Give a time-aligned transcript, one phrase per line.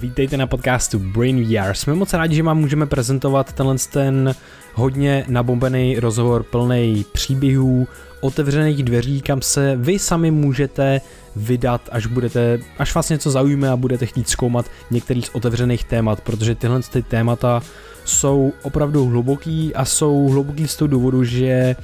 [0.00, 1.74] Vítejte na podcastu Brain VR.
[1.74, 4.34] Jsme moc rádi, že vám můžeme prezentovat tenhle ten
[4.74, 7.88] hodně nabombený rozhovor plný příběhů,
[8.20, 11.00] otevřených dveří, kam se vy sami můžete
[11.36, 16.20] vydat, až budete, až vás něco zaujme a budete chtít zkoumat některých z otevřených témat,
[16.20, 17.62] protože tyhle ty témata
[18.04, 21.76] jsou opravdu hluboký a jsou hluboký z toho důvodu, že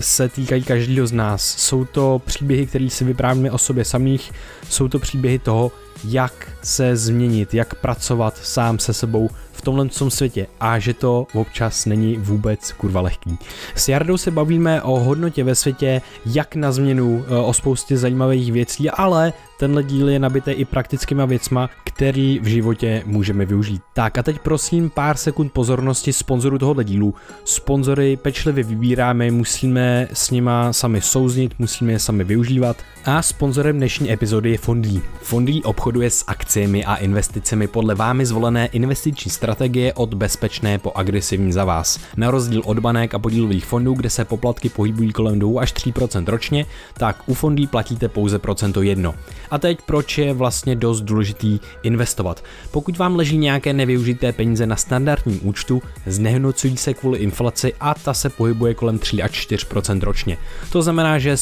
[0.00, 1.54] se týkají každého z nás.
[1.58, 4.32] Jsou to příběhy, které si vyprávíme o sobě samých,
[4.70, 5.72] jsou to příběhy toho,
[6.04, 11.86] jak se změnit, jak pracovat sám se sebou v tomhle světě a že to občas
[11.86, 13.38] není vůbec kurva lehký.
[13.74, 18.52] S Jardou se bavíme o hodnotě ve světě, jak na změnu, e, o spoustě zajímavých
[18.52, 23.82] věcí, ale tenhle díl je nabité i praktickýma věcma, který v životě můžeme využít.
[23.94, 27.14] Tak a teď prosím pár sekund pozornosti sponzoru tohoto dílu.
[27.44, 34.12] Sponzory pečlivě vybíráme, musíme s nima sami souznit, musíme je sami využívat a sponzorem dnešní
[34.12, 35.02] epizody je Fondí.
[35.22, 39.45] Fondí obchoduje s akciemi a investicemi podle vámi zvolené investiční strategie
[39.94, 42.00] od bezpečné po agresivní za vás.
[42.16, 46.24] Na rozdíl od banek a podílových fondů, kde se poplatky pohybují kolem 2 až 3%
[46.28, 49.14] ročně, tak u fondí platíte pouze procento jedno.
[49.50, 52.44] A teď proč je vlastně dost důležitý investovat.
[52.70, 58.14] Pokud vám leží nějaké nevyužité peníze na standardním účtu, znehodnocují se kvůli inflaci a ta
[58.14, 60.38] se pohybuje kolem 3 až 4% ročně.
[60.72, 61.36] To znamená, že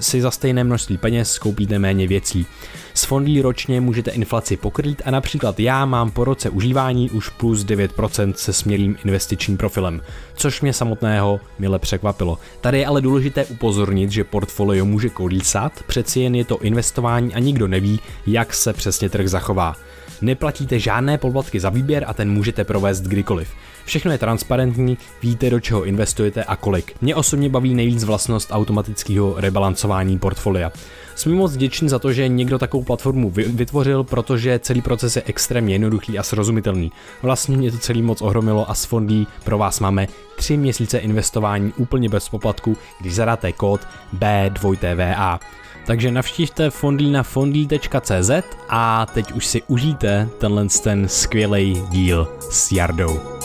[0.00, 2.46] si za stejné množství peněz koupíte méně věcí.
[2.98, 7.64] S fondí ročně můžete inflaci pokrýt a například já mám po roce užívání už plus
[7.64, 10.00] 9% se smělým investičním profilem,
[10.34, 12.38] což mě samotného mile překvapilo.
[12.60, 17.38] Tady je ale důležité upozornit, že portfolio může kolísat, přeci jen je to investování a
[17.38, 19.76] nikdo neví, jak se přesně trh zachová.
[20.20, 23.48] Neplatíte žádné poplatky za výběr a ten můžete provést kdykoliv.
[23.88, 26.96] Všechno je transparentní, víte do čeho investujete a kolik.
[27.00, 30.72] Mě osobně baví nejvíc vlastnost automatického rebalancování portfolia.
[31.14, 35.74] Jsme moc vděční za to, že někdo takovou platformu vytvořil, protože celý proces je extrémně
[35.74, 36.92] jednoduchý a srozumitelný.
[37.22, 41.72] Vlastně mě to celý moc ohromilo a s fondí pro vás máme 3 měsíce investování
[41.76, 43.80] úplně bez poplatku, když zadáte kód
[44.18, 45.38] B2TVA.
[45.86, 48.30] Takže navštivte fondí na fondí.cz
[48.68, 53.38] a teď už si užijte tenhle ten skvělý díl s Jardou.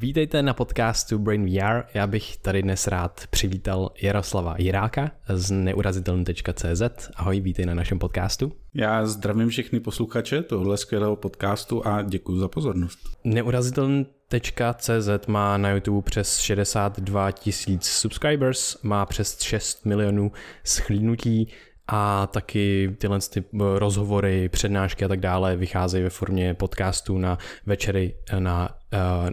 [0.00, 1.82] Vítejte na podcastu Brain VR.
[1.94, 7.10] Já bych tady dnes rád přivítal Jaroslava Jiráka z neurazitelný.cz.
[7.16, 8.52] Ahoj, vítej na našem podcastu.
[8.74, 12.98] Já zdravím všechny posluchače tohle skvělého podcastu a děkuji za pozornost.
[13.24, 20.32] Neurazitelný.cz má na YouTube přes 62 tisíc subscribers, má přes 6 milionů
[20.64, 21.48] schlídnutí,
[21.88, 23.44] a taky tyhle ty
[23.74, 28.77] rozhovory, přednášky a tak dále vycházejí ve formě podcastů na večery na, eh,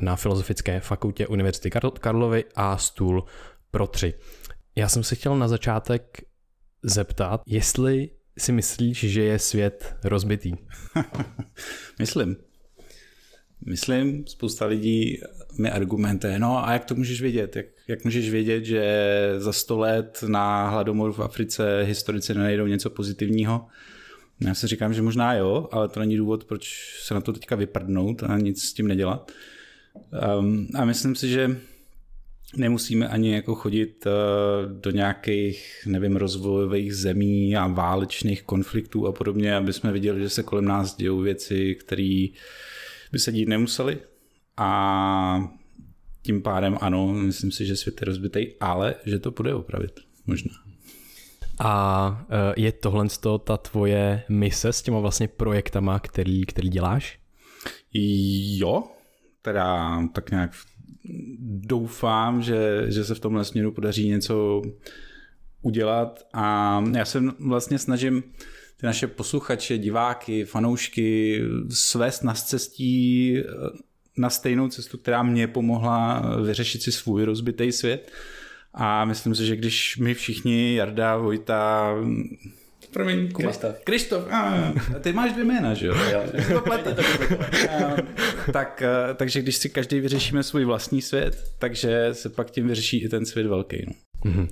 [0.02, 3.24] na Filozofické fakultě Univerzity Karlovy a Stůl
[3.72, 4.14] pro tři.
[4.76, 6.22] Já jsem se chtěl na začátek
[6.84, 10.54] zeptat, jestli si myslíš, že je svět rozbitý?
[12.00, 12.36] Myslím.
[13.66, 15.20] Myslím, spousta lidí
[15.60, 17.56] mi argumentuje, no a jak to můžeš vědět?
[17.56, 19.06] Jak, jak můžeš vědět, že
[19.38, 23.68] za sto let na hladomoru v Africe historici nenajdou něco pozitivního?
[24.40, 27.56] Já si říkám, že možná jo, ale to není důvod, proč se na to teďka
[27.56, 29.32] vyprdnout a nic s tím nedělat.
[30.40, 31.58] Um, a myslím si, že
[32.58, 39.56] nemusíme ani jako chodit uh, do nějakých, nevím, rozvojových zemí a válečných konfliktů a podobně,
[39.56, 42.28] aby jsme viděli, že se kolem nás dějou věci, které
[43.12, 44.00] by se dít nemuseli
[44.58, 45.54] a
[46.22, 50.65] tím pádem ano, myslím si, že svět je rozbitý, ale že to bude opravit, možná.
[51.60, 53.08] A e, je tohle
[53.44, 57.20] ta tvoje mise s těma vlastně projektama, který, který děláš?
[58.58, 58.84] Jo,
[59.42, 60.52] teda tak nějak
[61.40, 64.62] doufám, že, že se v tomhle směru podaří něco
[65.62, 68.24] udělat a já se vlastně snažím
[68.78, 73.38] ty naše posluchače, diváky, fanoušky svést na cestí
[74.18, 78.12] na stejnou cestu, která mě pomohla vyřešit si svůj rozbitý svět.
[78.78, 81.96] A myslím si, že když my všichni, Jarda, Vojta,
[82.96, 83.48] Promiň, Kuba.
[83.48, 83.76] Krištof.
[83.84, 85.96] Krištof, a, ty máš dvě jména, že jo?
[86.12, 86.24] jo.
[88.54, 88.84] tak,
[89.16, 93.26] takže když si každý vyřešíme svůj vlastní svět, takže se pak tím vyřeší i ten
[93.26, 93.86] svět velký.
[93.88, 94.48] No, mm-hmm.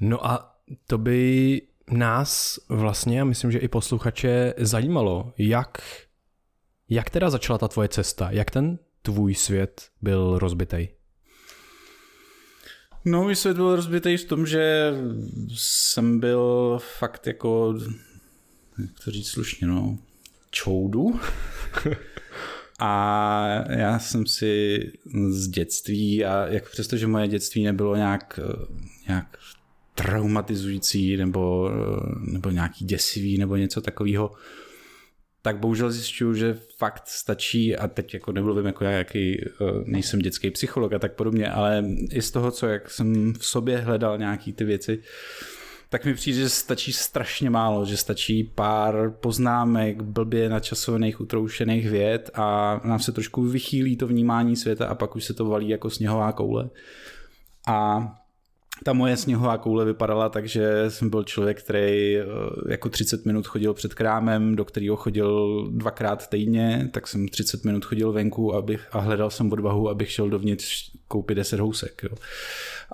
[0.00, 0.56] no a
[0.86, 5.78] to by nás vlastně, a myslím, že i posluchače zajímalo, jak,
[6.88, 10.88] jak teda začala ta tvoje cesta, jak ten tvůj svět byl rozbitý?
[13.04, 14.92] No, svět byl rozbitý v tom, že
[15.54, 17.74] jsem byl fakt jako,
[18.78, 19.98] jak to říct slušně, no,
[20.50, 21.20] čoudu.
[22.78, 24.80] A já jsem si
[25.28, 28.40] z dětství, a jak přestože moje dětství nebylo nějak,
[29.08, 29.38] nějak
[29.94, 31.70] traumatizující nebo,
[32.20, 34.30] nebo nějaký děsivý nebo něco takového,
[35.44, 39.48] tak bohužel zjišťuju, že fakt stačí, a teď jako nemluvím jako já, jaký eh,
[39.84, 43.78] nejsem dětský psycholog a tak podobně, ale i z toho, co jak jsem v sobě
[43.78, 45.02] hledal nějaký ty věci,
[45.88, 52.30] tak mi přijde, že stačí strašně málo, že stačí pár poznámek, blbě načasovaných, utroušených věd
[52.34, 55.90] a nám se trošku vychýlí to vnímání světa a pak už se to valí jako
[55.90, 56.70] sněhová koule.
[57.66, 58.08] A
[58.84, 62.24] ta moje sněhová koule vypadala tak, že jsem byl člověk, který eh,
[62.68, 67.84] jako 30 minut chodil před krámem, do kterého chodil dvakrát týdně, tak jsem 30 minut
[67.84, 72.02] chodil venku abych, a hledal jsem odvahu, abych šel dovnitř koupit 10 housek.
[72.02, 72.16] Jo.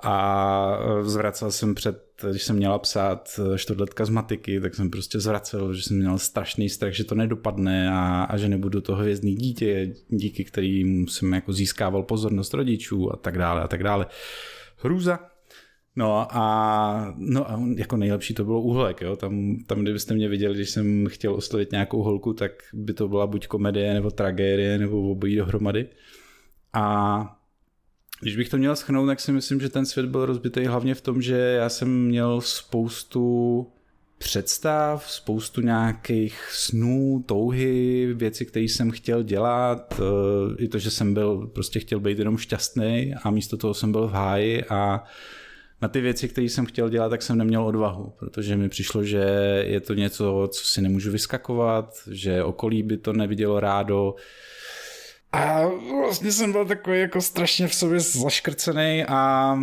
[0.03, 4.91] A eh, zvracel jsem před, když jsem měla psát eh, čtvrtletka z matiky, tak jsem
[4.91, 8.95] prostě zvracel, že jsem měl strašný strach, že to nedopadne a, a že nebudu to
[8.95, 14.07] hvězdný dítě, díky kterým jsem jako získával pozornost rodičů a tak dále a tak dále.
[14.77, 15.30] Hrůza,
[15.97, 19.17] No a, no a jako nejlepší to bylo úhlek, jo.
[19.17, 23.27] Tam, tam, kdybyste mě viděli, když jsem chtěl oslovit nějakou holku, tak by to byla
[23.27, 25.87] buď komedie, nebo tragédie, nebo obojí dohromady.
[26.73, 27.37] A
[28.21, 31.01] když bych to měl schnout, tak si myslím, že ten svět byl rozbitý hlavně v
[31.01, 33.67] tom, že já jsem měl spoustu
[34.19, 40.01] představ, spoustu nějakých snů, touhy, věci, které jsem chtěl dělat,
[40.59, 44.09] i to, že jsem byl, prostě chtěl být jenom šťastný a místo toho jsem byl
[44.09, 45.05] v háji a
[45.83, 49.25] na ty věci, které jsem chtěl dělat, tak jsem neměl odvahu, protože mi přišlo, že
[49.67, 54.15] je to něco, co si nemůžu vyskakovat, že okolí by to nevidělo rádo.
[55.33, 55.63] A
[56.01, 59.55] vlastně jsem byl takový jako strašně v sobě zaškrcený a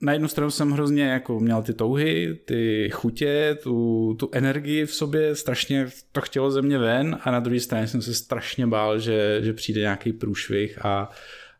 [0.00, 4.94] na jednu stranu jsem hrozně jako měl ty touhy, ty chutě, tu, tu energii v
[4.94, 8.98] sobě, strašně to chtělo ze mě ven a na druhé straně jsem se strašně bál,
[8.98, 11.10] že, že přijde nějaký průšvih a,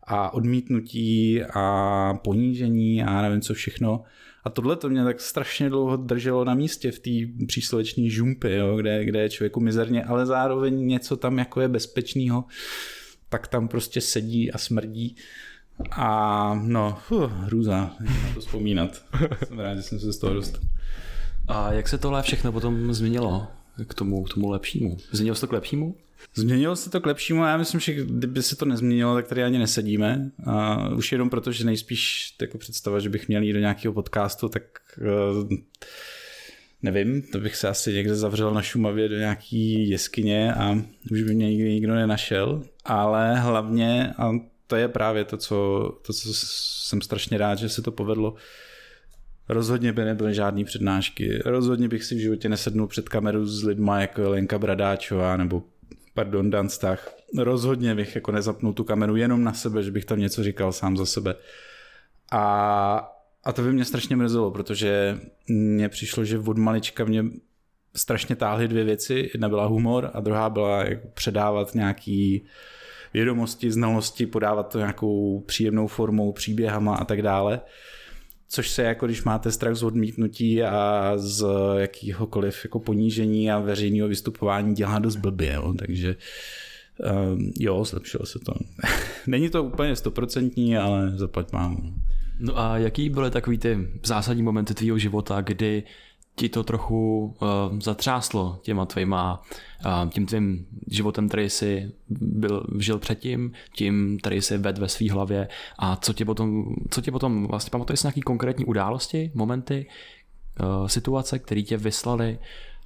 [0.07, 4.03] a odmítnutí a ponížení a nevím co všechno.
[4.43, 8.77] A tohle to mě tak strašně dlouho drželo na místě v té přísloveční žumpy, jo,
[8.77, 12.45] kde, kde je člověku mizerně, ale zároveň něco tam jako je bezpečného,
[13.29, 15.15] tak tam prostě sedí a smrdí.
[15.91, 19.03] A no, fuh, hrůza, na to vzpomínat.
[19.47, 20.61] Jsem rád, že jsem se z toho dostal.
[21.47, 23.47] A jak se tohle všechno potom změnilo
[23.87, 24.97] k tomu, k tomu lepšímu?
[25.11, 25.95] Změnilo se to k lepšímu?
[26.33, 29.57] Změnilo se to k lepšímu já myslím, že kdyby se to nezměnilo, tak tady ani
[29.57, 30.31] nesedíme.
[30.45, 34.49] A už jenom proto, že nejspíš jako představa, že bych měl jít do nějakého podcastu,
[34.49, 34.63] tak
[35.01, 35.49] uh,
[36.81, 40.77] nevím, to bych se asi někde zavřel na Šumavě do nějaký jeskyně a
[41.11, 44.31] už by mě nikdy nikdo nenašel, ale hlavně, a
[44.67, 48.35] to je právě to, co, to, co jsem strašně rád, že se to povedlo,
[49.49, 51.39] Rozhodně by nebyly žádné přednášky.
[51.45, 55.63] Rozhodně bych si v životě nesednul před kameru s lidma jako Lenka Bradáčová nebo
[56.15, 60.19] pardon, Dan Stach, rozhodně bych jako nezapnul tu kameru jenom na sebe, že bych tam
[60.19, 61.35] něco říkal sám za sebe.
[62.31, 63.11] A,
[63.43, 67.25] a to by mě strašně mrzelo, protože mně přišlo, že od malička mě
[67.95, 69.29] strašně táhly dvě věci.
[69.33, 72.45] Jedna byla humor a druhá byla jako předávat nějaký
[73.13, 77.61] vědomosti, znalosti, podávat to nějakou příjemnou formou, příběhama a tak dále
[78.49, 81.45] což se jako když máte strach z odmítnutí a z
[81.77, 85.73] jakýhokoliv jako ponížení a veřejného vystupování dělá dost blbě, jo?
[85.79, 86.15] takže
[87.29, 88.53] um, jo, zlepšilo se to.
[89.27, 91.93] Není to úplně stoprocentní, ale zaplať mám.
[92.39, 95.83] No a jaký byly takový ty zásadní momenty tvýho života, kdy
[96.35, 99.41] ti to trochu uh, zatřáslo těma tvýma,
[99.85, 105.11] uh, tím tvým životem, který jsi byl, žil předtím, tím, který jsi ved ve své
[105.11, 105.47] hlavě
[105.79, 109.87] a co tě potom, co tě potom vlastně pamatuješ nějaký konkrétní události, momenty,
[110.59, 112.39] uh, situace, které tě vyslali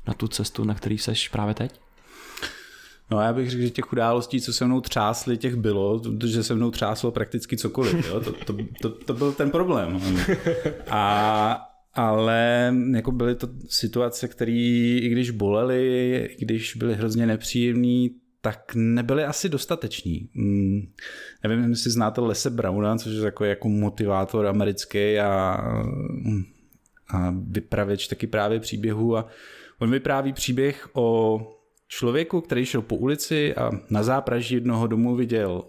[0.08, 1.80] na tu cestu, na který jsi právě teď?
[3.12, 6.56] No já bych řekl, že těch událostí, co se mnou třásly, těch bylo, že se
[6.56, 8.08] mnou třáslo prakticky cokoliv.
[8.08, 8.20] Jo?
[8.20, 10.02] To, to, to, to byl ten problém.
[10.90, 11.69] A
[12.08, 14.52] ale jako byly to situace, které
[15.02, 18.10] i když bolely, i když byly hrozně nepříjemné,
[18.42, 20.30] tak nebyly asi dostateční.
[20.36, 20.82] Hmm,
[21.44, 25.62] nevím, jestli znáte Lese Browna, což je takový jako motivátor americký a,
[27.10, 29.18] a vypravěč taky právě příběhu.
[29.18, 29.28] A
[29.80, 31.40] on vypráví příběh o
[31.88, 35.64] člověku, který šel po ulici a na zápraží jednoho domu viděl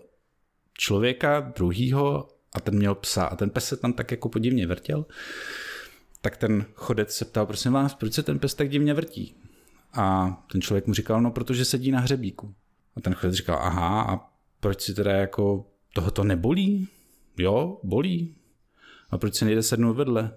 [0.78, 3.24] člověka, druhýho a ten měl psa.
[3.24, 5.06] A ten pes se tam tak jako podivně vrtěl
[6.20, 9.34] tak ten chodec se ptal, prosím vás, proč se ten pes tak divně vrtí?
[9.92, 12.54] A ten člověk mu říkal, no protože sedí na hřebíku.
[12.96, 16.88] A ten chodec říkal, aha, a proč si teda jako tohoto nebolí?
[17.38, 18.36] Jo, bolí.
[19.10, 20.36] A proč si nejde sednout vedle?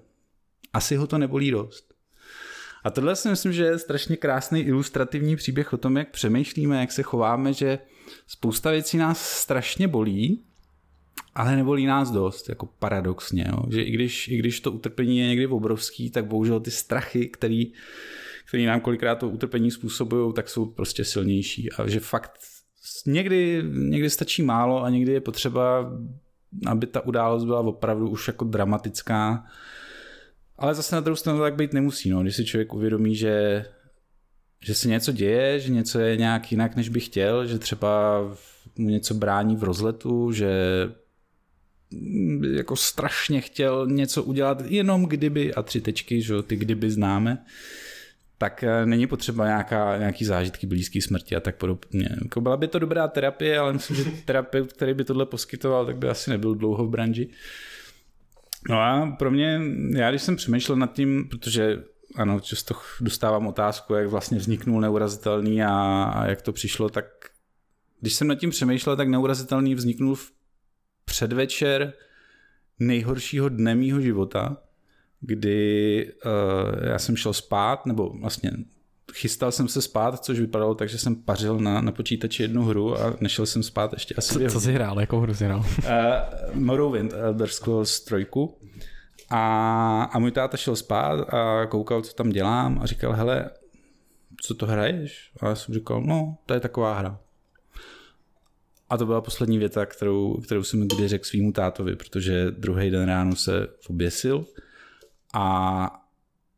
[0.74, 1.94] Asi ho to nebolí dost.
[2.84, 6.92] A tohle si myslím, že je strašně krásný ilustrativní příběh o tom, jak přemýšlíme, jak
[6.92, 7.80] se chováme, že
[8.28, 10.46] spousta věcí nás strašně bolí,
[11.36, 13.64] ale nebolí nás dost, jako paradoxně, jo?
[13.72, 17.74] že i když, i když to utrpení je někdy obrovský, tak bohužel ty strachy, který,
[18.48, 22.32] který nám kolikrát to utrpení způsobují, tak jsou prostě silnější a že fakt
[23.06, 25.92] někdy, někdy stačí málo a někdy je potřeba,
[26.66, 29.46] aby ta událost byla opravdu už jako dramatická,
[30.58, 32.22] ale zase na druhou stranu tak být nemusí, no.
[32.22, 33.66] když si člověk uvědomí, že,
[34.66, 38.22] že se něco děje, že něco je nějak jinak, než by chtěl, že třeba
[38.78, 40.50] mu něco brání v rozletu, že
[42.56, 47.46] jako strašně chtěl něco udělat, jenom kdyby, a tři tečky, že ty kdyby známe,
[48.38, 52.10] tak eh, není potřeba nějaká, nějaký zážitky blízké smrti a tak podobně.
[52.24, 55.98] Jako byla by to dobrá terapie, ale myslím, že terapeut, který by tohle poskytoval, tak
[55.98, 57.30] by asi nebyl dlouho v branži.
[58.70, 59.62] No a pro mě,
[59.96, 61.84] já když jsem přemýšlel nad tím, protože
[62.16, 67.06] ano, často dostávám otázku, jak vlastně vzniknul neurazitelný a, a jak to přišlo, tak
[68.02, 70.32] když jsem nad tím přemýšlel, tak neurazitelný vzniknul v
[71.06, 71.94] předvečer
[72.80, 74.58] nejhoršího dne mýho života,
[75.22, 78.52] kdy uh, já jsem šel spát, nebo vlastně
[79.14, 83.02] chystal jsem se spát, což vypadalo tak, že jsem pařil na, na počítači jednu hru
[83.02, 85.60] a nešel jsem spát ještě asi Co, co jsi hrál, jakou hru jsi hrál?
[85.60, 88.28] uh, Morrowind, Elder Scrolls 3.
[89.30, 93.50] A, a můj táta šel spát a koukal, co tam dělám a říkal, hele,
[94.46, 95.32] co to hraješ?
[95.42, 97.20] A já jsem říkal, no, to je taková hra.
[98.94, 103.06] A to byla poslední věta, kterou, kterou jsem kdy řekl svýmu tátovi, protože druhý den
[103.06, 104.46] ráno se oběsil.
[105.34, 106.02] A,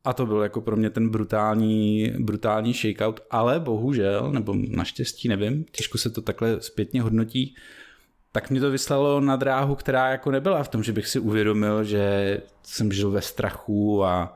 [0.03, 5.65] a to byl jako pro mě ten brutální, brutální shakeout, ale bohužel, nebo naštěstí, nevím,
[5.71, 7.55] těžko se to takhle zpětně hodnotí,
[8.31, 11.83] tak mě to vyslalo na dráhu, která jako nebyla v tom, že bych si uvědomil,
[11.83, 14.35] že jsem žil ve strachu a,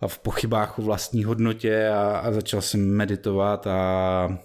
[0.00, 4.38] a v pochybách o vlastní hodnotě a, a začal jsem meditovat a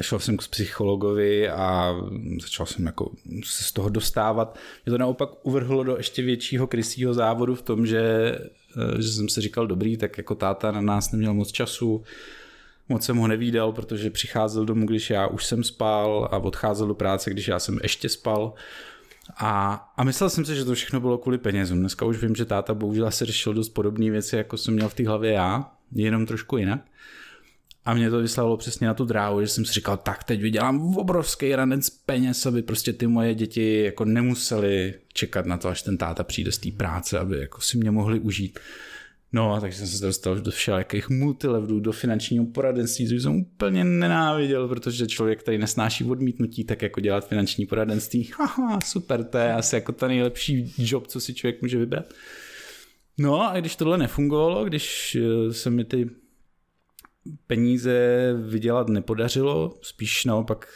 [0.00, 1.94] šel jsem k psychologovi a
[2.40, 3.10] začal jsem jako
[3.44, 4.58] se z toho dostávat.
[4.86, 8.02] Mě to naopak uvrhlo do ještě většího krysího závodu v tom, že,
[8.98, 12.02] eh, že jsem si říkal, dobrý, tak jako táta na nás neměl moc času,
[12.88, 16.94] moc jsem ho nevídal, protože přicházel domů, když já už jsem spal a odcházel do
[16.94, 18.54] práce, když já jsem ještě spal.
[19.36, 21.78] A, a myslel jsem si, že to všechno bylo kvůli penězům.
[21.78, 24.94] Dneska už vím, že táta bohužel se řešil dost podobné věci, jako jsem měl v
[24.94, 26.80] té hlavě já, jenom trošku jinak.
[27.84, 30.96] A mě to vyslalo přesně na tu dráhu, že jsem si říkal, tak teď vydělám
[30.96, 35.98] obrovský ranec peněz, aby prostě ty moje děti jako nemuseli čekat na to, až ten
[35.98, 38.58] táta přijde z té práce, aby jako si mě mohli užít.
[39.32, 43.84] No a takže jsem se dostal do všelijakých multilevlů, do finančního poradenství, což jsem úplně
[43.84, 49.52] nenáviděl, protože člověk, který nesnáší odmítnutí, tak jako dělat finanční poradenství, haha, super, to je
[49.52, 52.04] asi jako ta nejlepší job, co si člověk může vybrat.
[53.18, 56.10] No a když tohle nefungovalo, když eh, se mi ty
[57.46, 60.68] peníze vydělat nepodařilo, spíš naopak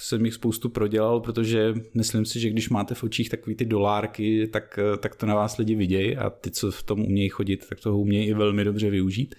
[0.00, 4.48] jsem jich spoustu prodělal, protože myslím si, že když máte v očích takový ty dolárky,
[4.52, 7.80] tak, tak to na vás lidi vidějí a ty, co v tom umějí chodit, tak
[7.80, 9.34] toho umějí i velmi dobře využít.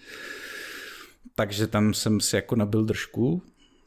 [1.36, 3.42] Takže tam jsem si jako nabil držku,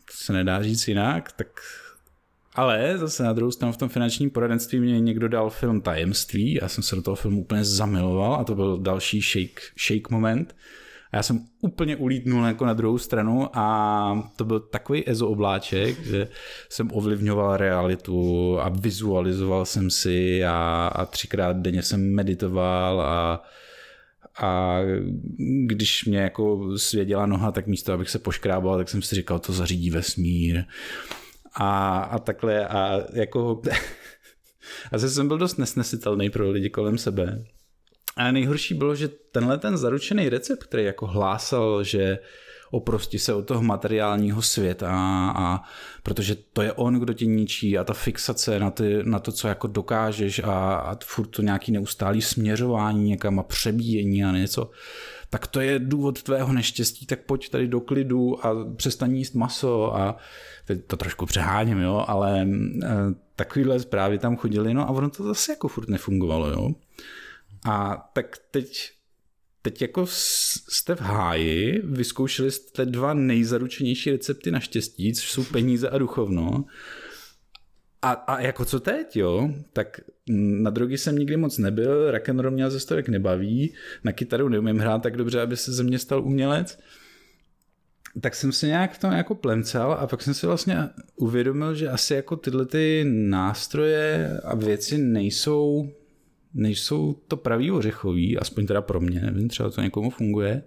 [0.04, 1.60] to se nedá říct jinak, tak
[2.54, 6.68] ale zase na druhou stranu v tom finančním poradenství mě někdo dal film Tajemství, já
[6.68, 10.56] jsem se do toho filmu úplně zamiloval a to byl další shake, shake moment,
[11.12, 16.04] a já jsem úplně ulítnul jako na druhou stranu a to byl takový ezo obláček,
[16.04, 16.28] že
[16.68, 23.42] jsem ovlivňoval realitu a vizualizoval jsem si a, a třikrát denně jsem meditoval a
[24.40, 24.78] a
[25.66, 29.52] když mě jako svěděla noha, tak místo, abych se poškrábal, tak jsem si říkal, to
[29.52, 30.64] zařídí vesmír.
[31.54, 33.62] A, a takhle a jako
[34.92, 37.44] a jsem byl dost nesnesitelný pro lidi kolem sebe.
[38.18, 42.18] A nejhorší bylo, že tenhle ten zaručený recept, který jako hlásal, že
[42.70, 44.90] oprosti se od toho materiálního světa
[45.36, 45.62] a
[46.02, 49.48] protože to je on, kdo tě ničí a ta fixace na, ty, na to, co
[49.48, 54.70] jako dokážeš a, a furt to nějaký neustálý směřování někam a přebíjení a něco,
[55.30, 59.96] tak to je důvod tvého neštěstí, tak pojď tady do klidu a přestaň jíst maso
[59.96, 60.16] a
[60.66, 62.46] teď to trošku přeháním, jo, ale e,
[63.36, 66.70] takovýhle zprávy tam chodily, no a ono to zase jako furt nefungovalo, jo.
[67.64, 68.90] A tak teď,
[69.62, 75.88] teď jako jste v háji, vyzkoušeli jste dva nejzaručenější recepty na štěstí, což jsou peníze
[75.88, 76.64] a duchovno.
[78.02, 79.50] A, a jako co teď, jo?
[79.72, 83.74] Tak na drogy jsem nikdy moc nebyl, rock'n'roll mě ze stovek nebaví,
[84.04, 86.78] na kytaru neumím hrát tak dobře, aby se ze mě stal umělec.
[88.20, 91.88] Tak jsem se nějak v tom jako plemcal a pak jsem si vlastně uvědomil, že
[91.88, 95.90] asi jako tyhle ty nástroje a věci nejsou
[96.58, 100.62] nejsou to pravý ořechový, aspoň teda pro mě, nevím, třeba to někomu funguje.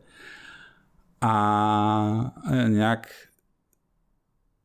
[1.22, 2.34] a
[2.68, 3.08] nějak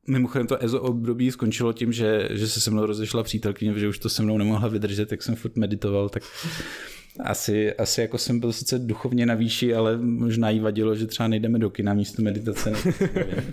[0.08, 3.98] Mimochodem to EZO období skončilo tím, že, že se se mnou rozešla přítelkyně, že už
[3.98, 6.22] to se mnou nemohla vydržet, tak jsem furt meditoval, tak
[7.20, 11.28] asi, asi jako jsem byl sice duchovně na výši, ale možná jí vadilo, že třeba
[11.28, 12.72] nejdeme do kina místo meditace.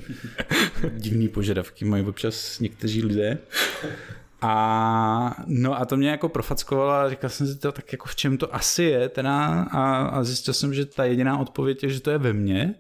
[0.98, 3.38] Divný požadavky mají občas někteří lidé.
[4.44, 8.16] A no a to mě jako profackovalo a říkal jsem si to tak jako v
[8.16, 12.02] čem to asi je teda a, a zjistil jsem, že ta jediná odpověď je, že
[12.02, 12.76] to je ve mně.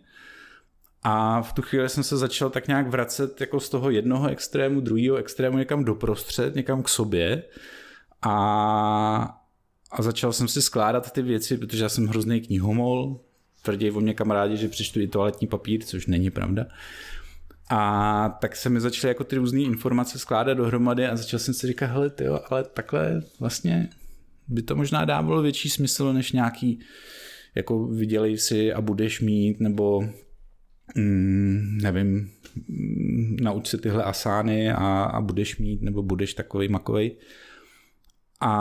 [1.03, 4.82] A v tu chvíli jsem se začal tak nějak vracet jako z toho jednoho extrému,
[4.82, 7.43] druhého extrému někam doprostřed, někam k sobě.
[8.22, 9.41] A,
[9.91, 13.20] a začal jsem si skládat ty věci, protože já jsem hrozný knihomol,
[13.62, 16.65] tvrdí o mě kamarádi, že přečtu i toaletní papír, což není pravda.
[17.70, 21.67] A tak se mi začaly jako ty různé informace skládat dohromady a začal jsem si
[21.67, 23.89] říkat, hele tyjo, ale takhle vlastně
[24.48, 26.79] by to možná dávalo větší smysl, než nějaký
[27.55, 30.01] jako vydělej si a budeš mít, nebo
[30.96, 32.32] mm, nevím,
[32.67, 37.17] mm, nauč se tyhle asány a, a budeš mít, nebo budeš takový makovej.
[38.39, 38.53] A,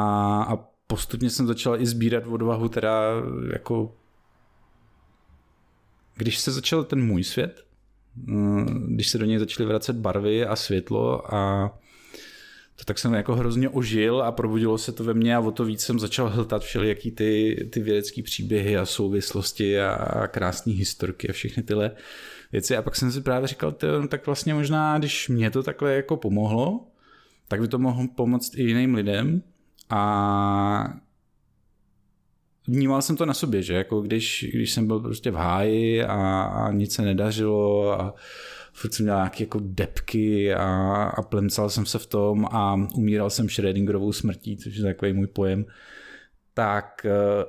[0.42, 0.56] a
[0.86, 3.02] postupně jsem začal i sbírat odvahu teda
[3.52, 3.96] jako
[6.16, 7.66] když se začal ten můj svět,
[8.88, 11.70] když se do něj začaly vracet barvy a světlo a
[12.76, 15.64] to tak jsem jako hrozně ožil a probudilo se to ve mně a o to
[15.64, 21.28] víc jsem začal hltat všelijaký ty, ty vědecké příběhy a souvislosti a, a krásné historky
[21.28, 21.90] a všechny tyhle
[22.52, 22.76] věci.
[22.76, 25.94] A pak jsem si právě říkal, ty, no, tak vlastně možná, když mě to takhle
[25.94, 26.86] jako pomohlo,
[27.48, 29.42] tak by to mohlo pomoct i jiným lidem.
[29.90, 30.94] A
[32.68, 36.42] vnímal jsem to na sobě, že jako když, když jsem byl prostě v háji a,
[36.42, 38.14] a nic se nedařilo a
[38.72, 40.66] furt jsem měl nějaké jako depky a,
[41.04, 45.26] a plemcal jsem se v tom a umíral jsem Schrödingerovou smrtí, což je takový můj
[45.26, 45.64] pojem,
[46.54, 47.44] tak eh,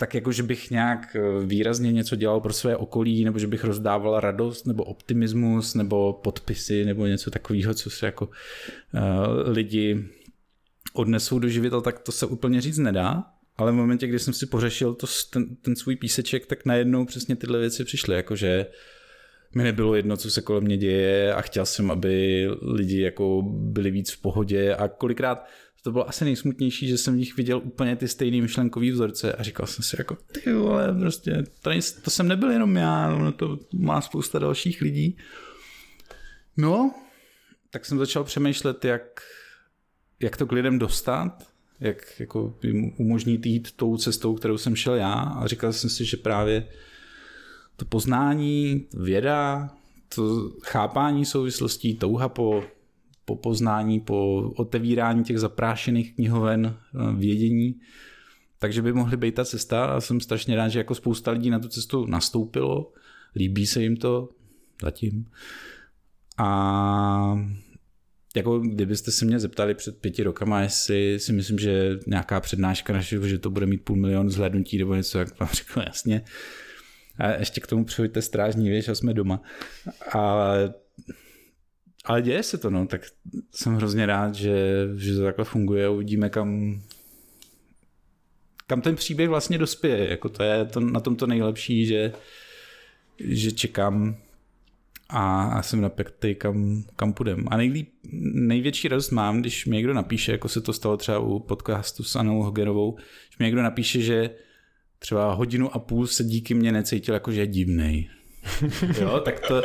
[0.00, 3.64] tak jako, že bych nějak eh, výrazně něco dělal pro své okolí, nebo že bych
[3.64, 8.30] rozdával radost, nebo optimismus, nebo podpisy, nebo něco takového, co se jako uh,
[9.46, 10.08] lidi
[10.94, 13.24] odnesou do života, tak to se úplně říct nedá.
[13.60, 17.36] Ale v momentě, kdy jsem si pořešil to, ten, ten svůj píseček, tak najednou přesně
[17.36, 18.66] tyhle věci přišly, jakože
[19.54, 23.90] mi nebylo jedno, co se kolem mě děje a chtěl jsem, aby lidi jako byli
[23.90, 25.46] víc v pohodě a kolikrát
[25.82, 29.42] to bylo asi nejsmutnější, že jsem v nich viděl úplně ty stejné myšlenkový vzorce a
[29.42, 31.70] říkal jsem si jako, ty vole, prostě, to,
[32.04, 35.16] to jsem nebyl jenom já, no to má spousta dalších lidí.
[36.56, 36.94] No,
[37.70, 39.20] tak jsem začal přemýšlet, jak,
[40.20, 41.49] jak to k lidem dostat,
[41.80, 42.54] jak jako
[42.96, 46.68] umožnit jít tou cestou, kterou jsem šel já a říkal jsem si, že právě
[47.76, 49.70] to poznání, věda,
[50.14, 52.62] to chápání souvislostí, touha po
[53.30, 57.80] po poznání, po otevírání těch zaprášených knihoven, eh, vědění.
[58.58, 61.58] Takže by mohly být ta cesta a jsem strašně rád, že jako spousta lidí na
[61.58, 62.92] tu cestu nastoupilo,
[63.36, 64.28] líbí se jim to
[64.82, 65.30] zatím.
[66.38, 67.38] A
[68.36, 73.28] jako kdybyste se mě zeptali před pěti rokama, jestli si myslím, že nějaká přednáška našeho,
[73.28, 76.22] že to bude mít půl milionu zhlédnutí nebo něco, jak vám řekl jasně.
[77.18, 79.42] A ještě k tomu přihoďte strážní věž a jsme doma.
[80.14, 80.52] A
[82.04, 83.02] ale děje se to, no, tak
[83.54, 86.80] jsem hrozně rád, že, že to takhle funguje a uvidíme, kam,
[88.66, 90.10] kam ten příběh vlastně dospěje.
[90.10, 92.12] Jako to je to, na tom to nejlepší, že,
[93.18, 94.16] že čekám
[95.12, 97.44] a, jsem napětý, kam, kam půjdem.
[97.50, 97.88] A nejlíp,
[98.34, 102.16] největší radost mám, když mi někdo napíše, jako se to stalo třeba u podcastu s
[102.16, 104.30] Anou Hogerovou, když mi někdo napíše, že
[104.98, 108.08] třeba hodinu a půl se díky mně necítil jako, že je divnej.
[109.00, 109.62] jo, tak to,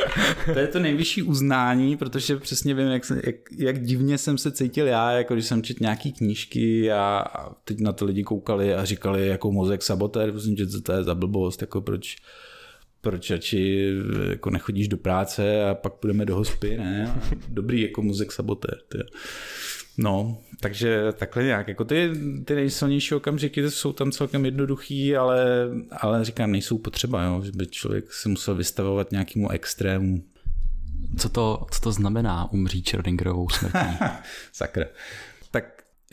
[0.52, 4.86] to je to nejvyšší uznání, protože přesně vím, jak, jak, jak divně jsem se cítil
[4.86, 8.84] já, jako když jsem četl nějaký knížky a, a teď na to lidi koukali a
[8.84, 12.16] říkali jako mozek sabotér, myslím, že to je za blbost, jako proč,
[13.06, 13.92] proč radši
[14.30, 17.20] jako nechodíš do práce a pak půjdeme do hospy, ne?
[17.48, 18.78] Dobrý jako mozek sabotér.
[18.92, 18.98] Tě.
[19.98, 21.68] No, takže takhle nějak.
[21.68, 22.10] Jako ty,
[22.44, 27.66] ty nejsilnější okamžiky jsou tam celkem jednoduchý, ale, ale říkám, nejsou potřeba, jo, že by
[27.66, 30.24] člověk se musel vystavovat nějakému extrému.
[31.18, 33.98] Co to, co to znamená umřít Schrödingerovou smrtí?
[34.52, 34.86] Sakra.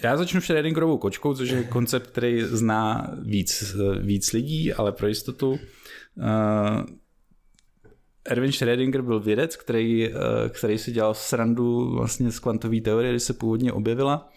[0.04, 5.50] Já začnu Schrödingerovou kočkou, což je koncept, který zná víc, víc lidí, ale pro jistotu.
[5.50, 5.58] Uh,
[8.26, 10.14] Erwin Schrödinger byl vědec, který, eh,
[10.50, 14.30] který si dělal srandu vlastně z kvantové teorie, když se původně objevila.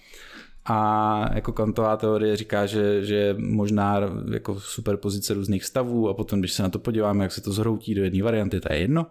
[0.64, 4.00] A jako kvantová teorie říká, že, že možná
[4.32, 7.94] jako superpozice různých stavů a potom, když se na to podíváme, jak se to zhroutí
[7.94, 9.06] do jedné varianty, to je jedno.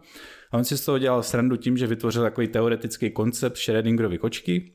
[0.51, 4.73] A on si z toho dělal srandu tím, že vytvořil takový teoretický koncept Schrödingerovy kočky,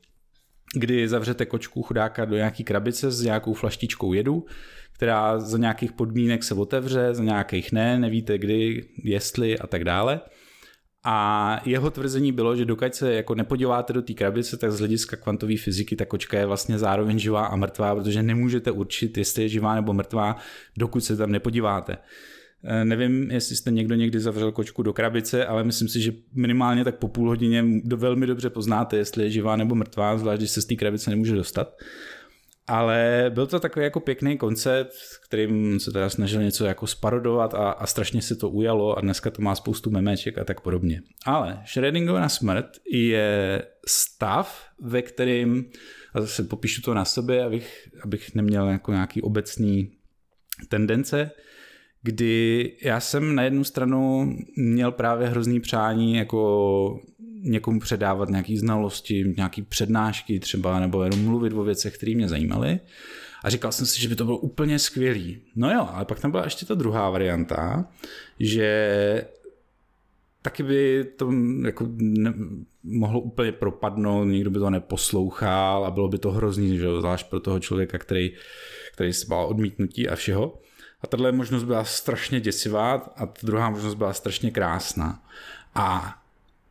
[0.74, 4.44] kdy zavřete kočku chudáka do nějaký krabice s nějakou flaštičkou jedu,
[4.92, 10.20] která za nějakých podmínek se otevře, za nějakých ne, nevíte kdy, jestli a tak dále.
[11.04, 15.16] A jeho tvrzení bylo, že dokud se jako nepodíváte do té krabice, tak z hlediska
[15.16, 19.48] kvantové fyziky ta kočka je vlastně zároveň živá a mrtvá, protože nemůžete určit, jestli je
[19.48, 20.36] živá nebo mrtvá,
[20.78, 21.96] dokud se tam nepodíváte.
[22.64, 26.84] Eh, nevím, jestli jste někdo někdy zavřel kočku do krabice, ale myslím si, že minimálně
[26.84, 30.50] tak po půl hodině do velmi dobře poznáte, jestli je živá nebo mrtvá, zvlášť když
[30.50, 31.76] se z té krabice nemůže dostat.
[32.66, 34.92] Ale byl to takový jako pěkný koncept,
[35.26, 39.30] kterým se teda snažil něco jako sparodovat a, a strašně se to ujalo a dneska
[39.30, 41.02] to má spoustu memeček a tak podobně.
[41.26, 45.70] Ale Schrödingova smrt je stav, ve kterým,
[46.14, 49.92] a zase popíšu to na sobě, abych, abych neměl jako nějaký obecný
[50.68, 51.30] tendence,
[52.02, 57.00] kdy já jsem na jednu stranu měl právě hrozný přání jako
[57.42, 62.80] někomu předávat nějaké znalosti, nějaké přednášky třeba, nebo jenom mluvit o věcech, které mě zajímaly.
[63.44, 65.38] A říkal jsem si, že by to bylo úplně skvělý.
[65.56, 67.88] No jo, ale pak tam byla ještě ta druhá varianta,
[68.40, 69.24] že
[70.42, 71.30] taky by to
[71.64, 72.34] jako ne,
[72.82, 77.40] mohlo úplně propadnout, nikdo by to neposlouchal a bylo by to hrozný, že zvlášť pro
[77.40, 78.32] toho člověka, který,
[78.92, 80.60] který se bál odmítnutí a všeho.
[81.02, 85.22] A tahle možnost byla strašně děsivá a ta druhá možnost byla strašně krásná.
[85.74, 86.16] A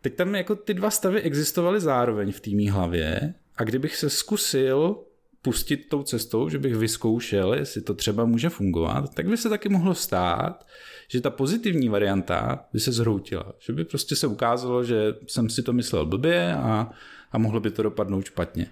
[0.01, 4.97] teď tam jako ty dva stavy existovaly zároveň v té hlavě a kdybych se zkusil
[5.41, 9.69] pustit tou cestou, že bych vyzkoušel, jestli to třeba může fungovat, tak by se taky
[9.69, 10.67] mohlo stát,
[11.07, 13.53] že ta pozitivní varianta by se zhroutila.
[13.59, 16.91] Že by prostě se ukázalo, že jsem si to myslel blbě a,
[17.31, 18.67] a mohlo by to dopadnout špatně.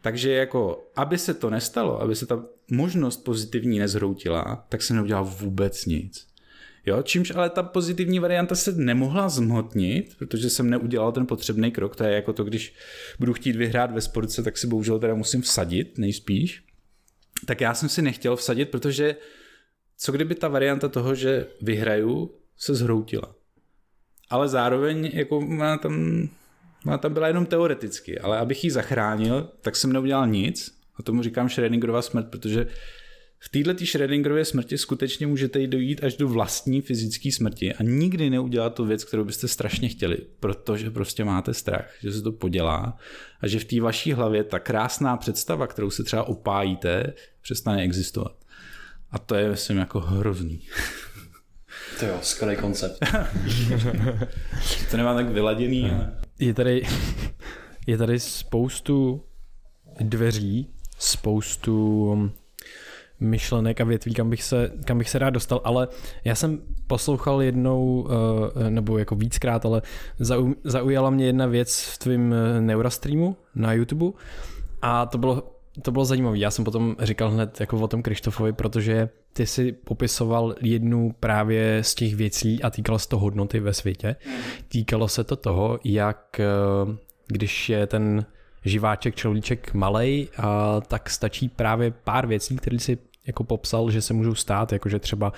[0.00, 5.24] Takže jako, aby se to nestalo, aby se ta možnost pozitivní nezhroutila, tak se neudělal
[5.24, 6.26] vůbec nic.
[6.86, 11.96] Jo, čímž ale ta pozitivní varianta se nemohla zmhotnit, protože jsem neudělal ten potřebný krok,
[11.96, 12.74] to je jako to, když
[13.18, 16.64] budu chtít vyhrát ve sportce, tak si bohužel teda musím vsadit nejspíš.
[17.46, 19.16] Tak já jsem si nechtěl vsadit, protože
[19.98, 23.34] co kdyby ta varianta toho, že vyhraju, se zhroutila.
[24.30, 26.28] Ale zároveň jako má tam
[26.86, 31.22] Ona tam byla jenom teoreticky, ale abych ji zachránil, tak jsem neudělal nic a tomu
[31.22, 32.66] říkám Schrödingerova smrt, protože
[33.44, 38.74] v této Schrödingerově smrti skutečně můžete dojít až do vlastní fyzické smrti a nikdy neudělat
[38.74, 42.98] tu věc, kterou byste strašně chtěli, protože prostě máte strach, že se to podělá
[43.40, 48.36] a že v té vaší hlavě ta krásná představa, kterou se třeba opájíte, přestane existovat.
[49.10, 50.60] A to je, myslím, jako hrozný.
[52.00, 52.98] To jo, skvělý koncept.
[54.90, 56.18] to nemá tak vyladěný, ale...
[56.38, 56.82] Je tady,
[57.86, 59.24] je tady spoustu
[60.00, 60.70] dveří,
[61.02, 62.30] spoustu
[63.20, 65.88] myšlenek a větví, kam bych, se, kam bych se rád dostal, ale
[66.24, 68.08] já jsem poslouchal jednou,
[68.66, 69.82] eh, nebo jako víckrát, ale
[70.64, 74.06] zaujala mě jedna věc v tvém eh, Neurastreamu na YouTube
[74.82, 76.38] a to bylo to bylo zajímavé.
[76.38, 81.78] Já jsem potom říkal hned jako o tom Krištofovi, protože ty si popisoval jednu právě
[81.84, 84.16] z těch věcí a týkalo se to hodnoty ve světě.
[84.68, 86.44] Týkalo se to toho, jak eh,
[87.26, 88.26] když je ten
[88.64, 94.14] živáček, čelíček malej, a tak stačí právě pár věcí, které si jako popsal, že se
[94.14, 95.32] můžou stát, jakože třeba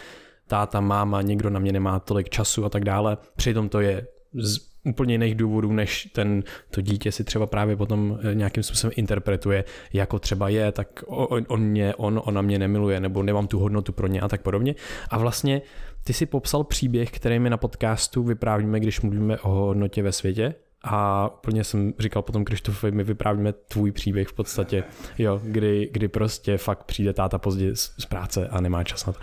[0.47, 3.17] táta, máma, někdo na mě nemá tolik času a tak dále.
[3.37, 8.19] Přitom to je z úplně jiných důvodů, než ten, to dítě si třeba právě potom
[8.23, 13.01] eh, nějakým způsobem interpretuje, jako třeba je, tak on, on mě, on, ona mě nemiluje,
[13.01, 14.75] nebo nemám tu hodnotu pro ně a tak podobně.
[15.11, 15.63] A vlastně
[16.05, 20.55] ty si popsal příběh, který mi na podcastu vyprávíme, když mluvíme o hodnotě ve světě
[20.85, 24.85] a úplně jsem říkal potom Krištofovi, my vyprávíme tvůj příběh v podstatě,
[25.19, 29.13] jo, kdy, kdy prostě fakt přijde táta pozdě z, z práce a nemá čas na
[29.13, 29.19] to.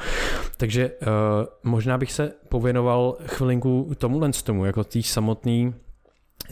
[0.58, 1.08] Takže uh,
[1.64, 5.74] možná bych se pověnoval chvilinku tomuhle tomu, jako tý samotný,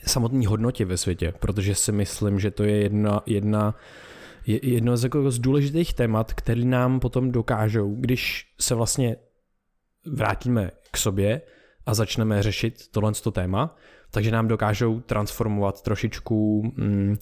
[0.06, 3.76] samotný hodnotě ve světě, protože si myslím, že to je jedna, jedna
[4.46, 9.16] jedno z, jako z důležitých témat, které nám potom dokážou, když se vlastně
[10.06, 11.42] vrátíme k sobě
[11.86, 13.76] a začneme řešit tohle téma,
[14.12, 17.18] takže nám dokážou transformovat trošičku, mm,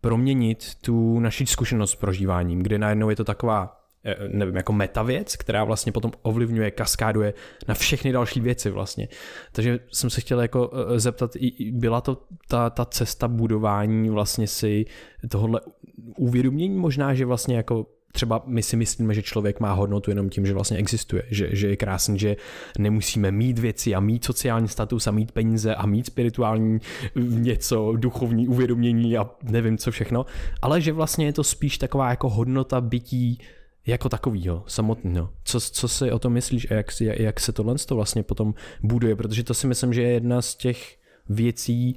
[0.00, 5.02] proměnit tu naši zkušenost s prožíváním, kde najednou je to taková eh, nevím, jako meta
[5.02, 7.34] věc, která vlastně potom ovlivňuje, kaskáduje
[7.68, 9.08] na všechny další věci vlastně.
[9.52, 11.30] Takže jsem se chtěl jako eh, zeptat,
[11.70, 14.84] byla to ta, ta cesta budování vlastně si
[15.28, 15.60] tohohle
[16.18, 20.46] uvědomění možná, že vlastně jako třeba my si myslíme, že člověk má hodnotu jenom tím,
[20.46, 22.36] že vlastně existuje, že, že je krásný, že
[22.78, 26.78] nemusíme mít věci a mít sociální status a mít peníze a mít spirituální
[27.16, 30.26] něco, duchovní uvědomění a nevím co všechno,
[30.62, 33.38] ale že vlastně je to spíš taková jako hodnota bytí
[33.86, 35.30] jako takovýho, samotného.
[35.44, 39.16] Co, co si o tom myslíš a jak, jak se tohle to vlastně potom buduje,
[39.16, 40.96] protože to si myslím, že je jedna z těch
[41.28, 41.96] věcí,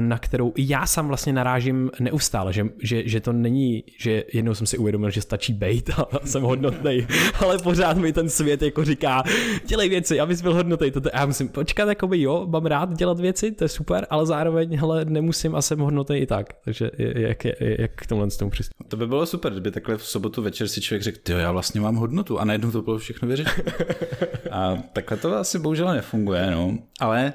[0.00, 4.54] na kterou i já sám vlastně narážím neustále, že, že, že to není, že jednou
[4.54, 7.06] jsem si uvědomil, že stačí bejt a jsem hodnotný,
[7.40, 9.22] ale pořád mi ten svět jako říká,
[9.66, 10.90] dělej věci, abys byl hodnotný.
[10.90, 14.76] To, já musím počkat, jakoby jo, mám rád dělat věci, to je super, ale zároveň
[14.76, 16.46] hele, nemusím a jsem hodnotný i tak.
[16.64, 18.90] Takže jak, jak, jak k tomhle tomu přistupovat?
[18.90, 21.80] To by bylo super, kdyby takhle v sobotu večer si člověk řekl, jo, já vlastně
[21.80, 23.70] mám hodnotu a najednou to bylo všechno vyřešit.
[24.50, 26.78] a takhle to asi bohužel nefunguje, no.
[27.00, 27.32] Ale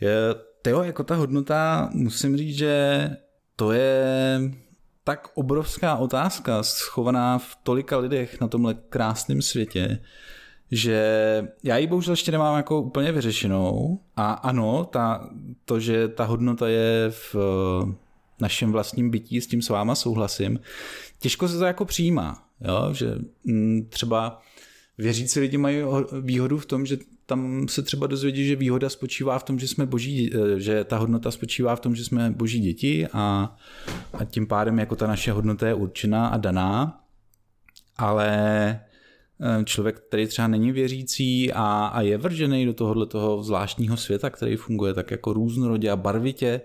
[0.00, 0.14] je,
[0.64, 3.10] tyjo, jako ta hodnota, musím říct, že
[3.56, 4.40] to je
[5.04, 9.98] tak obrovská otázka, schovaná v tolika lidech na tomhle krásném světě,
[10.70, 10.98] že
[11.62, 15.30] já ji bohužel ještě nemám jako úplně vyřešenou a ano, ta,
[15.64, 17.36] to, že ta hodnota je v
[18.40, 20.60] našem vlastním bytí, s tím s váma souhlasím,
[21.18, 22.88] těžko se to jako přijímá, jo?
[22.92, 24.42] že mm, třeba
[24.98, 25.82] věřící lidi mají
[26.22, 26.96] výhodu v tom, že
[27.26, 30.96] tam se třeba dozvědí, že výhoda spočívá v tom, že jsme boží, eh, že ta
[30.96, 33.56] hodnota spočívá v tom, že jsme boží děti a,
[34.12, 37.00] a tím pádem jako ta naše hodnota je určená a daná,
[37.96, 38.30] ale
[39.40, 44.30] eh, člověk, který třeba není věřící a, a je vržený do tohohle toho zvláštního světa,
[44.30, 46.60] který funguje tak jako různorodě a barvitě,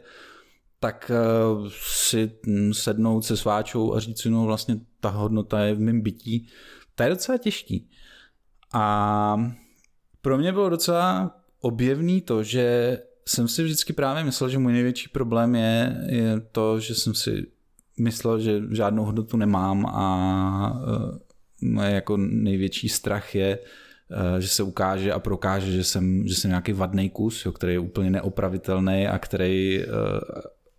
[0.80, 5.74] tak eh, si hm, sednout se sváčou a říct si, no vlastně ta hodnota je
[5.74, 6.48] v mém bytí,
[6.96, 7.90] to je docela těžký.
[8.74, 9.54] A
[10.22, 15.10] pro mě bylo docela objevný to, že jsem si vždycky právě myslel, že můj největší
[15.10, 17.46] problém je, je to, že jsem si
[18.00, 21.18] myslel, že žádnou hodnotu nemám a uh,
[21.62, 26.50] moje jako největší strach je, uh, že se ukáže a prokáže, že jsem, že jsem
[26.50, 29.94] nějaký vadný kus, jo, který je úplně neopravitelný a který, uh,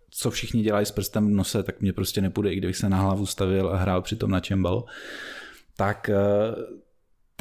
[0.09, 2.97] co všichni dělají s prstem v nose, tak mě prostě nepůjde, i kdybych se na
[2.97, 4.85] hlavu stavil a hrál přitom na čembalo.
[5.77, 6.09] Tak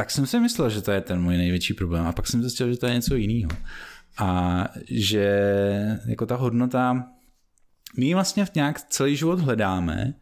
[0.01, 2.71] tak jsem si myslel, že to je ten můj největší problém a pak jsem zjistil,
[2.71, 3.51] že to je něco jiného.
[4.19, 5.29] A že
[6.07, 7.05] jako ta hodnota,
[7.99, 10.15] my ji vlastně nějak celý život hledáme,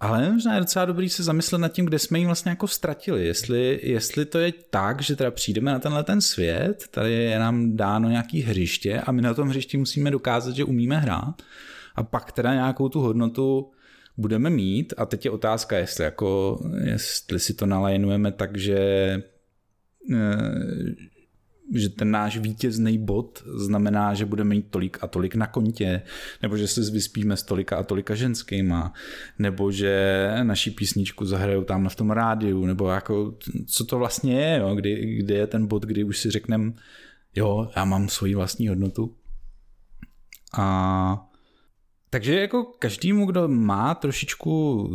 [0.00, 3.26] ale možná je docela dobrý se zamyslet nad tím, kde jsme ji vlastně jako ztratili.
[3.26, 7.76] Jestli, jestli to je tak, že teda přijdeme na tenhle ten svět, tady je nám
[7.76, 11.42] dáno nějaký hřiště a my na tom hřišti musíme dokázat, že umíme hrát
[11.94, 13.70] a pak teda nějakou tu hodnotu
[14.16, 18.78] budeme mít a teď je otázka, jestli, jako, jestli si to nalajnujeme tak, že,
[20.14, 20.94] eh,
[21.74, 26.02] že ten náš vítězný bod znamená, že budeme mít tolik a tolik na kontě,
[26.42, 28.92] nebo že se vyspíme s tolika a tolika ženskýma,
[29.38, 33.34] nebo že naši písničku zahrajou tam v tom rádiu, nebo jako,
[33.66, 34.74] co to vlastně je, jo?
[34.74, 36.72] Kdy, kdy je ten bod, kdy už si řekneme,
[37.34, 39.16] jo, já mám svoji vlastní hodnotu.
[40.58, 41.25] A
[42.10, 44.88] takže jako každému, kdo má trošičku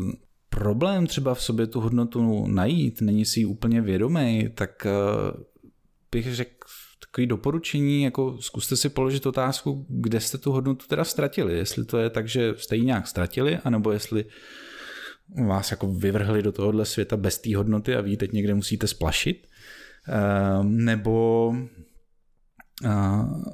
[0.49, 4.91] problém třeba v sobě tu hodnotu najít, není si ji úplně vědomý, tak eh,
[6.11, 6.67] bych řekl
[6.99, 11.57] takový doporučení, jako zkuste si položit otázku, kde jste tu hodnotu teda ztratili.
[11.57, 14.25] Jestli to je tak, že jste ji nějak ztratili, anebo jestli
[15.47, 19.47] vás jako vyvrhli do tohohle světa bez té hodnoty a vy teď někde musíte splašit.
[20.07, 21.53] Eh, nebo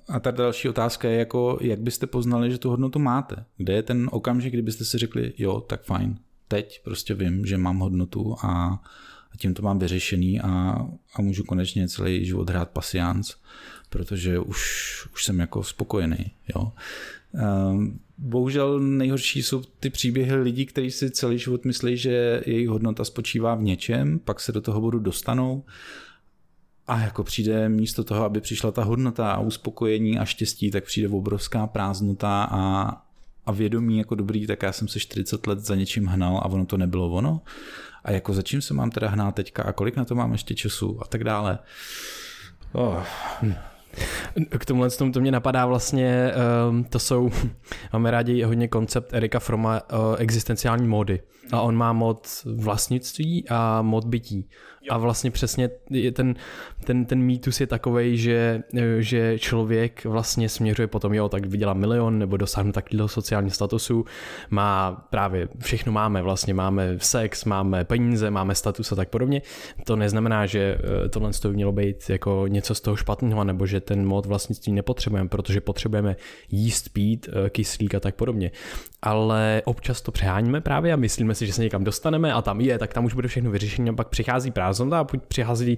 [0.10, 3.46] a ta další otázka je jako, jak byste poznali, že tu hodnotu máte?
[3.58, 7.80] Kde je ten okamžik, kdybyste si řekli, jo, tak fajn, teď prostě vím, že mám
[7.80, 8.84] hodnotu a,
[9.32, 10.86] a tím to mám vyřešený a,
[11.16, 13.34] a můžu konečně celý život hrát pasiánc,
[13.90, 14.62] protože už,
[15.13, 16.72] už jsem jako spokojený, jo.
[18.18, 23.56] Bohužel nejhorší jsou ty příběhy lidí, kteří si celý život myslí, že jejich hodnota spočívá
[23.56, 25.63] v něčem, pak se do toho bodu dostanou
[26.88, 31.10] a jako přijde místo toho, aby přišla ta hodnota a uspokojení a štěstí, tak přijde
[31.10, 32.91] obrovská prázdnota a,
[33.45, 36.65] a vědomí jako dobrý, tak já jsem se 40 let za něčím hnal a ono
[36.65, 37.41] to nebylo ono.
[38.04, 40.56] A jako za čím se mám teda hnát teďka a kolik na to mám ještě
[40.56, 41.60] času a tak dále.
[42.71, 43.04] Oh.
[43.41, 43.54] Hm.
[44.58, 46.32] K tomuhle tomu to mě napadá vlastně,
[46.69, 47.32] um, to jsou,
[47.93, 51.21] máme rádi hodně koncept Erika Froma uh, existenciální módy.
[51.52, 54.50] A on má mod vlastnictví a mod bytí.
[54.89, 55.69] A vlastně přesně
[56.13, 56.36] ten,
[56.84, 58.63] ten, ten mýtus je takový, že,
[59.00, 64.06] že člověk vlastně směřuje potom, jo, tak vydělá milion nebo dosáhnu takového sociálního statusu,
[64.50, 69.41] má právě, všechno máme, vlastně máme sex, máme peníze, máme status a tak podobně.
[69.84, 73.80] To neznamená, že eh, tohle by mělo být jako něco z toho špatného, nebo že
[73.80, 76.15] ten mod vlastnictví nepotřebujeme, protože potřebujeme
[76.52, 78.52] jíst, pít, eh, kyslík a tak podobně.
[79.02, 82.80] Ale občas to přeháníme právě a myslíme si, že se někam dostaneme a tam je,
[82.80, 85.78] tak tam už bude všechno vyřešení a pak přichází prázdnota a buď přichází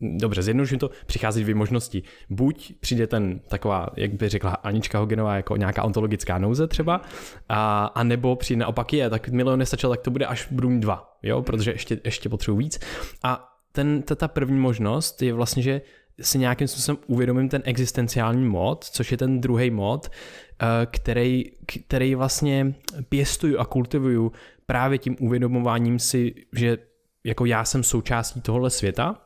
[0.00, 2.02] Dobře, zjednoduším to, přichází dvě možnosti.
[2.30, 7.02] Buď přijde ten taková, jak by řekla Anička Hogenová, jako nějaká ontologická nouze třeba,
[7.48, 10.80] a, a nebo přijde naopak je, tak milion nestačil, tak to bude až budu mít
[10.80, 12.78] dva, jo, protože ještě, ještě potřebuji víc.
[13.22, 15.80] A ten, ta první možnost je vlastně, že
[16.20, 21.44] si nějakým způsobem uvědomím ten existenciální mod, což je ten druhý mod, eh, který,
[21.86, 22.74] který vlastně
[23.08, 24.32] pěstuju a kultivuju
[24.66, 26.78] právě tím uvědomováním si, že
[27.26, 29.16] jako já jsem součástí tohohle světa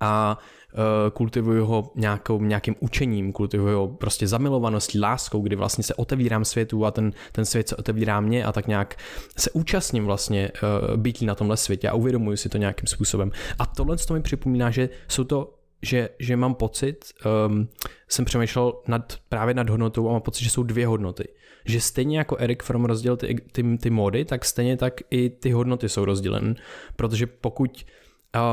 [0.00, 0.38] a
[0.74, 6.44] uh, kultivuju ho nějakou, nějakým učením, kultivuju ho prostě zamilovaností, láskou, kdy vlastně se otevírám
[6.44, 8.98] světu a ten, ten svět se otevírá mě a tak nějak
[9.36, 13.30] se účastním vlastně uh, bytí na tomhle světě a uvědomuju si to nějakým způsobem.
[13.58, 17.04] A tohle to mi připomíná, že jsou to že, že mám pocit,
[17.46, 17.68] um,
[18.08, 21.28] jsem přemýšlel nad, právě nad hodnotou a mám pocit, že jsou dvě hodnoty.
[21.64, 25.50] Že stejně jako Eric Fromm rozdělil ty, ty, ty mody, tak stejně tak i ty
[25.50, 26.54] hodnoty jsou rozdělené.
[26.96, 27.86] Protože pokud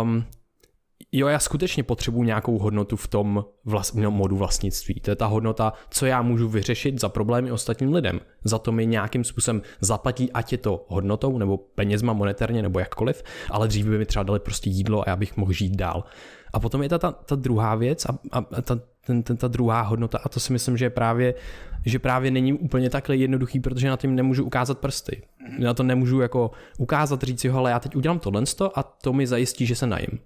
[0.03, 0.25] um,
[1.11, 4.95] jo, já skutečně potřebuji nějakou hodnotu v tom vlast, no, modu vlastnictví.
[4.95, 8.19] To je ta hodnota, co já můžu vyřešit za problémy ostatním lidem.
[8.43, 13.23] Za to mi nějakým způsobem zaplatí, ať je to hodnotou, nebo penězma monetárně, nebo jakkoliv,
[13.49, 16.03] ale dřív by mi třeba dali prostě jídlo a já bych mohl žít dál.
[16.53, 19.81] A potom je ta, ta, ta druhá věc a, a ta, ten, ten, ta druhá
[19.81, 21.33] hodnota a to si myslím, že je právě,
[21.85, 25.21] že právě není úplně takhle jednoduchý, protože na tím nemůžu ukázat prsty.
[25.59, 28.43] Na to nemůžu jako ukázat, říct si, ale já teď udělám tohle
[28.75, 30.19] a to mi zajistí, že se najím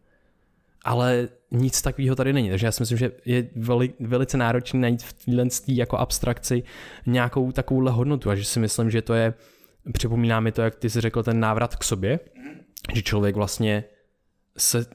[0.86, 2.50] ale nic takového tady není.
[2.50, 6.64] Takže já si myslím, že je veli, velice náročné najít v téhle jako abstrakci
[7.06, 9.34] nějakou takovouhle hodnotu a že si myslím, že to je,
[9.92, 12.20] připomíná mi to, jak ty jsi řekl, ten návrat k sobě,
[12.94, 13.84] že člověk vlastně
[14.58, 14.86] se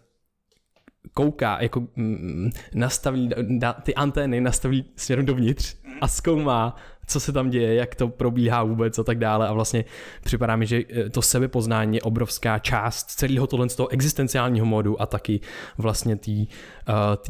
[1.15, 6.77] kouká, jako mm, nastaví, dá, ty antény nastaví směrem dovnitř a zkoumá,
[7.11, 9.85] co se tam děje, jak to probíhá vůbec a tak dále a vlastně
[10.25, 15.03] připadá mi, že eh, to sebepoznání je obrovská část celého tohle z toho existenciálního modu
[15.03, 15.40] a taky
[15.79, 16.31] vlastně té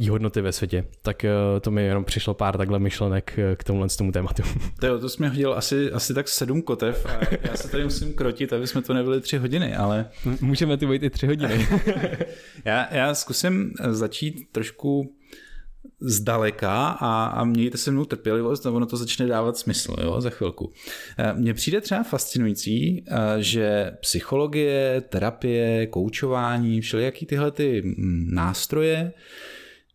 [0.01, 0.85] uh, hodnoty ve světě.
[1.03, 4.43] Tak uh, to mi jenom přišlo pár takhle myšlenek k tomuhle z tomu tématu.
[4.81, 7.85] To, jo, to jsi mi hodil asi, asi tak sedm kotev a já se tady
[7.85, 10.09] musím krotit, aby jsme to nebyli tři hodiny, ale...
[10.41, 11.69] Můžeme tu být i tři hodiny.
[12.65, 15.15] já, já zkusím začít trošku
[16.01, 20.31] zdaleka a, a mějte se mnou trpělivost a ono to začne dávat smysl jo, za
[20.31, 20.73] chvilku.
[21.19, 29.13] Eh, mně přijde třeba fascinující, eh, že psychologie, terapie, koučování, všelijaký tyhle ty mm, nástroje,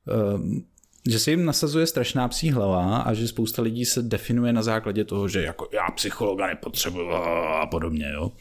[0.10, 0.62] eh,
[1.10, 5.04] že se jim nasazuje strašná psí hlava a že spousta lidí se definuje na základě
[5.04, 8.12] toho, že jako já psychologa nepotřebuju a podobně.
[8.14, 8.32] Jo.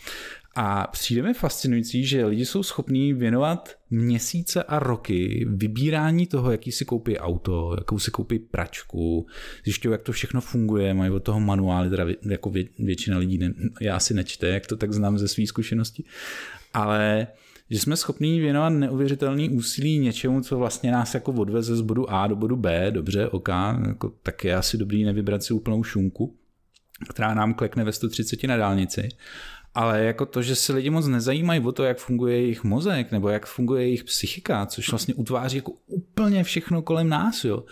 [0.57, 6.73] A přijde mi fascinující, že lidi jsou schopní věnovat měsíce a roky vybírání toho, jaký
[6.73, 9.27] si koupí auto, jakou si koupí pračku,
[9.65, 13.53] zjišťují, jak to všechno funguje, mají od toho manuály, teda jako vě, většina lidí ne,
[13.81, 16.05] já si nečte, jak to tak znám ze své zkušenosti,
[16.75, 17.27] ale
[17.71, 22.27] že jsme schopní věnovat neuvěřitelný úsilí něčemu, co vlastně nás jako odveze z bodu A
[22.27, 23.49] do bodu B, dobře, OK,
[23.89, 26.37] jako, tak je asi dobrý nevybrat si úplnou šunku,
[27.11, 29.09] která nám klekne ve 130 na dálnici,
[29.75, 33.29] ale jako to, že se lidi moc nezajímají o to, jak funguje jejich mozek nebo
[33.29, 37.65] jak funguje jejich psychika, což vlastně utváří jako úplně všechno kolem nás, jo.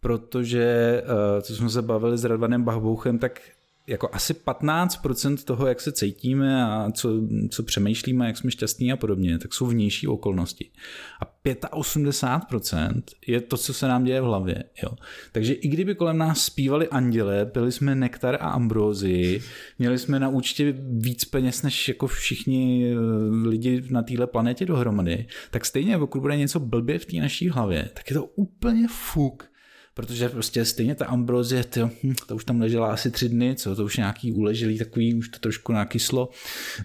[0.00, 0.62] Protože,
[1.04, 3.40] eh, co jsme se bavili s Radvanem Bachbouchem, tak
[3.88, 7.12] jako asi 15% toho, jak se cítíme a co,
[7.50, 10.70] co přemýšlíme, jak jsme šťastní a podobně, tak jsou vnější okolnosti.
[11.20, 14.64] A 85% je to, co se nám děje v hlavě.
[14.82, 14.90] Jo.
[15.32, 19.42] Takže i kdyby kolem nás zpívali anděle, pili jsme nektar a ambrózy,
[19.78, 22.98] měli jsme na účtě víc peněz než jako všichni eh,
[23.48, 27.88] lidi na téhle planetě dohromady, tak stejně pokud bude něco blbě v té naší hlavě,
[27.94, 29.44] tak je to úplně fuk
[29.98, 33.76] protože prostě stejně ta ambrozie, tyjo, hm, to už tam ležela asi tři dny, co,
[33.76, 36.28] to už nějaký uleželý, takový, už to trošku nakyslo.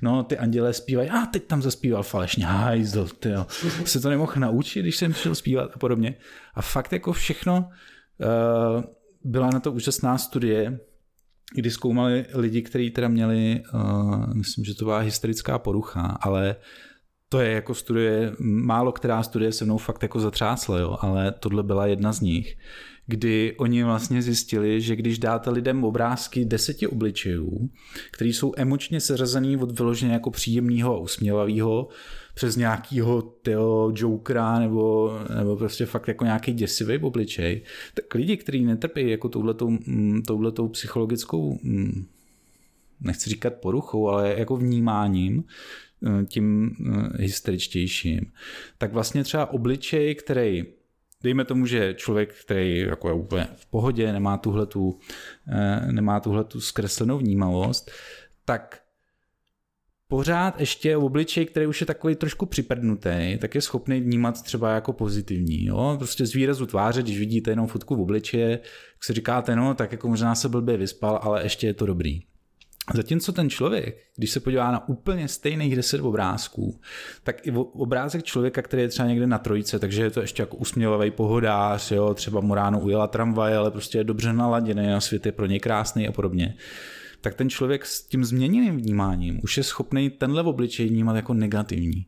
[0.01, 3.45] No, ty anděle zpívají, a teď tam zaspíval falešně, hajzl, tyjo.
[3.85, 6.15] Se to nemohl naučit, když jsem přišel zpívat a podobně.
[6.53, 7.69] A fakt jako všechno,
[8.17, 8.83] uh,
[9.23, 10.79] byla na to úžasná studie,
[11.55, 16.55] kdy zkoumali lidi, kteří teda měli, uh, myslím, že to byla hysterická porucha, ale
[17.29, 21.63] to je jako studie, málo která studie se mnou fakt jako zatřásla, jo, ale tohle
[21.63, 22.57] byla jedna z nich
[23.07, 27.69] kdy oni vlastně zjistili, že když dáte lidem obrázky deseti obličejů,
[28.11, 31.87] který jsou emočně seřazený od vyloženě jako příjemného a usměvavého,
[32.35, 37.61] přes nějakýho tyho jokera nebo, nebo prostě fakt jako nějaký děsivý obličej,
[37.93, 42.05] tak lidi, kteří netrpí jako touhletou, mm, touhletou psychologickou mm,
[43.01, 45.43] nechci říkat poruchou, ale jako vnímáním,
[46.07, 48.21] eh, tím eh, hysteričtějším,
[48.77, 50.63] tak vlastně třeba obličej, který
[51.23, 54.99] dejme tomu, že člověk, který jako je úplně v pohodě, nemá tuhletu,
[55.47, 57.91] eh, nemá tuhletu zkreslenou vnímavost,
[58.45, 58.83] tak
[60.07, 64.93] pořád ještě obličej, který už je takový trošku připrdnutý, tak je schopný vnímat třeba jako
[64.93, 65.65] pozitivní.
[65.65, 65.95] Jo?
[65.97, 69.91] Prostě z výrazu tváře, když vidíte jenom fotku v obličeje, tak si říkáte, no, tak
[69.91, 72.32] jako možná se blbě vyspal, ale ještě je to dobrý.
[72.93, 76.79] Zatímco ten člověk, když se podívá na úplně stejných 10 obrázků,
[77.23, 80.57] tak i obrázek člověka, který je třeba někde na trojice, takže je to ještě jako
[80.57, 85.25] usměvavý pohodář, jo, třeba mu ráno ujela tramvaj, ale prostě je dobře naladěný a svět
[85.25, 86.55] je pro ně krásný a podobně,
[87.21, 92.05] tak ten člověk s tím změněným vnímáním už je schopný tenhle obličej vnímat jako negativní.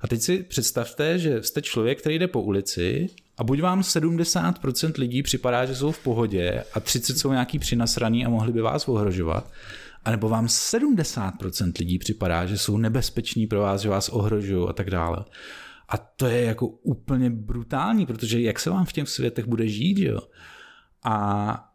[0.00, 3.08] A teď si představte, že jste člověk, který jde po ulici
[3.38, 8.26] a buď vám 70% lidí připadá, že jsou v pohodě a 30 jsou nějaký přinasraný
[8.26, 9.50] a mohli by vás ohrožovat,
[10.06, 14.90] anebo vám 70% lidí připadá, že jsou nebezpeční pro vás, že vás ohrožují a tak
[14.90, 15.24] dále.
[15.88, 19.98] A to je jako úplně brutální, protože jak se vám v těch světech bude žít,
[19.98, 20.20] jo?
[21.04, 21.72] A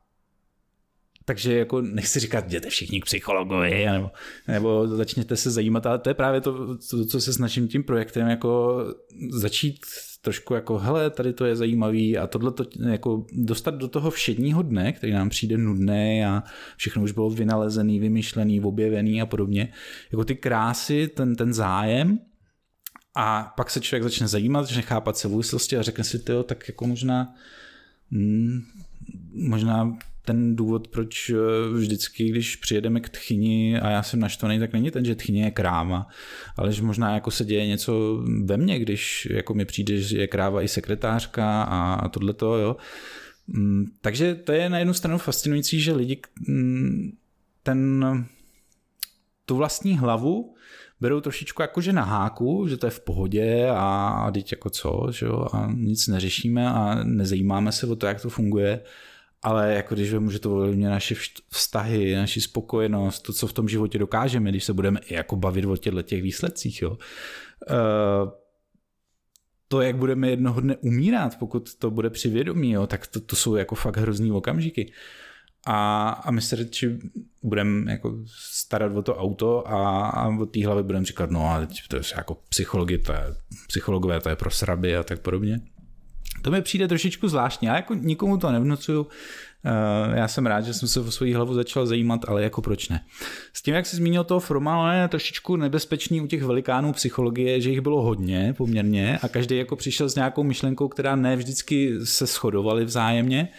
[1.25, 4.11] takže jako nechci říkat, jděte všichni k psychologovi, nebo,
[4.47, 8.27] nebo začněte se zajímat, ale to je právě to, to, co se snažím tím projektem
[8.27, 8.79] jako
[9.31, 9.79] začít
[10.21, 14.61] trošku jako, hele, tady to je zajímavý a tohle to jako dostat do toho všedního
[14.61, 16.43] dne, který nám přijde nudný a
[16.77, 19.73] všechno už bylo vynalezený, vymyšlený, objevený a podobně.
[20.11, 22.19] Jako ty krásy, ten, ten zájem
[23.15, 26.87] a pak se člověk začne zajímat, začne chápat souvislosti a řekne si, to, tak jako
[26.87, 27.35] možná
[28.11, 28.61] hmm,
[29.33, 31.35] možná ten důvod, proč eh,
[31.73, 35.51] vždycky, když přijedeme k tchyni a já jsem naštvaný, tak není ten, že tchyně je
[35.51, 36.07] kráva,
[36.57, 40.27] ale že možná jako se děje něco ve mně, když jako mi přijde, že je
[40.27, 42.75] kráva i sekretářka a tohleto, jo.
[43.47, 47.11] Mm, takže to je na jednu stranu fascinující, že lidi mm,
[47.63, 48.05] ten,
[49.45, 50.55] tu vlastní hlavu
[51.01, 55.07] berou trošičku jakože na háku, že to je v pohodě a, a teď jako co,
[55.11, 58.81] že jo, a nic neřešíme a nezajímáme se o to, jak to funguje
[59.41, 61.15] ale jako když vemu, že to ovlivňuje naše
[61.49, 65.65] vztahy, naši spokojenost, to, co v tom životě dokážeme, když se budeme i jako bavit
[65.65, 66.89] o těchto těch výsledcích, jo.
[67.69, 68.31] Uh,
[69.67, 73.35] to, jak budeme jednoho dne umírat, pokud to bude při vědomí, jo, tak to, to
[73.35, 74.91] jsou jako fakt hrozný okamžiky.
[75.65, 76.99] A, a my se radši
[77.43, 81.67] budeme jako starat o to auto a, a od té hlavy budeme říkat, no a
[81.87, 83.35] to je jako psychologi, to je,
[83.67, 85.61] psychologové, to je pro sraby a tak podobně.
[86.41, 89.07] To mi přijde trošičku zvláštní, já jako nikomu to nevnucuju,
[89.65, 92.89] eh, já jsem rád, že jsem se o svoji hlavu začal zajímat, ale jako proč
[92.89, 93.05] ne.
[93.53, 97.69] S tím, jak jsi zmínil toho Froma, je trošičku nebezpečný u těch velikánů psychologie, že
[97.69, 102.25] jich bylo hodně poměrně a každý jako přišel s nějakou myšlenkou, která ne vždycky se
[102.25, 103.49] shodovaly vzájemně.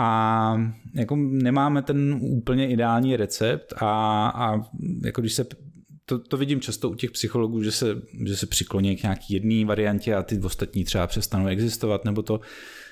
[0.00, 0.60] A
[0.94, 4.60] jako nemáme ten úplně ideální recept a, a
[5.04, 5.46] jako když se
[6.08, 9.64] to, to vidím často u těch psychologů, že se, že se přikloní k nějaký jedné
[9.64, 12.40] variantě a ty ostatní třeba přestanou existovat, nebo to.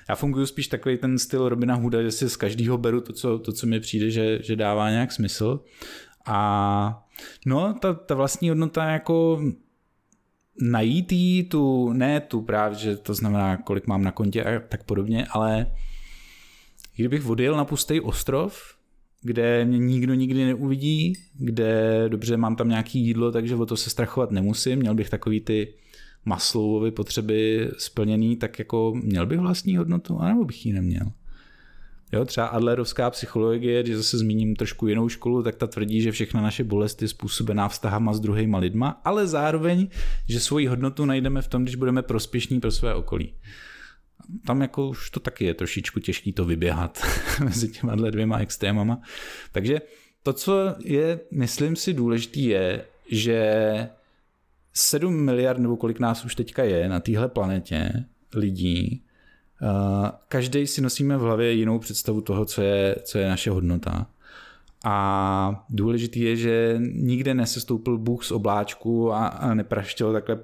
[0.08, 3.38] Já funguji spíš takový ten styl Robina Hooda, že si z každého beru to, co,
[3.38, 5.60] to, co mi přijde, že, že dává nějak smysl.
[6.26, 7.08] A
[7.46, 9.42] no, ta, ta vlastní hodnota jako
[10.60, 14.84] najít jí tu, ne tu právě, že to znamená, kolik mám na kontě a tak
[14.84, 15.72] podobně, ale
[16.96, 18.75] kdybych odjel na pustý ostrov,
[19.26, 23.90] kde mě nikdo nikdy neuvidí, kde dobře mám tam nějaký jídlo, takže o to se
[23.90, 25.74] strachovat nemusím, měl bych takový ty
[26.24, 31.12] Maslowovy potřeby splněný, tak jako měl bych vlastní hodnotu, anebo bych ji neměl.
[32.12, 36.42] Jo, třeba Adlerovská psychologie, když zase zmíním trošku jinou školu, tak ta tvrdí, že všechna
[36.42, 39.88] naše bolest je způsobená vztahama s druhýma lidma, ale zároveň,
[40.28, 43.32] že svoji hodnotu najdeme v tom, když budeme prospěšní pro své okolí
[44.46, 47.02] tam jako už to taky je trošičku těžký to vyběhat
[47.44, 49.00] mezi těma dvěma extrémama.
[49.52, 49.80] Takže
[50.22, 53.88] to, co je, myslím si, důležitý je, že
[54.72, 58.04] 7 miliard, nebo kolik nás už teďka je na téhle planetě
[58.34, 59.02] lidí,
[60.28, 64.06] každý si nosíme v hlavě jinou představu toho, co je, co je naše hodnota.
[64.84, 70.38] A důležitý je, že nikde nesestoupil Bůh z obláčku a, a nepraštěl takhle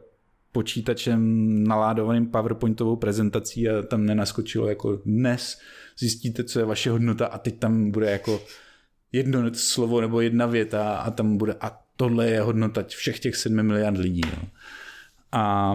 [0.53, 1.21] počítačem
[1.65, 5.59] naládovaným PowerPointovou prezentací a tam nenaskočilo jako dnes
[5.99, 8.43] zjistíte, co je vaše hodnota a teď tam bude jako
[9.13, 13.63] jedno slovo nebo jedna věta a tam bude a tohle je hodnota všech těch 7
[13.63, 14.21] miliard lidí.
[14.37, 14.49] No.
[15.33, 15.75] A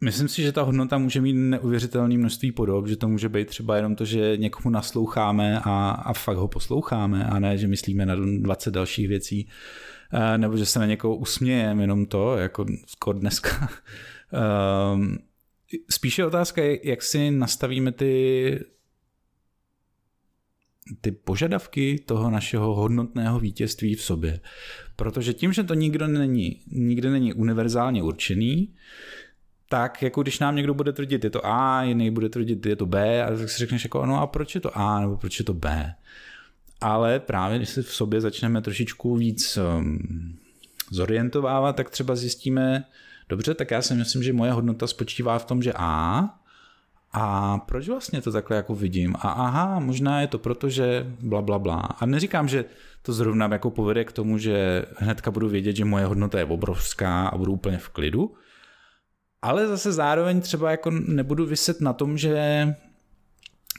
[0.00, 3.76] myslím si, že ta hodnota může mít neuvěřitelné množství podob, že to může být třeba
[3.76, 8.14] jenom to, že někomu nasloucháme a, a fakt ho posloucháme a ne, že myslíme na
[8.38, 9.48] 20 dalších věcí
[10.36, 13.70] nebo že se na někoho usmějem, jenom to, jako skoro dneska.
[14.32, 15.18] Ehm,
[15.90, 18.64] spíše otázka je, jak si nastavíme ty
[21.00, 24.40] ty požadavky toho našeho hodnotného vítězství v sobě.
[24.96, 28.74] Protože tím, že to nikdo není, nikde není univerzálně určený,
[29.68, 32.86] tak jako když nám někdo bude tvrdit, je to A, jiný bude tvrdit, je to
[32.86, 35.44] B, a tak si řekneš jako, no a proč je to A, nebo proč je
[35.44, 35.94] to B
[36.80, 39.98] ale právě když se v sobě začneme trošičku víc um,
[40.90, 42.84] zorientovávat, tak třeba zjistíme,
[43.28, 46.24] dobře, tak já si myslím, že moje hodnota spočívá v tom, že A,
[47.12, 49.14] a proč vlastně to takhle jako vidím?
[49.16, 51.80] A aha, možná je to proto, že bla, bla, bla.
[51.80, 52.64] A neříkám, že
[53.02, 57.28] to zrovna jako povede k tomu, že hnedka budu vědět, že moje hodnota je obrovská
[57.28, 58.34] a budu úplně v klidu,
[59.42, 62.68] ale zase zároveň třeba jako nebudu vyset na tom, že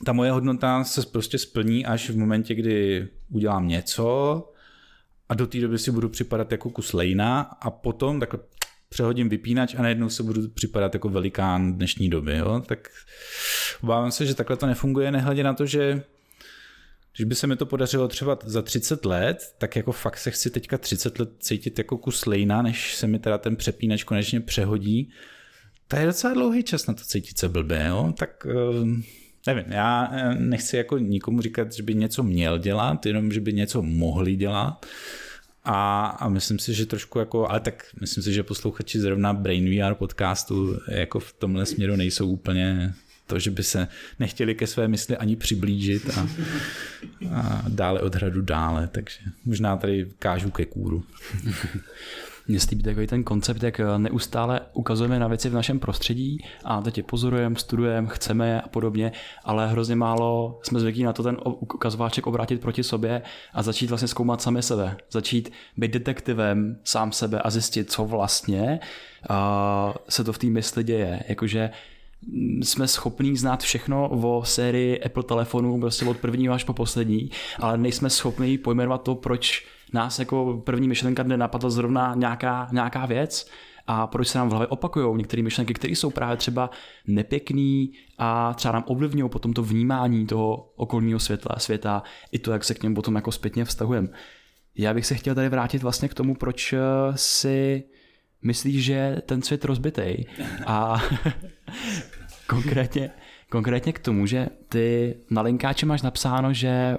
[0.06, 4.44] ta moje hodnota se prostě splní až v momentě, kdy udělám něco
[5.30, 8.40] a do té doby si budu připadat jako kus lejna a potom takhle
[8.90, 12.38] přehodím vypínač a najednou se budu připadat jako velikán dnešní doby.
[12.38, 12.64] Jo?
[12.66, 12.90] Tak
[13.84, 16.04] obávám se, že takhle to nefunguje, nehledě na to, že
[17.16, 20.50] když by se mi to podařilo třeba za 30 let, tak jako fakt se chci
[20.50, 25.12] teďka 30 let cítit jako kus lejna, než se mi teda ten přepínač konečně přehodí.
[25.92, 28.14] To je docela dlouhý čas na to cítit se blbě, jo?
[28.18, 29.04] tak ehm,
[29.48, 33.54] nevím, já eh, nechci jako nikomu říkat, že by něco měl dělat, jenom že by
[33.54, 34.86] něco mohli dělat.
[35.64, 39.70] A, a myslím si, že trošku jako, ale tak myslím si, že posluchači zrovna Brain
[39.70, 42.94] VR podcastu jako v tomhle směru nejsou úplně
[43.28, 43.88] to, že by se
[44.20, 46.28] nechtěli ke své mysli ani přiblížit a,
[47.32, 51.04] a dále od hradu dále, takže možná tady kážu ke kůru.
[52.50, 56.82] Mně se takový ten koncept, jak eh, neustále ukazujeme na věci v našem prostředí a
[56.82, 59.12] teď je pozorujeme, studujeme, chceme a podobně,
[59.44, 63.22] ale hrozně málo jsme zvyklí na to ten ukazováček obrátit proti sobě
[63.54, 64.98] a začít vlastně zkoumat sami sebe.
[65.12, 68.80] Začít být detektivem sám sebe a zjistit, co vlastně
[70.10, 71.24] se to v té mysli děje.
[71.28, 71.70] Jakože
[72.28, 77.32] mm, jsme schopní znát všechno o sérii Apple telefonů, prostě od prvního až po poslední,
[77.60, 83.06] ale nejsme schopni pojmenovat to, proč nás jako první myšlenka dne napadla zrovna nějaká, nějaká
[83.06, 83.50] věc
[83.88, 86.70] a proč se nám v hlavě opakují některé myšlenky, které jsou právě třeba
[87.08, 92.64] nepěkný a třeba nám ovlivňují potom to vnímání toho okolního světla, světa i to, jak
[92.64, 94.08] se k němu potom jako zpětně vztahujeme.
[94.76, 96.80] Já bych se chtěl tady vrátit vlastně k tomu, proč eh,
[97.16, 97.84] si
[98.42, 100.26] myslíš, že ten svět rozbitej
[100.66, 101.02] a
[102.48, 103.12] konkrétně
[103.50, 106.98] Konkrétně k tomu, že ty na linkáči máš napsáno, že,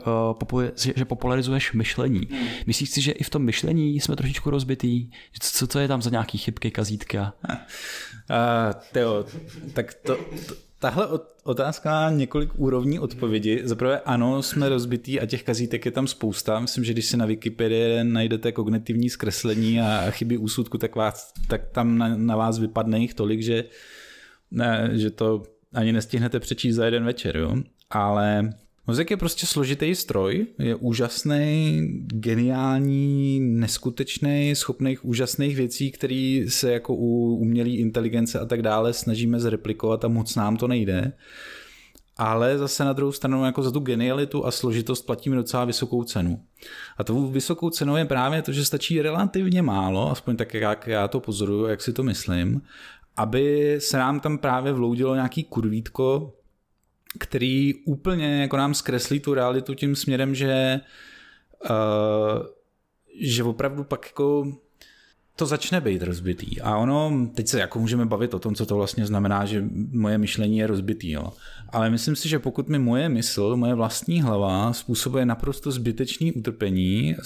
[0.53, 0.65] uh,
[0.97, 2.29] že popularizuješ myšlení.
[2.31, 2.47] Hmm.
[2.67, 5.11] Myslíš si, že i v tom myšlení jsme trošičku rozbitý?
[5.41, 7.33] Co, co je tam za nějaký chybky, kazítka?
[7.49, 7.57] Uh,
[8.93, 9.25] teo,
[9.73, 11.09] tak to, to, tahle
[11.45, 13.61] otázka má několik úrovní odpovědi.
[13.65, 16.61] Zaprvé ano, jsme rozbitý a těch kazítek je tam spousta.
[16.61, 21.69] Myslím, že když si na Wikipedii najdete kognitivní zkreslení a chyby úsudku, tak, vás, tak
[21.73, 23.65] tam na, na vás vypadne jich tolik, že,
[24.51, 25.43] ne, že to
[25.75, 27.57] ani nestihnete přečíst za jeden večer, jo?
[27.91, 28.51] ale
[28.87, 36.95] Mozek je prostě složitý stroj, je úžasný, geniální, neskutečný, schopný úžasných věcí, které se jako
[36.95, 41.13] u umělé inteligence a tak dále snažíme zreplikovat a moc nám to nejde.
[42.17, 46.41] Ale zase na druhou stranu jako za tu genialitu a složitost platíme docela vysokou cenu.
[46.99, 51.09] A tou vysokou cenou je právě to, že stačí relativně málo, aspoň tak, jak já
[51.09, 52.63] to pozoruju, jak si to myslím,
[53.17, 56.37] aby se nám tam právě vloudilo nějaký kurvítko,
[57.19, 60.81] který úplně jako nám zkreslí tu realitu tím směrem, že
[61.71, 62.47] uh,
[63.21, 64.53] že opravdu pak jako
[65.41, 66.61] to začne být rozbitý.
[66.61, 70.19] A ono, teď se jako můžeme bavit o tom, co to vlastně znamená, že moje
[70.19, 71.11] myšlení je rozbitý.
[71.11, 71.33] Jo.
[71.73, 77.17] Ale myslím si, že pokud mi moje mysl, moje vlastní hlava způsobuje naprosto zbytečný utrpení,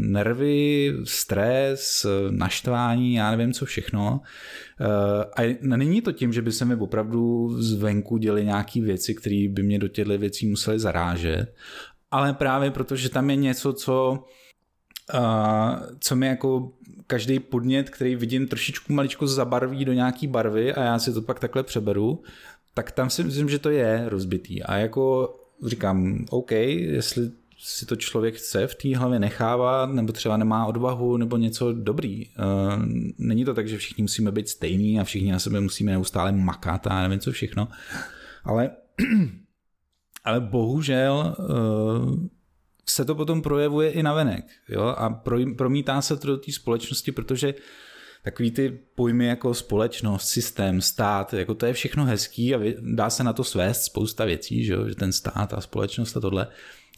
[0.00, 4.20] nervy, stres, naštvání, já nevím co všechno.
[4.80, 9.46] Eh, a není to tím, že by se mi opravdu zvenku děly nějaké věci, které
[9.50, 11.54] by mě do těchto věcí musely zarážet,
[12.10, 14.24] ale právě protože tam je něco, co
[16.00, 16.72] co mi jako
[17.06, 21.40] každý podnět, který vidím trošičku maličko zabarví do nějaký barvy a já si to pak
[21.40, 22.22] takhle přeberu,
[22.74, 24.62] tak tam si myslím, že to je rozbitý.
[24.62, 25.34] A jako
[25.66, 27.30] říkám, OK, jestli
[27.64, 32.26] si to člověk chce v té hlavě nechávat, nebo třeba nemá odvahu, nebo něco dobrý.
[32.26, 32.84] Uh,
[33.18, 36.86] není to tak, že všichni musíme být stejní a všichni na sebe musíme neustále makat
[36.86, 37.68] a nevím co všechno.
[38.44, 38.70] Ale,
[40.24, 42.26] ale bohužel uh,
[42.86, 44.44] se to potom projevuje i na venek.
[44.68, 44.82] Jo?
[44.82, 45.22] A
[45.56, 47.54] promítá se to do té společnosti, protože
[48.22, 53.24] takový ty pojmy jako společnost, systém, stát, jako to je všechno hezký a dá se
[53.24, 54.88] na to svést spousta věcí, že, jo?
[54.88, 56.46] že ten stát a společnost a tohle,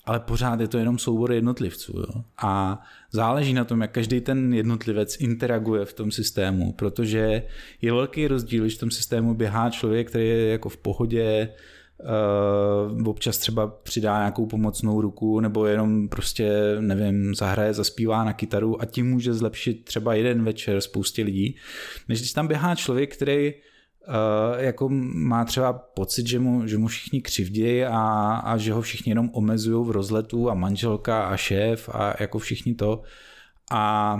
[0.05, 1.93] ale pořád je to jenom soubor jednotlivců.
[1.99, 2.25] Jo?
[2.43, 2.83] A
[3.13, 7.43] záleží na tom, jak každý ten jednotlivec interaguje v tom systému, protože
[7.83, 11.49] je velký rozdíl, když v tom systému běhá člověk, který je jako v pohodě,
[12.05, 18.83] uh, občas třeba přidá nějakou pomocnou ruku nebo jenom prostě, nevím, zahraje, zaspívá na kytaru
[18.83, 21.57] a tím může zlepšit třeba jeden večer spoustě lidí,
[22.09, 23.55] než když tam běhá člověk, který
[24.09, 28.01] Uh, jako má třeba pocit, že mu, že mu všichni křivdějí a,
[28.45, 32.75] a že ho všichni jenom omezují v rozletu a manželka a šéf a jako všichni
[32.75, 33.03] to.
[33.71, 34.17] A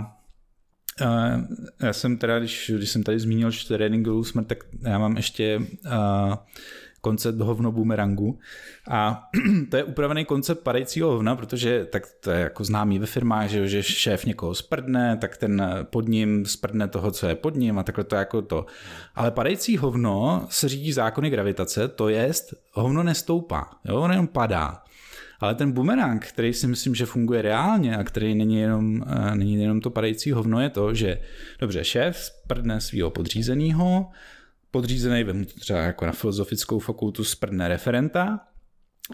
[1.01, 1.41] uh,
[1.81, 6.35] já jsem teda, když, když jsem tady zmínil tréninkovou smrt, tak já mám ještě uh,
[7.05, 8.39] koncept hovno bumerangu.
[8.89, 9.29] A
[9.69, 13.67] to je upravený koncept padajícího hovna, protože tak to je jako známý ve firmách, že,
[13.67, 17.83] že šéf někoho sprdne, tak ten pod ním sprdne toho, co je pod ním a
[17.83, 18.65] takhle to je jako to.
[19.15, 24.81] Ale padající hovno se řídí zákony gravitace, to jest hovno nestoupá, jo, on jenom padá.
[25.39, 29.61] Ale ten bumerang, který si myslím, že funguje reálně a který není jenom, uh, není
[29.61, 31.21] jenom to padající hovno, je to, že
[31.59, 34.09] dobře, šéf sprdne svého podřízeného,
[34.75, 38.39] podřízený, vemu třeba jako na filozofickou fakultu, sprdne referenta,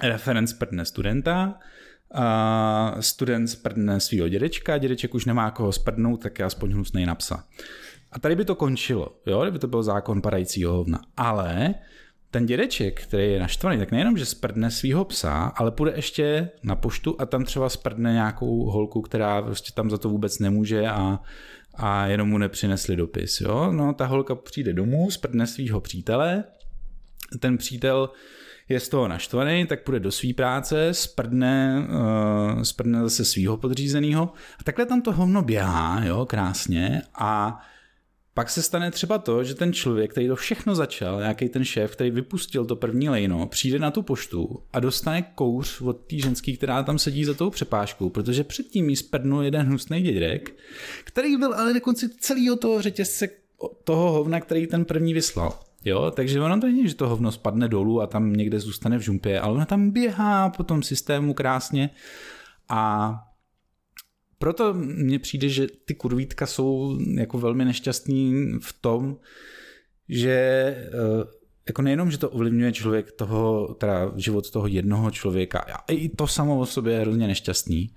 [0.03, 1.59] referent sprdne studenta,
[2.13, 7.15] a student sprdne svého dědečka, dědeček už nemá koho sprdnout, tak je aspoň hnusnej na
[7.15, 7.45] psa.
[8.11, 10.99] A tady by to končilo, jo, kdyby to byl zákon padajícího hovna.
[11.17, 11.75] Ale
[12.31, 16.75] ten dědeček, který je naštvaný, tak nejenom, že sprdne svého psa, ale půjde ještě na
[16.75, 21.19] poštu a tam třeba sprdne nějakou holku, která prostě tam za to vůbec nemůže a,
[21.81, 23.41] a jenom mu nepřinesli dopis.
[23.41, 23.71] Jo?
[23.71, 26.43] No, ta holka přijde domů, sprdne svého přítele,
[27.39, 28.09] ten přítel
[28.69, 34.33] je z toho naštvaný, tak půjde do své práce, sprdne, uh, sprdne zase svého podřízeného
[34.59, 37.61] a takhle tam to hovno běhá, jo, krásně a
[38.33, 41.91] pak se stane třeba to, že ten člověk, který to všechno začal, nějaký ten šéf,
[41.91, 46.57] který vypustil to první lejno, přijde na tu poštu a dostane kouř od té ženský,
[46.57, 50.55] která tam sedí za tou přepážkou, protože předtím jí sprdnul jeden hnusný dědek,
[51.03, 53.29] který byl ale na konci celého toho řetězce
[53.83, 55.59] toho hovna, který ten první vyslal.
[55.85, 59.01] Jo, takže ono to není, že to hovno spadne dolů a tam někde zůstane v
[59.01, 61.89] žumpě, ale ono tam běhá po tom systému krásně
[62.69, 63.13] a
[64.41, 69.17] proto mně přijde, že ty kurvítka jsou jako velmi nešťastní v tom,
[70.09, 71.25] že eh,
[71.67, 76.27] jako nejenom, že to ovlivňuje člověk toho, teda život toho jednoho člověka, a i to
[76.27, 77.95] samo o sobě je hrozně nešťastný,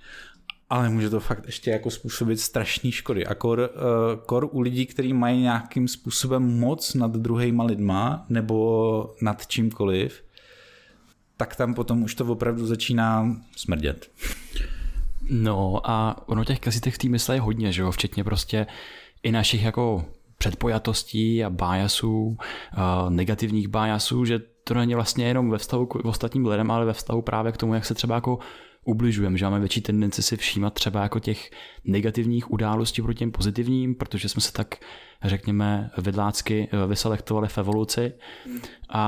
[0.71, 3.27] ale může to fakt ještě jako způsobit strašné škody.
[3.27, 9.15] A kor, uh, kor u lidí, kteří mají nějakým způsobem moc nad druhýma lidma nebo
[9.23, 10.25] nad čímkoliv,
[11.37, 14.11] tak tam potom už to opravdu začíná smrdět.
[15.31, 18.67] No a ono těch kazitech v té mysle je hodně, že jo, včetně prostě
[19.23, 20.05] i našich jako
[20.39, 22.37] předpojatostí a bájasů,
[23.09, 27.23] negativních bájasů, že to není vlastně jenom ve vztahu k ostatním lidem, ale ve vztahu
[27.23, 28.39] právě k tomu, jak se třeba jako
[28.85, 31.51] ubližujeme, že máme větší tendenci si všímat třeba jako těch
[31.85, 34.77] negativních událostí proti těm pozitivním, protože jsme se tak,
[35.23, 38.13] řekněme, vidlácky e, vyselektovali v evoluci.
[38.89, 39.01] A,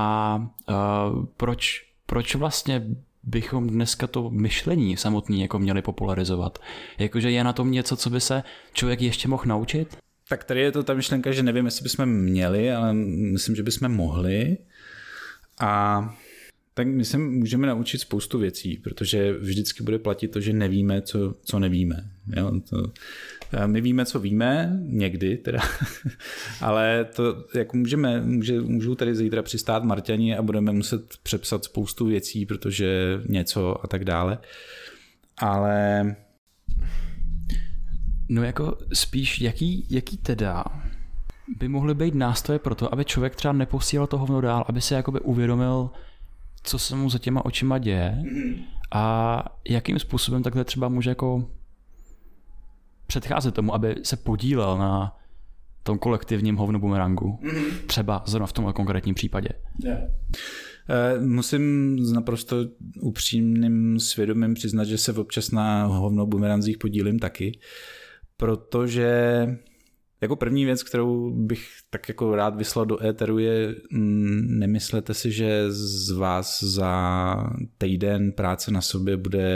[0.67, 2.87] a proč, proč vlastně
[3.27, 6.59] bychom dneska to myšlení samotný jako měli popularizovat?
[6.97, 9.97] Jakože je na tom něco, co by se člověk ještě mohl naučit?
[10.29, 13.89] Tak tady je to ta myšlenka, že nevím, jestli bychom měli, ale myslím, že bychom
[13.89, 14.57] mohli.
[15.59, 16.01] A
[16.73, 21.35] tak my se můžeme naučit spoustu věcí, protože vždycky bude platit to, že nevíme, co,
[21.43, 22.11] co nevíme.
[22.35, 22.51] Jo?
[22.69, 22.91] To,
[23.65, 25.59] my víme, co víme, někdy teda,
[26.61, 32.05] ale to jako můžeme, může, můžou tady zítra přistát Marťani a budeme muset přepsat spoustu
[32.05, 34.37] věcí, protože něco a tak dále.
[35.37, 36.15] Ale...
[38.29, 40.63] No jako spíš, jaký, jaký teda
[41.57, 44.95] by mohly být nástroje pro to, aby člověk třeba neposílal to hovno dál, aby se
[44.95, 45.89] jakoby uvědomil,
[46.63, 48.23] co se mu za těma očima děje
[48.91, 51.49] a jakým způsobem takhle třeba může jako
[53.07, 55.17] předcházet tomu, aby se podílel na
[55.83, 57.39] tom kolektivním hovnu bumerangu.
[57.87, 59.49] Třeba zrovna v tomhle konkrétním případě.
[59.83, 59.99] Yeah.
[61.19, 62.57] Musím s naprosto
[63.01, 67.59] upřímným svědomím přiznat, že se občas na hovno bumeranzích podílím taky,
[68.37, 69.47] protože
[70.21, 75.31] jako první věc, kterou bych tak jako rád vyslal do éteru je, mm, nemyslete si,
[75.31, 77.35] že z vás za
[77.77, 79.49] týden práce na sobě bude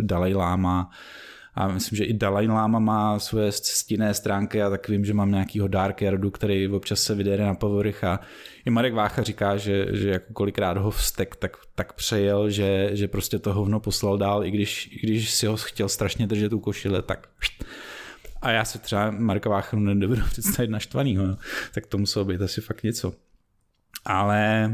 [0.00, 0.90] Dalai Lama
[1.54, 5.30] a myslím, že i Dalai Lama má svoje stinné stránky a tak vím, že mám
[5.30, 8.20] nějakýho Dark Yardu, který občas se vydere na povrch a
[8.64, 13.08] i Marek Vácha říká, že, že jako kolikrát ho vztek tak, tak přejel, že, že
[13.08, 16.60] prostě to hovno poslal dál, i když, i když si ho chtěl strašně držet u
[16.60, 17.28] košile, tak
[18.42, 21.38] a já si třeba Marka Váchnu nedovedu představit naštvanýho, no.
[21.74, 23.12] tak to muselo být asi fakt něco.
[24.04, 24.70] Ale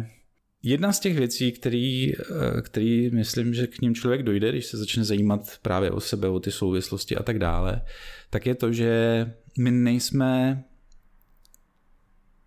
[0.63, 4.77] jedna z těch věcí, který, eh, který myslím, že k ním člověk dojde, když se
[4.77, 7.83] začne zajímat právě o sebe, o ty souvislosti a tak dále,
[8.31, 9.27] tak je to, že
[9.59, 10.65] my nejsme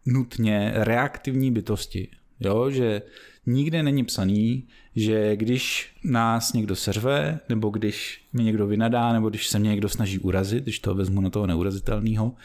[0.06, 2.08] nutně reaktivní bytosti.
[2.40, 3.02] Jo, že
[3.46, 9.48] nikde není psaný, že když nás někdo serve, nebo když mi někdo vynadá, nebo když
[9.48, 12.36] se mě někdo snaží urazit, když to vezmu na toho neurazitelného,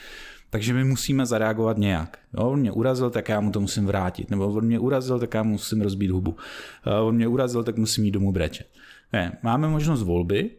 [0.50, 2.18] takže my musíme zareagovat nějak.
[2.38, 4.30] Jo, on mě urazil, tak já mu to musím vrátit.
[4.30, 6.36] Nebo on mě urazil, tak já mu musím rozbít hubu.
[7.02, 8.66] On mě urazil, tak musím jít domů brečet.
[9.12, 10.50] Ne, máme možnost volby,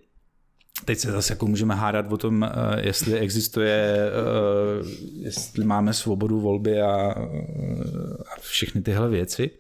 [0.86, 2.50] Teď se zase jako můžeme hádat o tom, eh,
[2.88, 7.12] jestli existuje, eh, jestli máme svobodu volby a,
[8.36, 9.52] a všechny tyhle věci.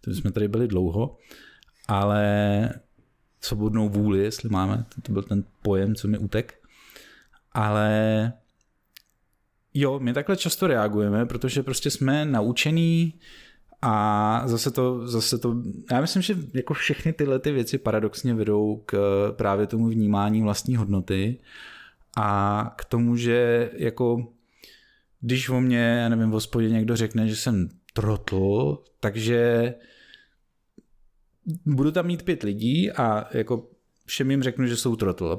[0.00, 1.16] to jsme tady byli dlouho,
[1.88, 2.70] ale
[3.40, 6.54] svobodnou vůli, jestli máme, to byl ten pojem, co mi utek.
[7.52, 8.32] Ale
[9.80, 13.14] jo, my takhle často reagujeme, protože prostě jsme naučení
[13.82, 18.82] a zase to, zase to, já myslím, že jako všechny tyhle ty věci paradoxně vedou
[18.86, 18.96] k
[19.36, 21.40] právě tomu vnímání vlastní hodnoty
[22.16, 24.32] a k tomu, že jako
[25.20, 29.74] když o mě, já nevím, v hospodě někdo řekne, že jsem trotl, takže
[31.66, 33.68] budu tam mít pět lidí a jako
[34.06, 35.38] všem jim řeknu, že jsou trotl.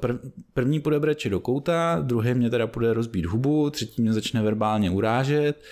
[0.53, 4.91] První půjde breče do kouta, druhý mě teda půjde rozbít hubu, třetí mě začne verbálně
[4.91, 5.63] urážet,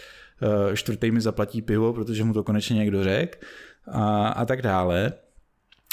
[0.71, 3.37] eh, čtvrtý mi zaplatí pivo, protože mu to konečně někdo řekl
[3.87, 5.13] a, a tak dále.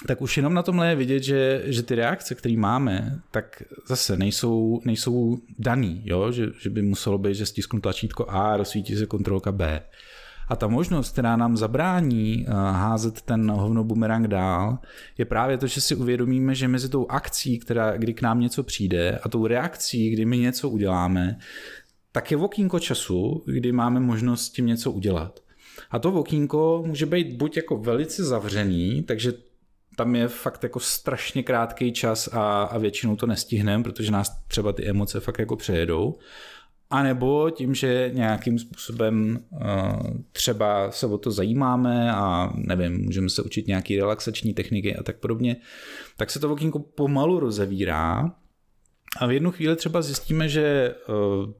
[0.06, 4.16] Tak už jenom na tomhle je vidět, že, že ty reakce, které máme, tak zase
[4.16, 6.32] nejsou, nejsou daný, jo?
[6.32, 9.82] Že, že by muselo být, že stisknu tlačítko A a rozsvítí se kontrolka B.
[10.52, 14.78] A ta možnost, která nám zabrání eh, házet ten hovno bumerang dál,
[15.18, 18.62] je právě to, že si uvědomíme, že mezi tou akcí, která, kdy k nám něco
[18.62, 21.38] přijde a tou reakcí, kdy my něco uděláme,
[22.12, 25.40] tak je okýnko času, kdy máme možnost s tím něco udělat.
[25.90, 29.32] A to okýnko může být buď jako velice zavřený, takže
[29.96, 34.72] tam je fakt jako strašně krátký čas a, a většinou to nestihneme, protože nás třeba
[34.72, 36.18] ty emoce fakt jako přejedou.
[36.92, 39.60] A nebo tím, že nějakým způsobem uh,
[40.32, 45.16] třeba se o to zajímáme a nevím, můžeme se učit nějaké relaxační techniky a tak
[45.16, 45.56] podobně,
[46.16, 48.34] tak se to okýnko pomalu rozevírá
[49.16, 51.52] a v jednu chvíli třeba zjistíme, že uh,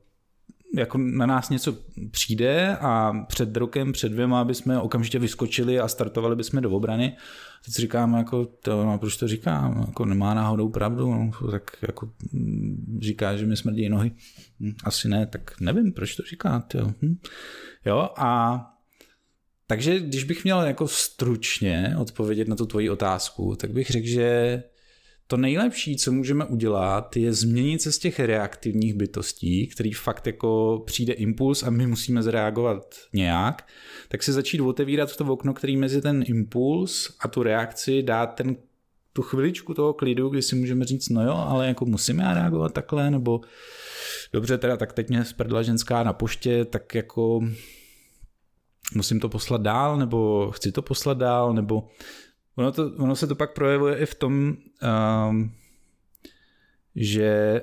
[0.77, 1.77] jako na nás něco
[2.11, 7.17] přijde a před rokem, před dvěma bychom okamžitě vyskočili a startovali bychom do obrany.
[7.65, 12.11] Teď říkám, jako, to, no, proč to říkám, jako nemá náhodou pravdu, no, tak jako
[12.33, 14.13] mm, říká, že mi smrdí nohy.
[14.61, 16.65] Hm, asi ne, tak nevím, proč to říká.
[16.75, 17.17] Jo, hm.
[17.87, 18.61] jo a
[19.67, 24.63] takže když bych měl jako stručně odpovědět na tu tvoji otázku, tak bych řekl, že
[25.33, 30.83] to nejlepší, co můžeme udělat, je změnit se z těch reaktivních bytostí, který fakt jako
[30.87, 33.69] přijde impuls a my musíme zareagovat nějak,
[34.09, 38.57] tak si začít otevírat to okno, který mezi ten impuls a tu reakci dá ten
[39.13, 43.11] tu chviličku toho klidu, kdy si můžeme říct, no jo, ale jako musíme reagovat takhle,
[43.11, 43.41] nebo
[44.33, 47.41] dobře, teda tak teď mě sprdla ženská na poště, tak jako
[48.95, 51.89] musím to poslat dál, nebo chci to poslat dál, nebo
[52.57, 54.57] Ono, to, ono se to pak projevuje i v tom,
[55.31, 55.53] um,
[56.97, 57.61] že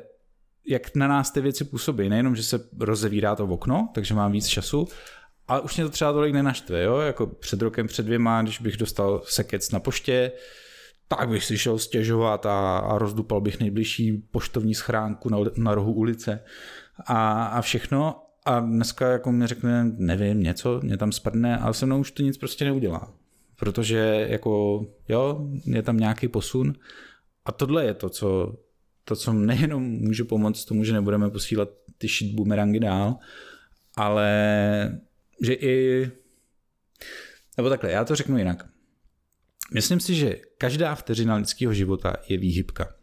[0.68, 2.10] jak na nás ty věci působí.
[2.10, 4.88] Nejenom, že se rozevírá to okno, takže mám víc času,
[5.48, 6.98] ale už mě to třeba tolik nenaštve, jo?
[6.98, 10.32] Jako před rokem, před dvěma, když bych dostal sekec na poště,
[11.08, 15.94] tak bych si šel stěžovat a, a rozdupal bych nejbližší poštovní schránku na, na rohu
[15.94, 16.44] ulice
[17.06, 18.24] a, a všechno.
[18.46, 22.24] A dneska jako mi řekne, nevím, něco, mě tam spadne, ale se mnou už to
[22.24, 23.19] nic prostě neudělá
[23.60, 26.74] protože jako jo, je tam nějaký posun
[27.45, 28.55] a tohle je to, co,
[29.05, 33.16] to, co nejenom může pomoct tomu, že nebudeme posílat ty shit boomerangy dál,
[33.95, 34.99] ale
[35.41, 36.05] že i
[37.57, 38.66] nebo takhle, já to řeknu jinak.
[39.74, 42.95] Myslím si, že každá vteřina lidského života je výhybka.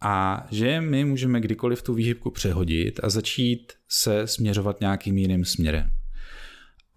[0.00, 5.90] A že my můžeme kdykoliv tu výhybku přehodit a začít se směřovat nějakým jiným směrem.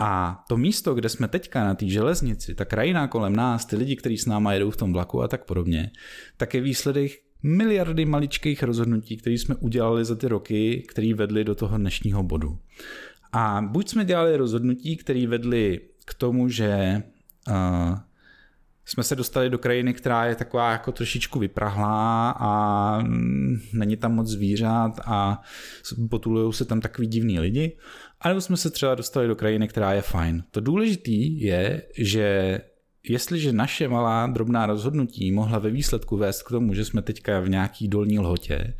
[0.04, 3.96] A to místo, kde jsme teďka na té železnici, ta krajina kolem nás, ty lidi,
[3.96, 5.92] kteří s náma jedou v tom vlaku a tak podobně,
[6.38, 7.12] tak je výsledek
[7.44, 12.58] miliardy maličkých rozhodnutí, které jsme udělali za ty roky, které vedly do toho dnešního bodu.
[13.32, 17.04] A buď jsme dělali rozhodnutí, které vedly k tomu, že
[17.48, 17.98] uh,
[18.86, 24.16] jsme se dostali do krajiny, která je taková jako trošičku vyprahlá a mm, není tam
[24.16, 25.42] moc zvířat a
[26.10, 27.78] potulují se tam takový divní lidi.
[28.22, 30.44] A nebo jsme se třeba dostali do krajiny, která je fajn.
[30.52, 32.60] To důležité je, že
[33.10, 37.50] jestliže naše malá drobná rozhodnutí mohla ve výsledku vést k tomu, že jsme teďka v
[37.50, 38.74] nějaký dolní lhotě,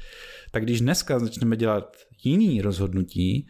[0.52, 3.48] tak když dneska začneme dělat jiný rozhodnutí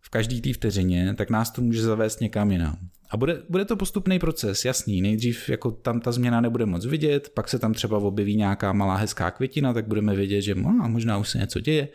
[0.00, 2.76] v každý té vteřině, tak nás to může zavést někam jinam.
[3.14, 5.02] A bude, bude to postupný proces, jasný.
[5.02, 8.96] Nejdřív jako tam ta změna nebude moc vidět, pak se tam třeba objeví nějaká malá
[8.96, 11.88] hezká květina, tak budeme vědět, že no, možná už se něco děje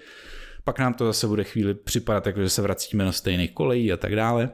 [0.64, 3.98] pak nám to zase bude chvíli připadat, jako že se vracíme na stejných kolejí a
[3.98, 4.50] tak dále.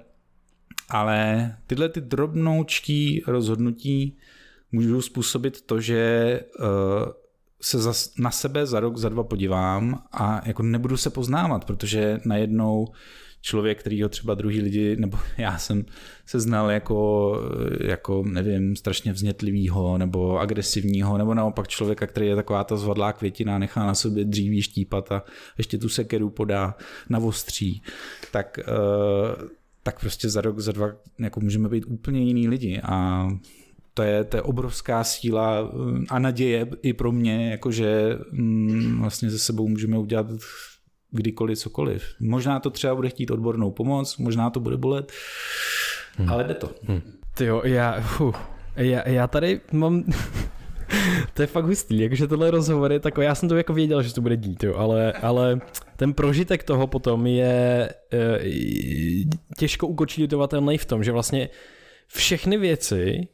[0.89, 4.18] Ale tyhle ty drobnoučký rozhodnutí
[4.72, 6.66] můžou způsobit to, že uh,
[7.61, 12.20] se zas, na sebe za rok, za dva podívám a jako nebudu se poznávat, protože
[12.26, 12.88] najednou
[13.46, 15.86] člověk, který ho třeba druhý lidi, nebo já jsem
[16.26, 17.39] se znal jako,
[17.82, 23.58] jako nevím, strašně vznětlivýho, nebo agresivního, nebo naopak člověka, který je taková ta zvadlá květina,
[23.58, 25.24] nechá na sobě dříví štípat a
[25.58, 26.76] ještě tu sekeru podá
[27.10, 27.82] na ostří,
[28.32, 28.66] tak, eh,
[29.84, 30.88] tak prostě za rok, za dva
[31.20, 32.82] jako můžeme být úplně jiný lidi.
[32.84, 33.28] A
[33.93, 39.30] to je, to je obrovská síla eh, a naděje i pro mě, jakože mm, vlastně
[39.30, 40.28] ze sebou můžeme udělat
[41.16, 42.03] kdykoliv cokoliv.
[42.20, 45.11] Možná to třeba bude chtít odbornou pomoc, možná to bude bolet,
[46.18, 46.30] hmm.
[46.30, 46.70] ale jde to.
[46.84, 47.01] Hmm.
[47.38, 48.36] Ty jo, já, uh,
[48.76, 50.03] já, já tady mám...
[51.34, 54.13] to je fakt hustý, jakože tohle rozhovor je takový, já jsem to jako věděl, že
[54.13, 55.59] to bude dít, jo, ale, ale
[55.95, 58.39] ten prožitek toho potom je e,
[59.57, 61.49] těžko ukočítovatelný v tom, že vlastně
[62.07, 63.28] všechny věci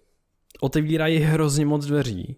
[0.62, 2.38] otevírají hrozně moc dveří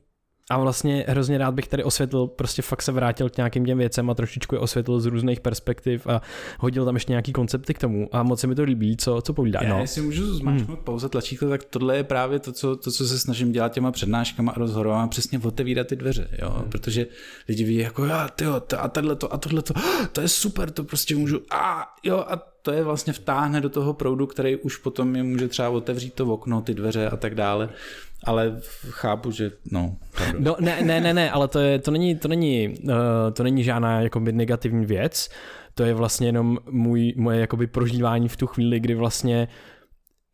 [0.53, 4.09] a vlastně hrozně rád bych tady osvětlil, prostě fakt se vrátil k nějakým těm věcem
[4.09, 6.21] a trošičku je osvětlil z různých perspektiv a
[6.59, 9.33] hodil tam ještě nějaký koncepty k tomu a moc se mi to líbí, co, co
[9.33, 9.59] povídá.
[9.63, 9.79] Já, no.
[9.79, 10.85] jestli můžu zmáčknout hmm.
[10.85, 14.51] pouze tlačítko, tak tohle je právě to co, to, co se snažím dělat těma přednáškama
[14.51, 16.49] a rozhovorama, přesně otevírat ty dveře, jo?
[16.49, 16.69] Hmm.
[16.69, 17.07] protože
[17.49, 19.73] lidi ví jako, já, tyjo, to, a tohle to, a tohle to,
[20.11, 23.93] to je super, to prostě můžu, a jo, a to je vlastně vtáhne do toho
[23.93, 27.69] proudu, který už potom je může třeba otevřít to okno, ty dveře a tak dále
[28.23, 28.59] ale
[28.89, 29.97] chápu, že no.
[30.39, 32.93] No ne, ne, ne, ne, ale to, je, to není, to není, uh,
[33.33, 35.29] to není žádná jakoby negativní věc,
[35.73, 39.47] to je vlastně jenom můj, moje jakoby prožívání v tu chvíli, kdy vlastně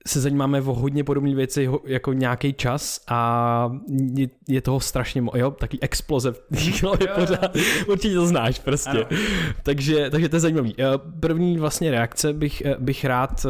[0.07, 3.71] se zajímáme o hodně podobné věci jako nějaký čas a
[4.15, 7.55] je, je toho strašně moc, jo, taky exploze v hlavě pořád,
[7.87, 9.05] určitě to znáš prostě.
[9.63, 10.75] Takže, takže to je zajímavý.
[10.79, 10.83] Eh,
[11.19, 13.45] první vlastně reakce bych, eh, bych rád,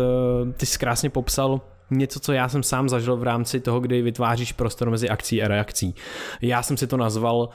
[0.57, 1.61] ty jsi krásně popsal,
[1.91, 5.47] něco, co já jsem sám zažil v rámci toho, kdy vytváříš prostor mezi akcí a
[5.47, 5.95] reakcí.
[6.41, 7.49] Já jsem si to nazval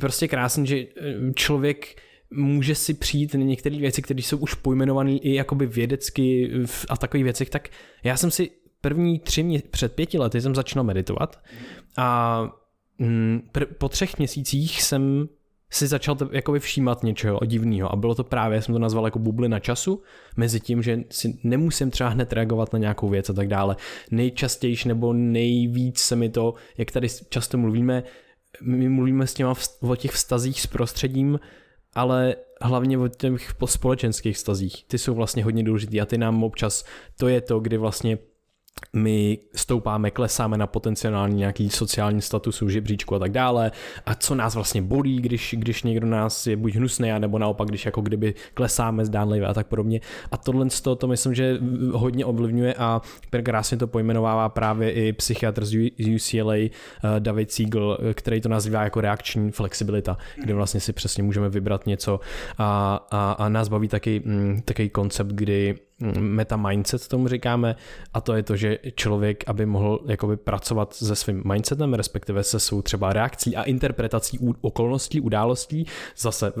[0.00, 0.86] prostě krásně, že eh,
[1.34, 6.52] člověk může si přijít na některé věci, které jsou už pojmenované i jakoby vědecky
[6.88, 7.68] a takových věcech, tak
[8.04, 8.50] já jsem si
[8.80, 11.40] první tři mě, před pěti lety jsem začal meditovat
[11.96, 12.42] a
[12.98, 13.40] mm,
[13.78, 15.28] po třech měsících jsem
[15.70, 19.18] si začal jakoby všímat něčeho divného a bylo to právě, já jsem to nazval jako
[19.18, 20.02] bublina času,
[20.36, 23.76] mezi tím, že si nemusím třeba hned reagovat na nějakou věc a tak dále.
[24.10, 28.02] Nejčastější nebo nejvíc se mi to, jak tady často mluvíme,
[28.62, 31.40] my mluvíme s těma o těch vztazích s prostředím,
[31.94, 34.84] ale hlavně o těch společenských vztazích.
[34.86, 36.84] Ty jsou vlastně hodně důležitý a ty nám občas,
[37.18, 38.18] to je to, kdy vlastně
[38.92, 43.72] my stoupáme, klesáme na potenciální nějaký sociální status žebříčku a tak dále
[44.06, 47.86] a co nás vlastně bolí, když, když někdo nás je buď hnusný, nebo naopak, když
[47.86, 50.00] jako kdyby klesáme zdánlivě a tak podobně.
[50.30, 51.58] A tohle z toho to myslím, že
[51.92, 53.00] hodně ovlivňuje a
[53.42, 56.70] krásně to pojmenovává právě i psychiatr z UCLA eh,
[57.18, 62.20] David Siegel, který to nazývá jako reakční flexibilita, kde vlastně si přesně můžeme vybrat něco
[62.58, 65.78] a, a, a nás baví taky mm, takový koncept, kdy
[66.20, 67.76] meta mindset tomu říkáme
[68.14, 72.60] a to je to, že člověk, aby mohl jakoby pracovat se svým mindsetem, respektive se
[72.60, 75.86] svou třeba reakcí a interpretací okolností, událostí,
[76.16, 76.52] zase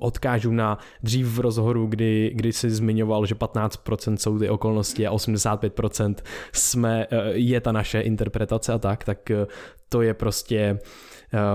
[0.00, 5.12] odkážu na dřív v rozhovoru, kdy, kdy si zmiňoval, že 15% jsou ty okolnosti a
[5.12, 6.14] 85%
[6.52, 9.46] jsme, eh, je ta naše interpretace a tak, tak eh,
[9.88, 10.78] to je prostě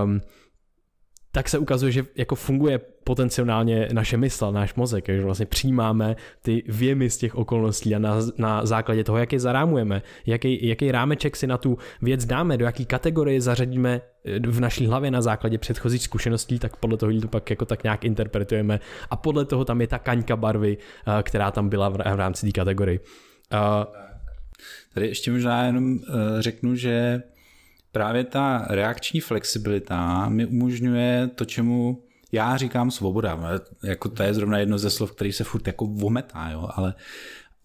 [0.04, 0.20] um,
[1.32, 6.62] tak se ukazuje, že jako funguje potenciálně naše mysl, náš mozek, že vlastně přijímáme ty
[6.68, 11.36] věmy z těch okolností a na, na základě toho, jak je zarámujeme, jaký, jaký rámeček
[11.36, 15.58] si na tu věc dáme, do jaký kategorie zařadíme eh, v naší hlavě na základě
[15.58, 18.80] předchozích zkušeností, tak podle toho to pak jako tak nějak interpretujeme
[19.10, 22.52] a podle toho tam je ta kaňka barvy, eh, která tam byla v rámci té
[22.52, 22.98] kategorie.
[24.94, 27.22] Tady ještě možná jenom eh, řeknu, že
[27.92, 32.02] právě ta reakční flexibilita mi umožňuje to, čemu
[32.32, 33.60] já říkám svoboda.
[33.84, 36.68] Jako to je zrovna jedno ze slov, který se furt jako vometá, jo?
[36.74, 36.94] Ale,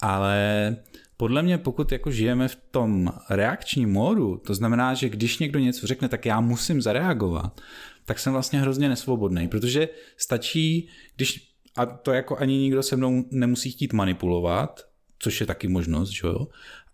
[0.02, 0.76] ale
[1.18, 5.88] podle mě, pokud jako žijeme v tom reakčním módu, to znamená, že když někdo něco
[5.88, 7.62] řekne, tak já musím zareagovat,
[8.06, 13.24] tak jsem vlastně hrozně nesvobodný, protože stačí, když, a to jako ani nikdo se mnou
[13.32, 14.82] nemusí chtít manipulovat,
[15.20, 16.48] což je taky možnost, že jo,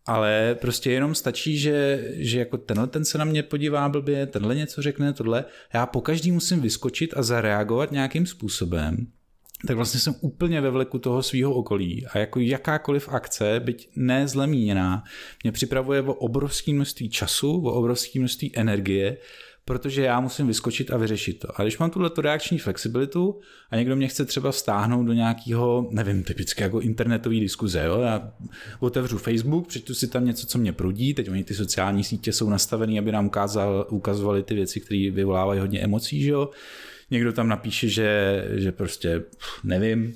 [0.05, 4.55] ale prostě jenom stačí, že, že jako tenhle ten se na mě podívá blbě, tenhle
[4.55, 5.45] něco řekne, tohle.
[5.73, 9.07] Já po každý musím vyskočit a zareagovat nějakým způsobem,
[9.67, 12.05] tak vlastně jsem úplně ve vleku toho svého okolí.
[12.05, 15.03] A jako jakákoliv akce, byť ne zlemíněná,
[15.43, 19.17] mě připravuje o obrovské množství času, o obrovské množství energie
[19.65, 21.59] protože já musím vyskočit a vyřešit to.
[21.59, 23.39] A když mám tuhle reakční flexibilitu
[23.69, 28.01] a někdo mě chce třeba stáhnout do nějakého, nevím, typicky jako internetový diskuze, jo?
[28.01, 28.33] já
[28.79, 32.49] otevřu Facebook, přečtu si tam něco, co mě prudí, teď oni ty sociální sítě jsou
[32.49, 36.49] nastavené, aby nám ukázal, ukazovali ty věci, které vyvolávají hodně emocí, že jo?
[37.11, 39.23] Někdo tam napíše, že, že prostě,
[39.63, 40.13] nevím,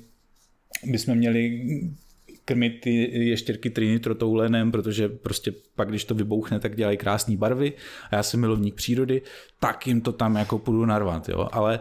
[0.84, 1.60] bychom měli
[2.46, 7.72] krmit ty ještěrky trinitrotoulenem, protože prostě pak, když to vybouchne, tak dělají krásné barvy
[8.10, 9.22] a já jsem milovník přírody,
[9.60, 11.80] tak jim to tam jako půjdu narvat, jo, ale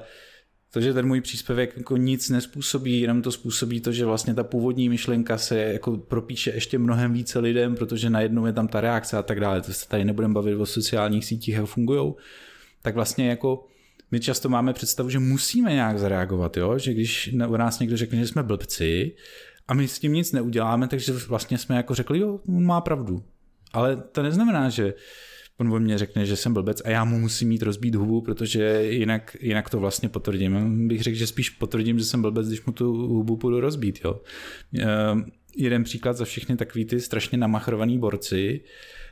[0.76, 4.44] to, že ten můj příspěvek jako nic nespůsobí, jenom to způsobí to, že vlastně ta
[4.44, 9.18] původní myšlenka se jako propíše ještě mnohem více lidem, protože najednou je tam ta reakce
[9.18, 9.62] a tak dále.
[9.62, 12.14] To se tady nebudeme bavit o sociálních sítích, jak fungují.
[12.82, 13.68] Tak vlastně jako
[14.12, 16.78] my často máme představu, že musíme nějak zareagovat, jo?
[16.78, 19.12] že když o nás někdo řekne, že jsme blbci
[19.68, 23.24] a my s tím nic neuděláme, takže vlastně jsme jako řekli, jo, on má pravdu.
[23.74, 24.94] Ale to neznamená, že
[25.58, 28.84] on o mě řekne, že jsem blbec a já mu musím mít rozbít hubu, protože
[28.84, 30.88] jinak, jinak to vlastně potvrdím.
[30.88, 34.00] Bych řekl, že spíš potvrdím, že jsem blbec, když mu tu hubu půjdu rozbít.
[34.04, 34.22] Jo.
[34.80, 35.26] Ehm,
[35.58, 38.62] jeden příklad za všechny takový ty strašně namachrovaný borci,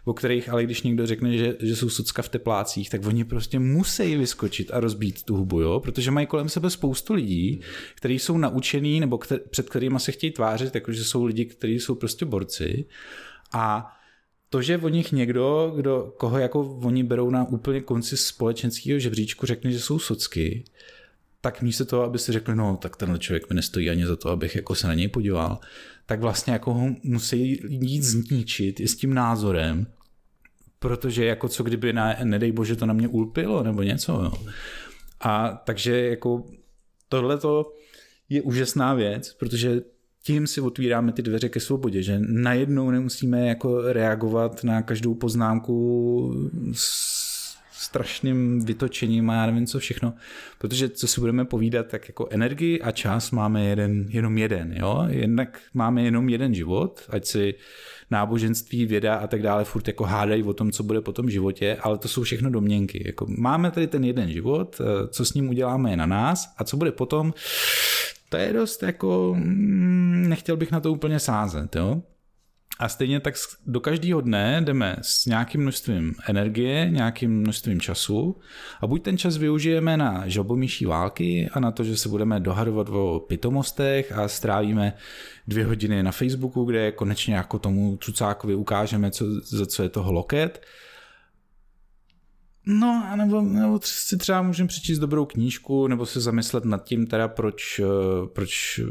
[0.05, 3.59] o kterých ale když někdo řekne, že, že jsou socka v teplácích, tak oni prostě
[3.59, 5.79] musí vyskočit a rozbít tu hubu, jo?
[5.79, 7.61] protože mají kolem sebe spoustu lidí,
[7.95, 11.95] kteří jsou naučený nebo kter- před kterými se chtějí tvářit, jakože jsou lidi, kteří jsou
[11.95, 12.85] prostě borci
[13.53, 13.93] a
[14.49, 19.45] to, že o nich někdo, kdo, koho jako oni berou na úplně konci společenského žebříčku,
[19.45, 20.63] řekne, že jsou socky,
[21.41, 24.29] tak místo toho, aby si řekli, no tak tenhle člověk mi nestojí ani za to,
[24.29, 25.59] abych jako se na něj podíval,
[26.05, 29.87] tak vlastně jako ho musí jít zničit i s tím názorem,
[30.79, 34.11] protože jako co kdyby, na, nedej bože, to na mě ulpilo nebo něco.
[34.11, 34.33] Jo.
[35.21, 36.45] A takže jako
[37.09, 37.39] tohle
[38.29, 39.81] je úžasná věc, protože
[40.23, 46.33] tím si otvíráme ty dveře ke svobodě, že najednou nemusíme jako reagovat na každou poznámku
[46.73, 47.22] s
[47.83, 50.13] strašným vytočením a já nevím co všechno,
[50.57, 55.05] protože co si budeme povídat, tak jako energii a čas máme jeden, jenom jeden, jo,
[55.09, 57.53] jednak máme jenom jeden život, ať si
[58.11, 61.77] náboženství, věda a tak dále furt jako hádají o tom, co bude po tom životě,
[61.81, 63.03] ale to jsou všechno domněnky.
[63.05, 66.63] Jako máme tady ten jeden život, eh, co s ním uděláme je na nás a
[66.63, 67.33] co bude potom,
[68.29, 72.01] to je dost jako, mm, nechtěl bych na to úplně sázet, jo.
[72.79, 73.33] A stejně tak
[73.65, 78.35] do každého dne jdeme s nějakým množstvím energie, nějakým množstvím času
[78.81, 82.89] a buď ten čas využijeme na žabomíší války a na to, že se budeme dohadovat
[82.89, 84.93] o pitomostech a strávíme
[85.47, 90.11] dvě hodiny na Facebooku, kde konečně jako tomu cucákovi ukážeme, co, za co je toho
[90.11, 90.61] loket,
[92.65, 97.27] No, nebo, nebo si třeba můžeme přečíst dobrou knížku, nebo se zamyslet nad tím teda,
[97.27, 98.81] proč, eh, proč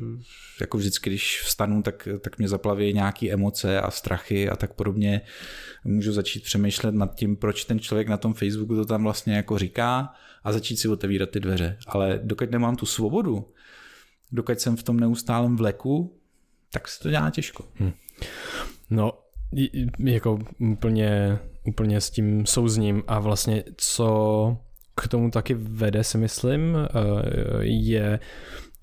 [0.60, 5.20] jako vždycky, když vstanu, tak, tak mě zaplaví nějaké emoce a strachy a tak podobně.
[5.84, 9.58] Můžu začít přemýšlet nad tím, proč ten člověk na tom Facebooku to tam vlastně jako
[9.58, 10.14] říká
[10.44, 11.78] a začít si otevírat ty dveře.
[11.86, 13.48] Ale dokud nemám tu svobodu,
[14.32, 16.18] dokud jsem v tom neustálém vleku,
[16.72, 17.64] tak se to dělá těžko.
[17.74, 17.92] Hmm.
[18.90, 19.12] No,
[19.98, 24.56] jako úplně, úplně s tím souzním a vlastně co
[24.94, 26.88] k tomu taky vede, si myslím, eh,
[27.60, 28.20] je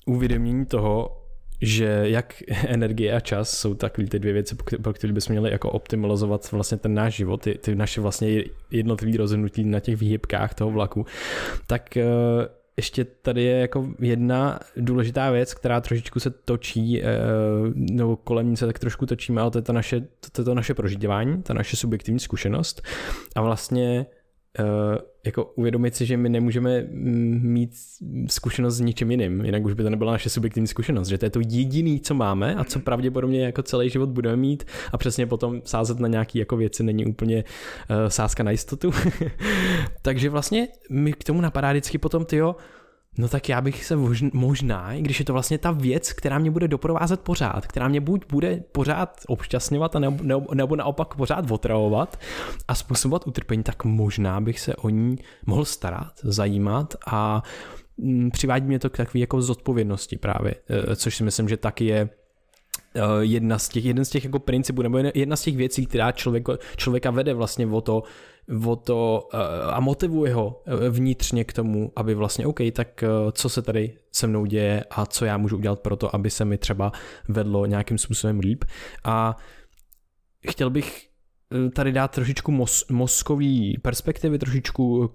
[0.06, 1.16] uvědomění toho,
[1.62, 5.70] že jak energie a čas jsou takové ty dvě věci, pro které bychom měli jako
[5.70, 10.70] optimalizovat vlastně ten náš život, ty, ty naše vlastně jednotlivé rozhodnutí na těch výhybkách toho
[10.70, 11.06] vlaku,
[11.66, 12.04] tak eh,
[12.80, 17.06] ještě tady je jako jedna důležitá věc, která trošičku se točí, eh,
[17.74, 20.54] nebo kolem ní se tak trošku točíme, ale to je to naše, to, je to
[20.54, 22.82] naše prožívání, ta naše subjektivní zkušenost.
[23.36, 24.06] A vlastně
[24.58, 24.62] eh,
[25.24, 27.70] jako uvědomit si, že my nemůžeme mm, mít
[28.26, 31.30] zkušenost s ničím jiným, jinak už by to nebyla naše subjektivní zkušenost, že to je
[31.30, 35.62] to jediný, co máme a co pravděpodobně jako celý život budeme mít a přesně potom
[35.64, 37.44] sázet na nějaké jako věci není úplně
[37.90, 38.90] uh, sázka na jistotu.
[40.02, 42.56] Takže vlastně mi k tomu napadá vždycky potom, tyjo,
[43.18, 43.96] No tak já bych se
[44.32, 48.00] možná, i když je to vlastně ta věc, která mě bude doprovázet pořád, která mě
[48.00, 52.20] buď bude pořád obšťastňovat, nebo, nebo, nebo naopak pořád otravovat
[52.68, 57.42] a způsobovat utrpení, tak možná bych se o ní mohl starat, zajímat a
[57.98, 60.54] mm, přivádí mě to k takové jako zodpovědnosti právě,
[60.92, 62.00] e, což si myslím, že taky je
[62.94, 66.12] e, jedna z těch, jeden z těch jako principů, nebo jedna z těch věcí, která
[66.12, 68.02] člověk, člověka vede vlastně o to,
[68.66, 69.38] o to eh,
[69.72, 73.96] a motivuje ho eh, vnitřně k tomu, aby vlastně OK, tak eh, co se tady
[74.12, 76.92] se mnou děje a co já můžu udělat pro to, aby se mi třeba
[77.28, 78.64] vedlo nějakým způsobem líp.
[79.04, 79.36] A
[80.48, 81.10] chtěl bych
[81.74, 85.12] tady dát trošičku mos, mozkový perspektivy, trošičku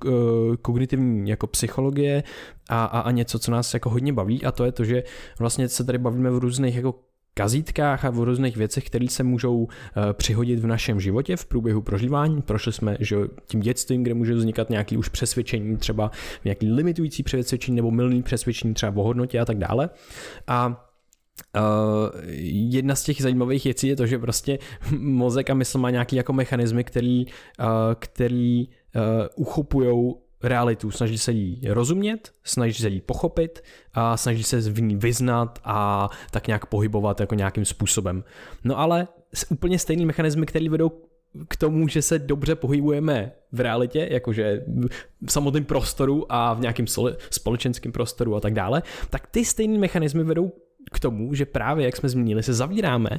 [0.61, 2.23] kognitivní jako psychologie
[2.69, 5.03] a, a, a něco, co nás jako hodně baví a to je to, že
[5.39, 6.93] vlastně se tady bavíme v různých jako
[7.37, 11.81] kazítkách a v různých věcech, které se můžou eh, přihodit v našem životě v průběhu
[11.81, 12.41] prožívání.
[12.41, 13.15] Prošli jsme že
[13.47, 16.11] tím dětstvím, kde může vznikat nějaký už přesvědčení, třeba
[16.45, 19.89] nějaký limitující přesvědčení nebo milný přesvědčení třeba o hodnotě a tak dále.
[20.47, 20.81] A
[21.55, 21.61] Uh,
[22.71, 24.59] jedna z těch zajímavých věcí je to, že prostě
[24.99, 27.65] mozek a mysl má nějaký jako mechanismy, který, uh,
[27.99, 29.01] který uh,
[29.35, 34.95] uchopujou realitu, snaží se jí rozumět, snaží se jí pochopit a snaží se v ní
[34.95, 38.23] vyznat a tak nějak pohybovat jako nějakým způsobem.
[38.63, 39.07] No ale
[39.49, 40.91] úplně stejný mechanismy, které vedou
[41.47, 44.65] k tomu, že se dobře pohybujeme v realitě, jakože
[45.25, 46.85] v samotném prostoru a v nějakém
[47.29, 50.51] společenském prostoru a tak dále, tak ty stejné mechanismy vedou
[50.91, 53.09] k tomu, že právě, jak jsme zmínili, se zavíráme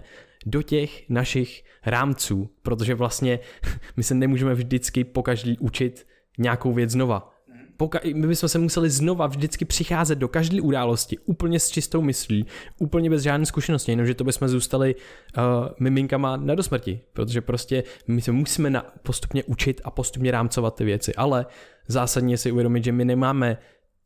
[0.46, 3.38] do těch našich rámců, protože vlastně
[3.96, 6.06] my se nemůžeme vždycky pokaždý učit
[6.38, 7.32] nějakou věc znova.
[7.78, 12.46] Poka- my bychom se museli znova vždycky přicházet do každé události úplně s čistou myslí,
[12.78, 15.42] úplně bez žádné zkušenosti, jenomže to bychom zůstali uh,
[15.80, 20.84] miminkama na dosmrti, protože prostě my se musíme na, postupně učit a postupně rámcovat ty
[20.84, 21.46] věci, ale
[21.88, 23.58] zásadně si uvědomit, že my nemáme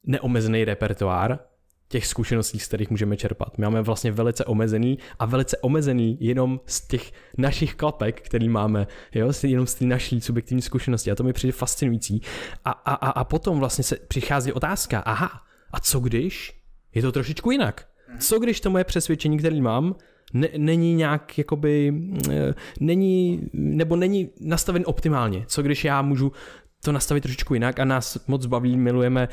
[0.05, 1.39] neomezený repertoár,
[1.91, 3.59] těch zkušeností, z kterých můžeme čerpat.
[3.59, 8.87] My máme vlastně velice omezený a velice omezený jenom z těch našich klapek, který máme,
[9.15, 12.23] jo, jenom z té naší subjektivní zkušenosti a to mi přijde fascinující.
[12.65, 15.31] A, a, a, a potom vlastně se přichází otázka, aha,
[15.73, 16.61] a co když
[16.95, 17.87] je to trošičku jinak?
[18.19, 19.95] Co když to moje přesvědčení, které mám,
[20.33, 21.95] ne, není nějak jakoby,
[22.31, 25.45] e, není, nebo není nastaven optimálně.
[25.47, 26.33] Co když já můžu
[26.83, 29.29] to nastavit trošičku jinak a nás moc baví, milujeme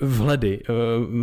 [0.00, 0.72] vhledy, eh,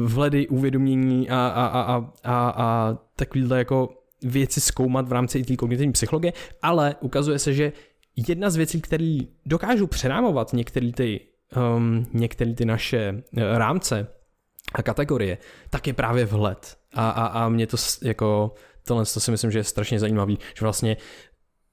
[0.03, 3.89] vhledy uvědomění a, a, a, a, a, a takovýhle jako
[4.23, 7.73] věci zkoumat v rámci té kognitivní psychologie, ale ukazuje se, že
[8.27, 11.19] jedna z věcí, které dokážou přerámovat některé ty,
[11.77, 14.07] um, některé ty naše eh, rámce
[14.73, 15.37] a kategorie,
[15.69, 16.77] tak je právě vhled.
[16.93, 18.53] A, a, a mě to jako,
[18.85, 20.97] tohle to si myslím, že je strašně zajímavý, že vlastně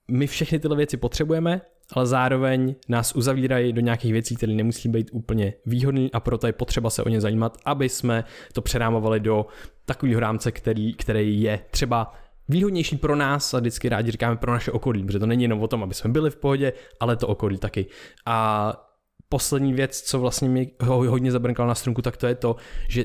[0.09, 1.61] my všechny tyhle věci potřebujeme,
[1.93, 6.53] ale zároveň nás uzavírají do nějakých věcí, které nemusí být úplně výhodné a proto je
[6.53, 9.47] potřeba se o ně zajímat, aby jsme to přerámovali do
[9.85, 12.12] takového rámce, který, který je třeba
[12.49, 15.68] výhodnější pro nás a vždycky rádi říkáme pro naše okolí, protože to není jenom o
[15.68, 17.87] tom, aby jsme byli v pohodě, ale to okolí taky.
[18.26, 18.72] A
[19.28, 22.57] poslední věc, co vlastně mi hodně zabrnkalo na strunku, tak to je to,
[22.89, 23.05] že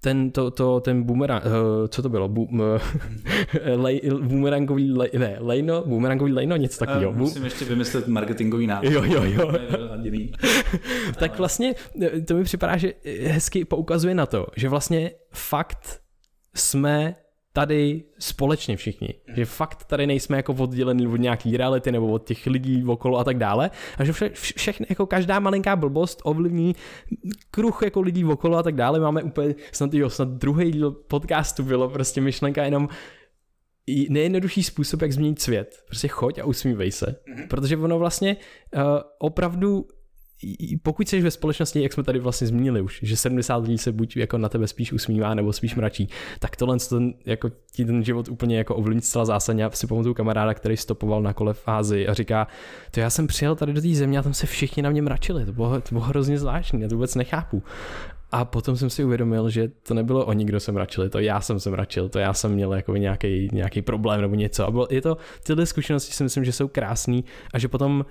[0.00, 1.50] ten, to, to, ten boomerang, uh,
[1.88, 2.28] co to bylo?
[2.28, 2.80] Boom, uh,
[3.82, 7.10] lej, boomerangový, lej, ne, lejno, boomerangový lejno, něco takového.
[7.10, 8.92] Uh, musím ještě vymyslet marketingový název.
[8.92, 9.52] Jo, jo, jo.
[11.18, 12.92] tak vlastně eh, to mi připadá, že
[13.26, 16.00] hezky poukazuje na to, že vlastně fakt
[16.54, 17.14] jsme
[17.58, 19.14] tady společně všichni.
[19.36, 23.24] Že fakt tady nejsme jako oddělení od nějaký reality nebo od těch lidí okolo a
[23.24, 23.70] tak dále.
[23.98, 26.74] A že vše, všechny, jako každá malinká blbost ovlivní
[27.50, 29.00] kruh jako lidí okolo a tak dále.
[29.00, 32.88] Máme úplně, snad, jo, snad druhý díl podcastu bylo prostě myšlenka jenom
[34.08, 35.82] nejjednodušší způsob, jak změnit svět.
[35.86, 37.06] Prostě choď a usmívej se.
[37.06, 37.48] Mm-hmm.
[37.48, 38.36] Protože ono vlastně
[38.76, 38.82] uh,
[39.18, 39.86] opravdu
[40.82, 44.16] pokud jsi ve společnosti, jak jsme tady vlastně zmínili už, že 70 lidí se buď
[44.16, 46.08] jako na tebe spíš usmívá nebo spíš mračí,
[46.38, 49.62] tak tohle ten, jako ti ten život úplně jako ovlivní zcela zásadně.
[49.62, 52.46] Já si pamatuju kamaráda, který stopoval na kole v Ázii a říká,
[52.90, 55.44] to já jsem přijel tady do té země a tam se všichni na mě mračili,
[55.46, 57.62] to bylo, to bylo hrozně zvláštní, já to vůbec nechápu.
[58.30, 61.60] A potom jsem si uvědomil, že to nebylo oni, kdo se mračili, to já jsem
[61.60, 64.66] se mračil, to já jsem měl jako nějaký, nějaký problém nebo něco.
[64.66, 67.20] A bylo, je to, tyhle zkušenosti si myslím, že jsou krásné
[67.54, 68.04] a že potom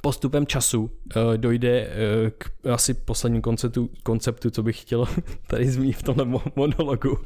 [0.00, 0.90] postupem času uh,
[1.36, 5.06] dojde uh, k asi posledním konceptu, konceptu, co bych chtěl
[5.46, 7.18] tady zmínit v tomhle monologu.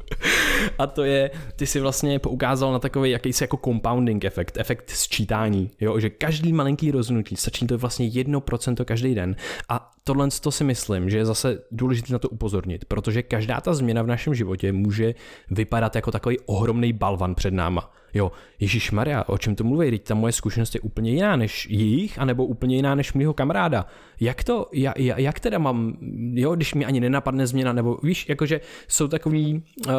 [0.77, 5.71] A to je, ty si vlastně poukázal na takový jakýsi jako compounding efekt, efekt sčítání,
[5.79, 9.35] jo, že každý malinký rozhodnutí, stačí to vlastně 1% každý den.
[9.69, 13.73] A tohle to si myslím, že je zase důležité na to upozornit, protože každá ta
[13.73, 15.15] změna v našem životě může
[15.51, 17.91] vypadat jako takový ohromný balvan před náma.
[18.13, 19.89] Jo, Ježíš Maria, o čem to mluví?
[19.91, 23.85] Teď ta moje zkušenost je úplně jiná než jejich, anebo úplně jiná než mýho kamaráda.
[24.19, 25.97] Jak to, jak, jak teda mám,
[26.33, 29.93] jo, když mi ani nenapadne změna, nebo víš, jakože jsou takový uh,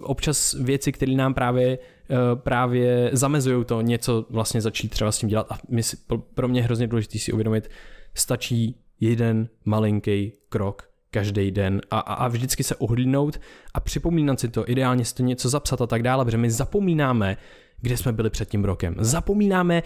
[0.00, 5.28] občas věci, které nám právě uh, právě zamezují to něco vlastně začít třeba s tím
[5.28, 5.96] dělat a my si,
[6.34, 7.70] pro mě je hrozně důležité si uvědomit,
[8.14, 13.40] stačí jeden malinký krok každý den a, a, a vždycky se ohlídnout
[13.74, 17.36] a připomínat si to, ideálně si to něco zapsat a tak dále, protože my zapomínáme,
[17.80, 18.94] kde jsme byli před tím rokem.
[18.98, 19.82] Zapomínáme,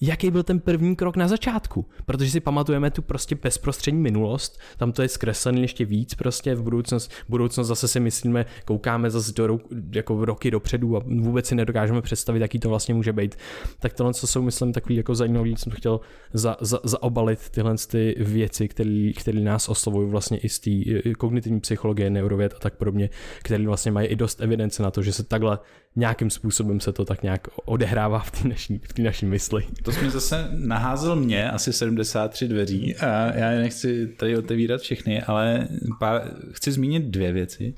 [0.00, 4.92] jaký byl ten první krok na začátku, protože si pamatujeme tu prostě bezprostřední minulost, tam
[4.92, 9.60] to je zkreslený ještě víc prostě v budoucnost, budoucnost zase si myslíme, koukáme zase do
[9.92, 13.36] jako roky dopředu a vůbec si nedokážeme představit, jaký to vlastně může být.
[13.78, 16.00] Tak tohle, co jsou, myslím, takový jako zajímavý, jsem to chtěl
[16.32, 18.68] za, za, zaobalit tyhle ty věci,
[19.16, 20.70] které nás oslovují vlastně i z té
[21.18, 23.10] kognitivní psychologie, neurověd a tak podobně,
[23.42, 25.58] které vlastně mají i dost evidence na to, že se takhle
[25.96, 29.64] nějakým způsobem se to tak nějak odehrává v té naší, v naší mysli.
[29.82, 35.22] To jsi mi zase naházel mě asi 73 dveří a já nechci tady otevírat všechny,
[35.22, 35.68] ale
[35.98, 37.74] pár, chci zmínit dvě věci.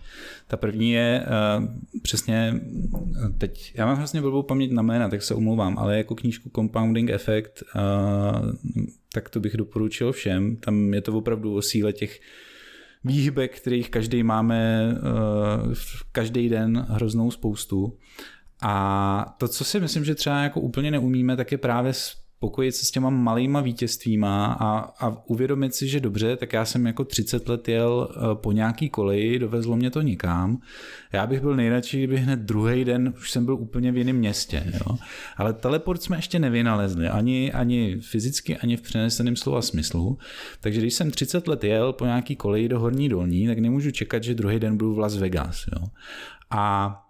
[0.46, 1.26] Ta první je
[1.58, 1.64] uh,
[2.02, 2.60] přesně,
[3.38, 7.10] teď já mám hrozně blbou paměť na jména, tak se omlouvám, ale jako knížku Compounding
[7.10, 8.52] Effect, uh,
[9.12, 10.56] tak to bych doporučil všem.
[10.56, 12.20] Tam je to opravdu o síle těch
[13.04, 14.88] výhybek, kterých každý máme
[15.66, 15.74] uh,
[16.12, 17.98] každý den hroznou spoustu.
[18.62, 21.92] A to, co si myslím, že třeba jako úplně neumíme, tak je právě
[22.40, 26.86] pokojit se s těma malýma vítězstvíma a, a uvědomit si, že dobře, tak já jsem
[26.86, 30.58] jako 30 let jel eh, po nějaký koleji, dovezlo mě to nikam.
[31.12, 34.72] Já bych byl nejradši, kdyby hned druhý den už jsem byl úplně v jiném městě.
[34.74, 34.96] Jo?
[35.36, 40.18] Ale teleport jsme ještě nevynalezli, ani, ani fyzicky, ani v přeneseném slova smyslu.
[40.60, 44.24] Takže když jsem 30 let jel po nějaký koleji do Horní Dolní, tak nemůžu čekat,
[44.24, 45.64] že druhý den budu v Las Vegas.
[45.72, 45.86] Jo?
[46.50, 47.07] A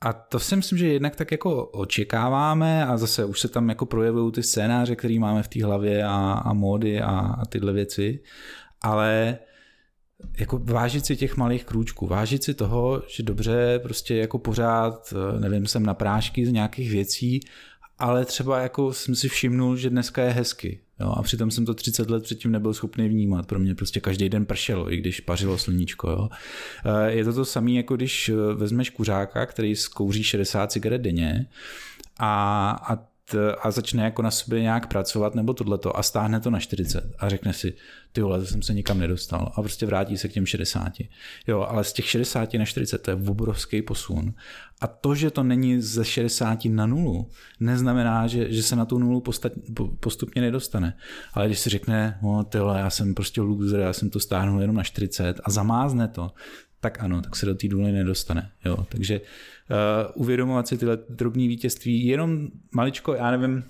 [0.00, 3.86] a to si myslím, že jednak tak jako očekáváme a zase už se tam jako
[3.86, 8.20] projevují ty scénáře, které máme v té hlavě a, a módy a, a tyhle věci,
[8.82, 9.38] ale
[10.38, 15.66] jako vážit si těch malých krůčků, vážit si toho, že dobře, prostě jako pořád, nevím,
[15.66, 17.40] jsem na prášky z nějakých věcí,
[17.98, 20.80] ale třeba jako jsem si všimnul, že dneska je hezky.
[21.00, 23.46] Jo, a přitom jsem to 30 let předtím nebyl schopný vnímat.
[23.46, 26.10] Pro mě prostě každý den pršelo, i když pařilo sluníčko.
[26.10, 26.28] Jo.
[26.84, 31.46] Eh, je to to samé, jako když eh, vezmeš kuřáka, který zkouří 60 cigaret denně
[32.18, 33.15] a, a
[33.60, 37.28] a začne jako na sobě nějak pracovat nebo tohleto a stáhne to na 40 a
[37.28, 37.74] řekne si,
[38.12, 40.92] ty vole, to jsem se nikam nedostal a prostě vrátí se k těm 60.
[41.46, 44.34] Jo, ale z těch 60 na 40 to je obrovský posun.
[44.80, 47.30] A to, že to není ze 60 na nulu,
[47.60, 49.22] neznamená, že, že se na tu nulu
[50.00, 50.96] postupně nedostane.
[51.34, 54.60] Ale když si řekne, no ty vole, já jsem prostě loser, já jsem to stáhnul
[54.60, 56.30] jenom na 40 a zamázne to,
[56.80, 58.50] tak ano, tak se do té důly nedostane.
[58.64, 59.20] Jo, takže
[60.14, 63.64] uvědomovat si tyhle drobné vítězství, jenom maličko, já nevím,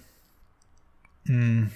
[1.24, 1.68] hmm,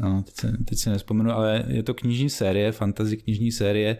[0.00, 3.96] no, teď, se, teď se nespomenu, ale je to knižní série, fantasy knižní série,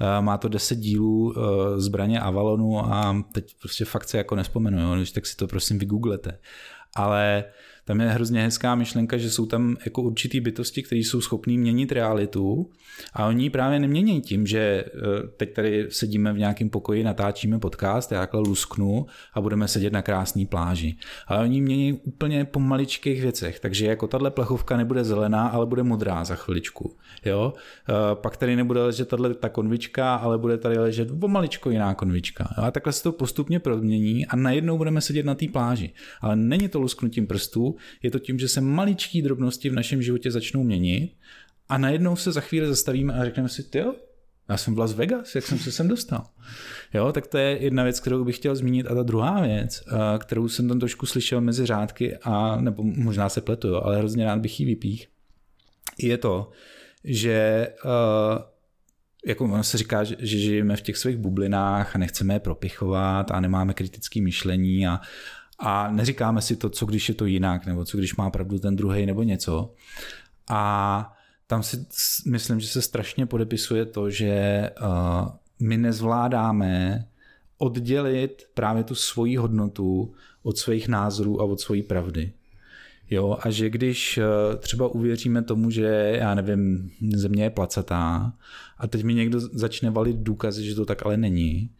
[0.00, 1.34] uh, má to 10 dílů uh,
[1.76, 6.38] zbraně Avalonu a teď prostě fakt se jako nespomenu, jo, tak si to prosím vygooglete.
[6.94, 7.52] Ale uh,
[7.84, 11.92] tam je hrozně hezká myšlenka, že jsou tam jako určitý bytosti, které jsou schopné měnit
[11.92, 12.70] realitu
[13.12, 14.90] a oni právě nemění tím, že eh,
[15.36, 20.02] teď tady sedíme v nějakém pokoji, natáčíme podcast, já takhle lusknu a budeme sedět na
[20.02, 20.96] krásné pláži.
[21.26, 25.82] Ale oni mění úplně po maličkých věcech, takže jako tahle plechovka nebude zelená, ale bude
[25.82, 26.96] modrá za chviličku.
[27.24, 27.52] Jo?
[27.88, 32.48] Eh, pak tady nebude ležet tahle ta konvička, ale bude tady ležet pomaličko jiná konvička.
[32.56, 35.90] A takhle se to postupně promění a najednou budeme sedět na té pláži.
[36.20, 37.71] Ale není to lusknutím prstů,
[38.02, 41.16] je to tím, že se maličké drobnosti v našem životě začnou měnit
[41.68, 43.94] a najednou se za chvíli zastavíme a řekneme si, jo,
[44.48, 46.26] já jsem v Las Vegas, jak jsem se sem dostal.
[46.94, 48.86] Jo, tak to je jedna věc, kterou bych chtěl zmínit.
[48.86, 49.82] A ta druhá věc,
[50.18, 54.24] kterou jsem tam trošku slyšel mezi řádky, a, nebo možná se pletu, jo, ale hrozně
[54.24, 55.08] rád bych ji vypích,
[55.98, 56.50] je to,
[57.04, 58.42] že uh,
[59.26, 63.30] jako ono se říká, že, že žijeme v těch svých bublinách a nechceme je propichovat
[63.30, 65.00] a nemáme kritické myšlení a,
[65.64, 68.76] a neříkáme si to, co když je to jinak, nebo co když má pravdu ten
[68.76, 69.74] druhý, nebo něco.
[70.50, 71.14] A
[71.46, 71.86] tam si
[72.26, 75.28] myslím, že se strašně podepisuje to, že uh,
[75.60, 77.04] my nezvládáme
[77.58, 82.32] oddělit právě tu svoji hodnotu od svých názorů a od svojí pravdy.
[83.10, 88.32] Jo, a že když uh, třeba uvěříme tomu, že já nevím, země je placatá
[88.78, 91.70] a teď mi někdo začne valit důkazy, že to tak ale není,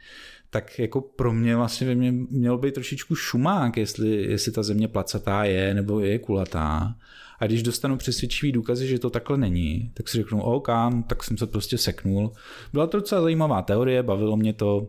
[0.53, 4.89] tak jako pro mě vlastně by mě mělo být trošičku šumák, jestli, jestli ta země
[4.89, 6.95] placatá je nebo je kulatá.
[7.39, 10.69] A když dostanu přesvědčivý důkazy, že to takhle není, tak si řeknu, OK,
[11.07, 12.33] tak jsem se prostě seknul.
[12.73, 14.89] Byla to docela zajímavá teorie, bavilo mě to,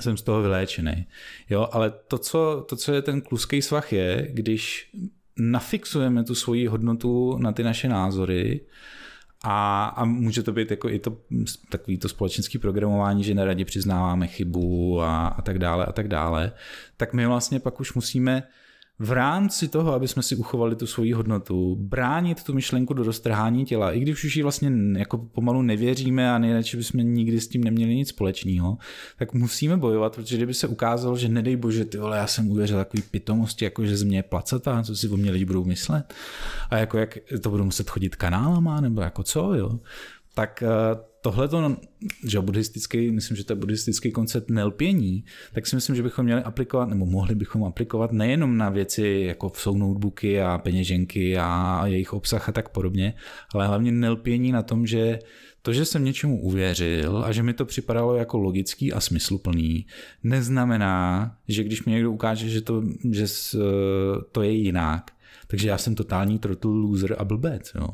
[0.00, 1.06] jsem z toho vyléčený.
[1.50, 4.90] Jo, ale to co, to, co je ten kluský svah je, když
[5.38, 8.60] nafixujeme tu svoji hodnotu na ty naše názory,
[9.48, 11.16] a, a může to být jako i to
[11.68, 16.52] takový to společenský programování, že neradě přiznáváme chybu a, a tak dále a tak dále,
[16.96, 18.42] tak my vlastně pak už musíme
[18.98, 23.64] v rámci toho, aby jsme si uchovali tu svoji hodnotu, bránit tu myšlenku do roztrhání
[23.64, 27.64] těla, i když už ji vlastně jako pomalu nevěříme a nejradši bychom nikdy s tím
[27.64, 28.78] neměli nic společného,
[29.18, 32.78] tak musíme bojovat, protože kdyby se ukázalo, že nedej bože, ty vole, já jsem uvěřil
[32.78, 36.14] takový pitomosti, jako že země je placatá, co si o mě lidi budou myslet
[36.70, 39.78] a jako jak to budou muset chodit kanálama, nebo jako co, jo,
[40.34, 40.66] tak eh,
[41.26, 41.76] tohle to,
[42.26, 45.24] že buddhistický, myslím, že to je buddhistický koncept nelpění,
[45.54, 49.52] tak si myslím, že bychom měli aplikovat, nebo mohli bychom aplikovat nejenom na věci, jako
[49.54, 53.14] jsou notebooky a peněženky a jejich obsah a tak podobně,
[53.54, 55.18] ale hlavně nelpění na tom, že
[55.62, 59.86] to, že jsem něčemu uvěřil a že mi to připadalo jako logický a smysluplný,
[60.22, 63.26] neznamená, že když mi někdo ukáže, že to, že
[64.32, 65.10] to je jinak,
[65.46, 67.72] takže já jsem totální trotl, loser a blbec.
[67.74, 67.88] Jo.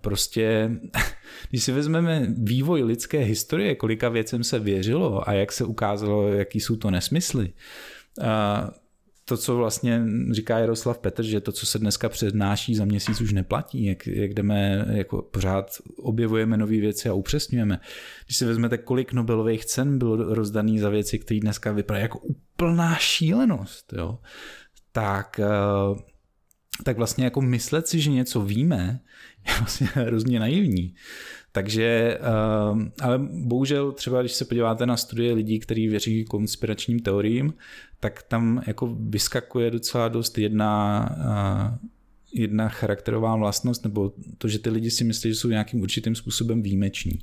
[0.00, 0.70] Prostě,
[1.50, 6.60] když si vezmeme vývoj lidské historie, kolika věcem se věřilo a jak se ukázalo, jaký
[6.60, 7.52] jsou to nesmysly,
[9.30, 13.32] to, co vlastně říká Jaroslav Petr, že to, co se dneska přednáší za měsíc už
[13.32, 17.80] neplatí, jak, jak jdeme, jako pořád objevujeme nové věci a upřesňujeme.
[18.26, 22.94] Když si vezmete, kolik Nobelových cen bylo rozdaný za věci, které dneska vypadají jako úplná
[22.94, 24.18] šílenost, jo,
[24.92, 25.40] tak
[26.84, 29.00] tak vlastně jako myslet si, že něco víme,
[29.46, 30.94] je vlastně hrozně naivní.
[31.52, 32.18] Takže,
[32.72, 37.54] uh, ale bohužel třeba, když se podíváte na studie lidí, kteří věří konspiračním teoriím,
[38.00, 41.06] tak tam jako vyskakuje docela dost jedna
[42.34, 46.62] jedna charakterová vlastnost, nebo to, že ty lidi si myslí, že jsou nějakým určitým způsobem
[46.62, 47.18] výjimeční.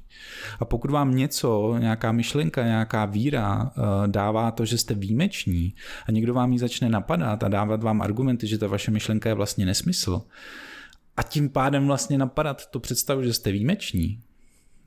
[0.59, 5.73] A pokud vám něco, nějaká myšlenka, nějaká víra eh, dává to, že jste výjimeční
[6.05, 9.35] a někdo vám ji začne napadat a dávat vám argumenty, že ta vaše myšlenka je
[9.35, 10.21] vlastně nesmysl,
[11.17, 14.21] a tím pádem vlastně napadat to představu, že jste výjimeční,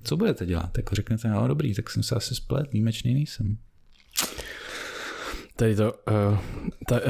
[0.02, 0.76] co budete dělat?
[0.76, 3.58] Jako řeknete, no dobrý, tak jsem se asi splet, výjimečný nejsem.
[5.60, 5.94] Tady to,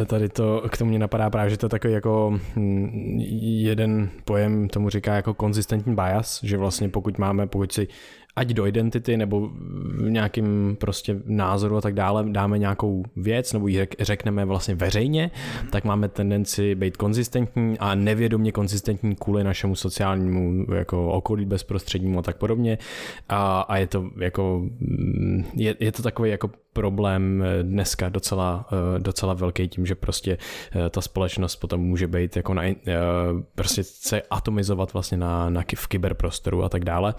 [0.01, 4.11] eh, tady to k tomu mě napadá právě, že to je takový jako hm, jeden
[4.25, 7.89] pojem tomu říká jako konzistentní bias, že vlastně pokud máme, pokud si
[8.37, 13.69] ať do identity nebo v nějakým prostě názoru a tak dále dáme nějakou věc nebo
[13.69, 15.31] ji řekneme vlastně veřejně,
[15.71, 22.23] tak máme tendenci být konzistentní a nevědomě konzistentní kvůli našemu sociálnímu jako okolí bezprostřednímu a
[22.23, 22.79] tak podobně.
[23.29, 24.67] A, a je to jako
[25.55, 28.69] je, je to takový jako problém dneska docela,
[28.99, 30.39] docela velký tím, že prostě
[30.73, 32.77] eh, ta společnost potom může být jako na, eh,
[33.55, 37.15] prostě se atomizovat vlastně na, na v kyberprostoru a tak dále.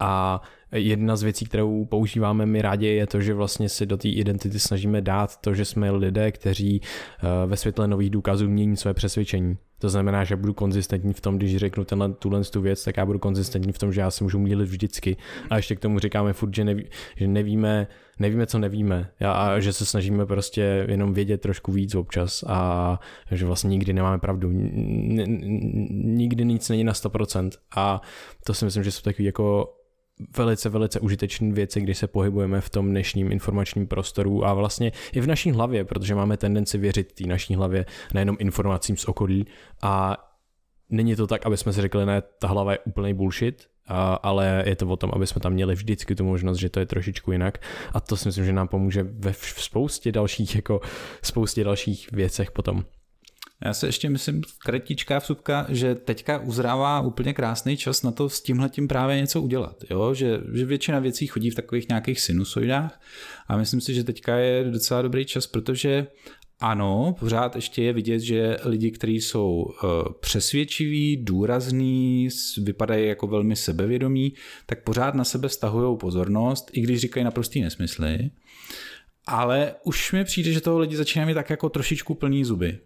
[0.00, 0.42] A
[0.72, 4.58] jedna z věcí, kterou používáme my rádi, je to, že vlastně si do té identity
[4.58, 9.56] snažíme dát to, že jsme lidé, kteří eh, ve světle nových důkazů mění své přesvědčení.
[9.78, 13.06] To znamená, že budu konzistentní v tom, když řeknu tenhle, tuhle tu věc, tak já
[13.06, 15.16] budu konzistentní v tom, že já se můžu mílit vždycky.
[15.50, 16.84] A ještě k tomu říkáme furt, že, neví,
[17.16, 17.86] že nevíme,
[18.18, 19.10] nevíme, co nevíme.
[19.26, 23.00] A že se snažíme prostě jenom vědět trošku víc občas a
[23.30, 24.50] že vlastně nikdy nemáme pravdu.
[25.92, 27.50] Nikdy nic není na 100%.
[27.76, 28.00] A
[28.44, 29.75] to si myslím, že jsou takový jako
[30.36, 35.20] velice, velice užitečné věci, když se pohybujeme v tom dnešním informačním prostoru a vlastně i
[35.20, 39.46] v naší hlavě, protože máme tendenci věřit té naší hlavě nejenom informacím z okolí
[39.82, 40.16] a
[40.90, 44.64] není to tak, aby jsme si řekli, ne, ta hlava je úplný bullshit, a, ale
[44.66, 47.32] je to o tom, aby jsme tam měli vždycky tu možnost, že to je trošičku
[47.32, 47.58] jinak
[47.92, 50.80] a to si myslím, že nám pomůže ve spoustě dalších, jako
[51.22, 52.84] spoustě dalších věcech potom.
[53.64, 58.40] Já se ještě myslím, kratičká vsupka, že teďka uzrává úplně krásný čas na to s
[58.40, 59.76] tímhletím právě něco udělat.
[59.90, 60.14] Jo?
[60.14, 63.00] Že, že většina věcí chodí v takových nějakých sinusoidách
[63.48, 66.06] a myslím si, že teďka je docela dobrý čas, protože
[66.60, 69.72] ano, pořád ještě je vidět, že lidi, kteří jsou uh,
[70.20, 72.28] přesvědčiví, důrazní,
[72.58, 74.32] vypadají jako velmi sebevědomí,
[74.66, 78.30] tak pořád na sebe stahují pozornost, i když říkají naprostý nesmysly
[79.26, 82.78] ale už mi přijde, že toho lidi začínají tak jako trošičku plný zuby.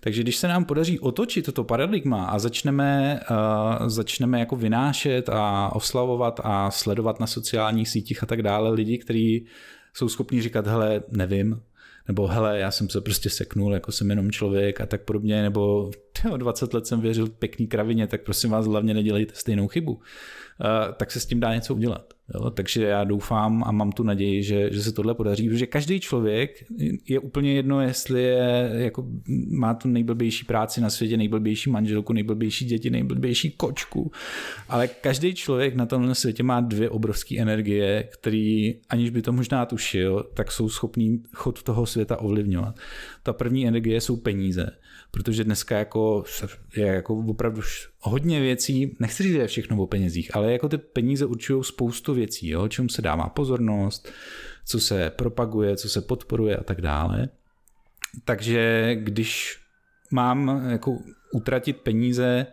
[0.00, 5.72] Takže když se nám podaří otočit toto paradigma a začneme, uh, začneme jako vynášet a
[5.74, 9.46] oslavovat a sledovat na sociálních sítích a tak dále lidi, kteří
[9.94, 11.62] jsou schopni říkat, hele, nevím,
[12.08, 15.90] nebo hele, já jsem se prostě seknul, jako jsem jenom člověk a tak podobně, nebo
[16.22, 19.92] tyjo, 20 let jsem věřil pěkný kravině, tak prosím vás, hlavně nedělejte stejnou chybu.
[19.92, 20.00] Uh,
[20.96, 22.17] tak se s tím dá něco udělat.
[22.34, 26.00] Jo, takže já doufám a mám tu naději, že, že se tohle podaří, protože každý
[26.00, 26.64] člověk
[27.08, 29.06] je úplně jedno, jestli je, jako,
[29.50, 34.12] má tu nejblbější práci na světě, nejblbější manželku, nejblbější děti, nejblbější kočku,
[34.68, 39.66] ale každý člověk na tomhle světě má dvě obrovské energie, které, aniž by to možná
[39.66, 42.76] tušil, tak jsou schopní chod toho světa ovlivňovat.
[43.22, 44.70] Ta první energie jsou peníze,
[45.10, 46.24] protože dneska jako
[46.76, 47.62] je jako opravdu
[48.00, 52.14] hodně věcí, nechci říct, že je všechno o penězích, ale jako ty peníze určují spoustu
[52.14, 54.08] věcí, jo, čemu se dává pozornost,
[54.64, 57.28] co se propaguje, co se podporuje a tak dále.
[58.24, 59.60] Takže když
[60.10, 60.98] mám jako
[61.32, 62.46] utratit peníze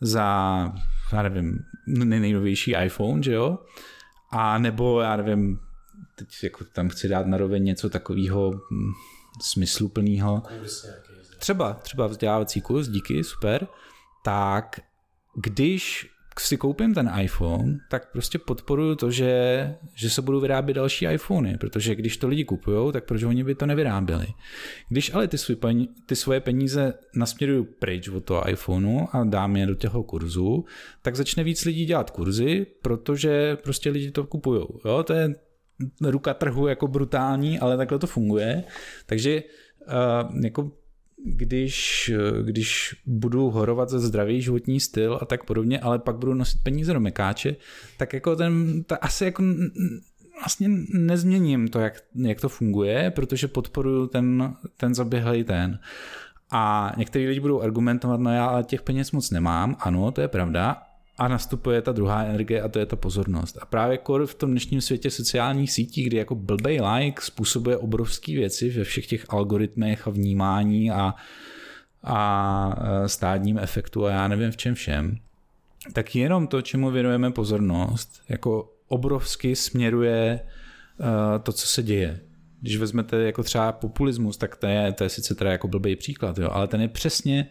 [0.00, 0.72] za,
[1.12, 3.58] já nevím, nejnovější iPhone, že jo,
[4.30, 5.58] a nebo já nevím,
[6.14, 8.92] teď jako tam chci dát na roveň něco takového hm,
[9.42, 10.42] smysluplného.
[11.44, 13.66] Třeba, třeba vzdělávací kurz, díky, super.
[14.24, 14.80] Tak
[15.36, 21.04] když si koupím ten iPhone, tak prostě podporuju to, že, že se budou vyrábět další
[21.04, 24.26] iPhony, protože když to lidi kupují, tak proč oni by to nevyráběli.
[24.88, 25.56] Když ale ty, svůj,
[26.06, 30.64] ty svoje peníze nasměruju pryč od toho iPhoneu a dám je do těho kurzu,
[31.02, 34.66] tak začne víc lidí dělat kurzy, protože prostě lidi to kupují.
[34.84, 35.02] Jo?
[35.02, 35.34] To je
[36.00, 38.64] ruka trhu jako brutální, ale takhle to funguje.
[39.06, 39.42] Takže
[39.86, 40.70] uh, jako
[41.24, 42.10] když,
[42.42, 46.92] když budu horovat za zdravý životní styl a tak podobně, ale pak budu nosit peníze
[46.92, 47.56] do mekáče,
[47.98, 49.42] tak jako ten, ta asi jako
[50.40, 55.78] vlastně nezměním to, jak, jak to funguje, protože podporuju ten, ten zaběhlej ten.
[56.50, 60.82] A někteří lidi budou argumentovat, no já těch peněz moc nemám, ano, to je pravda,
[61.18, 63.58] a nastupuje ta druhá energie a to je ta pozornost.
[63.60, 68.32] A právě kor v tom dnešním světě sociálních sítí, kdy jako blbej like způsobuje obrovské
[68.32, 71.14] věci ve všech těch algoritmech a vnímání a
[72.06, 75.18] a e, stádním efektu a já nevím v čem všem,
[75.92, 80.40] tak jenom to, čemu věnujeme pozornost, jako obrovsky směruje
[80.98, 81.06] uh,
[81.42, 82.20] to, co se děje.
[82.60, 86.38] Když vezmete jako třeba populismus, tak to je, to je sice teda jako blbý příklad,
[86.38, 87.48] jo, ale ten je přesně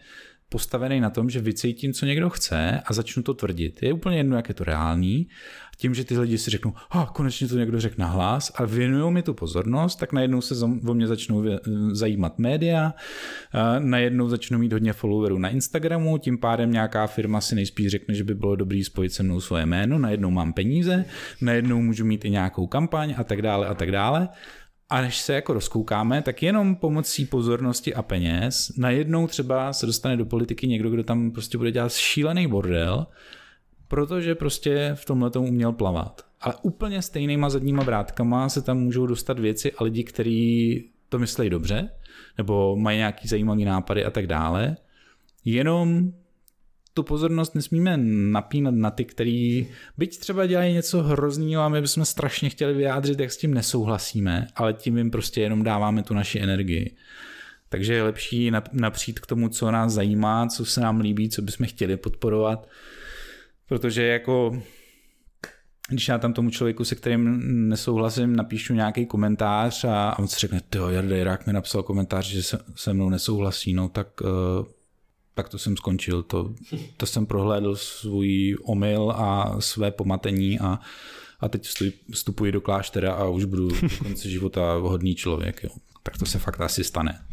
[0.54, 3.82] postavený na tom, že vycítím, co někdo chce a začnu to tvrdit.
[3.82, 5.26] Je úplně jedno, jak je to reálný.
[5.76, 9.22] Tím, že ty lidi si řeknou, ha, konečně to někdo řekl nahlas a věnují mi
[9.22, 11.44] tu pozornost, tak najednou se o mě začnou
[11.92, 12.94] zajímat média,
[13.78, 18.24] najednou začnou mít hodně followerů na Instagramu, tím pádem nějaká firma si nejspíš řekne, že
[18.24, 21.04] by bylo dobrý spojit se mnou svoje jméno, najednou mám peníze,
[21.40, 24.28] najednou můžu mít i nějakou kampaň a tak dále a tak dále.
[24.90, 30.16] A než se jako rozkoukáme, tak jenom pomocí pozornosti a peněz najednou třeba se dostane
[30.16, 33.06] do politiky někdo, kdo tam prostě bude dělat šílený bordel,
[33.88, 36.22] protože prostě v tomhle tomu uměl plavat.
[36.40, 41.50] Ale úplně stejnýma zadníma vrátkama se tam můžou dostat věci a lidi, kteří to myslejí
[41.50, 41.90] dobře,
[42.38, 44.76] nebo mají nějaký zajímavý nápady a tak dále.
[45.44, 46.12] Jenom
[46.94, 47.96] tu pozornost nesmíme
[48.32, 49.68] napínat na ty, který
[49.98, 54.46] byť třeba dělají něco hroznýho a my bychom strašně chtěli vyjádřit, jak s tím nesouhlasíme,
[54.56, 56.96] ale tím jim prostě jenom dáváme tu naši energii.
[57.68, 61.66] Takže je lepší napřít k tomu, co nás zajímá, co se nám líbí, co bychom
[61.66, 62.68] chtěli podporovat,
[63.68, 64.62] protože jako
[65.88, 70.60] když já tam tomu člověku, se kterým nesouhlasím, napíšu nějaký komentář a on si řekne,
[70.74, 74.28] jo, Jarda Jirák mi napsal komentář, že se, se mnou nesouhlasí, no tak uh,
[75.34, 76.22] tak to jsem skončil.
[76.22, 76.54] To,
[76.96, 80.78] to jsem prohlédl svůj omyl a své pomatení a,
[81.40, 81.68] a teď
[82.12, 85.64] vstupuji do kláštera a už budu do konce života hodný člověk.
[85.64, 85.70] Jo.
[86.02, 87.26] Tak to se fakt asi stane.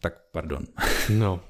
[0.00, 0.64] Tak pardon.
[1.08, 1.40] No,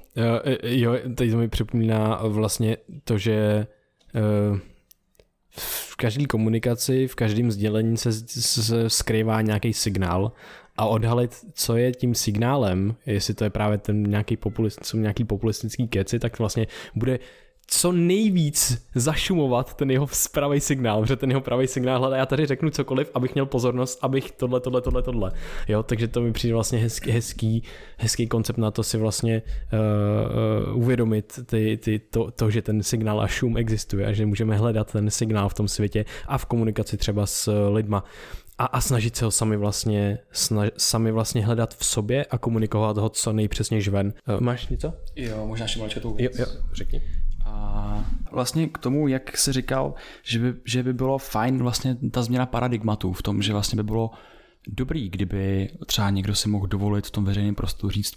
[0.63, 3.67] jo, teď to mi připomíná vlastně to, že
[4.15, 4.59] eh,
[5.57, 10.31] v každé komunikaci, v každém sdělení se, se skrývá nějaký signál
[10.77, 15.23] a odhalit, co je tím signálem, jestli to je právě ten nějaký, populist, jsou nějaký
[15.23, 17.19] populistický keci, tak vlastně bude
[17.67, 22.45] co nejvíc zašumovat ten jeho pravý signál, protože ten jeho pravý signál hledá, já tady
[22.45, 25.31] řeknu cokoliv, abych měl pozornost, abych tohle, tohle, tohle, tohle.
[25.67, 27.63] Jo, takže to mi přijde vlastně hezký, hezký,
[27.97, 29.41] hezký koncept na to si vlastně
[29.73, 34.25] uh, uh, uvědomit ty, ty, to, to, že ten signál a šum existuje a že
[34.25, 38.03] můžeme hledat ten signál v tom světě a v komunikaci třeba s lidma
[38.57, 42.97] a, a snažit se ho sami vlastně, snaž, sami vlastně hledat v sobě a komunikovat
[42.97, 44.13] ho co nejpřesněji ven.
[44.27, 44.93] Uh, máš něco?
[45.15, 46.39] Jo, možná ještě malička věc.
[46.39, 47.01] Jo, jo, řekni.
[47.45, 52.23] A vlastně k tomu, jak jsi říkal, že by, že by bylo fajn vlastně ta
[52.23, 54.11] změna paradigmatu v tom, že vlastně by bylo
[54.67, 58.13] dobrý, kdyby třeba někdo si mohl dovolit v tom veřejném prostoru říct,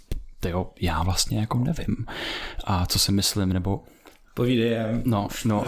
[0.47, 2.05] jo, já vlastně jako nevím
[2.63, 3.83] a co si myslím, nebo
[4.39, 4.71] Povídej.
[4.71, 4.87] Já...
[5.05, 5.63] No, no.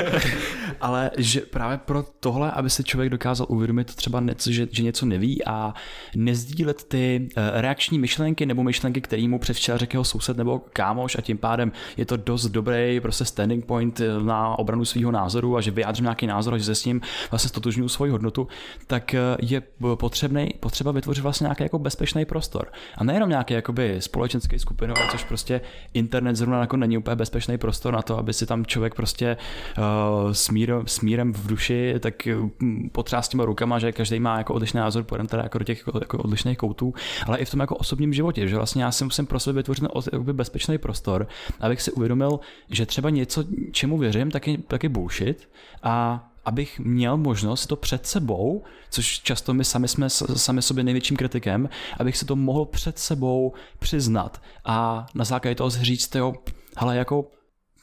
[0.80, 5.06] Ale že právě pro tohle, aby se člověk dokázal uvědomit třeba něco, že, že něco
[5.06, 5.74] neví a
[6.16, 11.16] nezdílet ty uh, reakční myšlenky nebo myšlenky, který mu předvčera řekl jeho soused nebo kámoš
[11.18, 15.56] a tím pádem je to dost dobrý prostě standing point eh, na obranu svého názoru
[15.56, 17.00] a že vyjádřím nějaký názor a že se s ním
[17.30, 18.48] vlastně stotožňuju svoji hodnotu,
[18.86, 19.62] tak eh, je
[19.94, 22.72] potřebný, potřeba vytvořit vlastně nějaký jako bezpečný prostor.
[22.98, 25.60] A nejenom nějaký jakoby společenský skupinový, což prostě
[25.94, 29.36] internet zrovna jako není úplně bezpečný prostor na to, aby si tam člověk prostě
[29.78, 34.54] uh, smír, smírem v duši tak hm, potřeba s těma rukama, že každý má jako
[34.54, 36.94] odlišný názor, půjdeme teda jako do těch jako odlišných koutů,
[37.26, 39.84] ale i v tom jako osobním životě, že vlastně já si musím pro sebe vytvořit
[40.32, 41.26] bezpečný prostor,
[41.60, 42.40] abych si uvědomil,
[42.70, 45.48] že třeba něco, čemu věřím, tak je, tak je bullshit
[45.82, 51.16] a abych měl možnost to před sebou, což často my sami jsme sami sobě největším
[51.16, 51.68] kritikem,
[51.98, 56.34] abych si to mohl před sebou přiznat a na základě toho říct, jo,
[56.76, 57.30] ale jako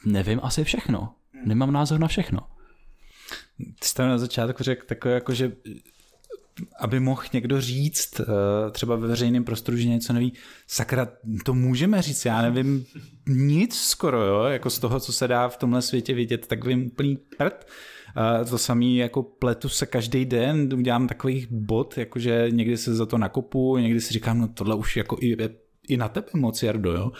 [0.06, 1.14] nevím asi všechno.
[1.44, 2.40] Nemám názor na všechno.
[3.58, 5.52] Ty jsi tam na začátku řekl takové jako, že
[6.80, 8.24] aby mohl někdo říct eh,
[8.70, 10.32] třeba ve veřejném prostoru, že něco neví,
[10.66, 11.08] sakra,
[11.44, 12.84] to můžeme říct, já nevím
[13.28, 16.86] nic skoro, jo, jako z toho, co se dá v tomhle světě vidět, tak vím
[16.86, 17.66] úplný prd.
[18.50, 23.18] To samý jako pletu se každý den, udělám takových bod, jakože někdy se za to
[23.18, 25.36] nakopu, někdy si říkám, no tohle už jako i,
[25.88, 27.12] i na tebe moc, Jardo, jo.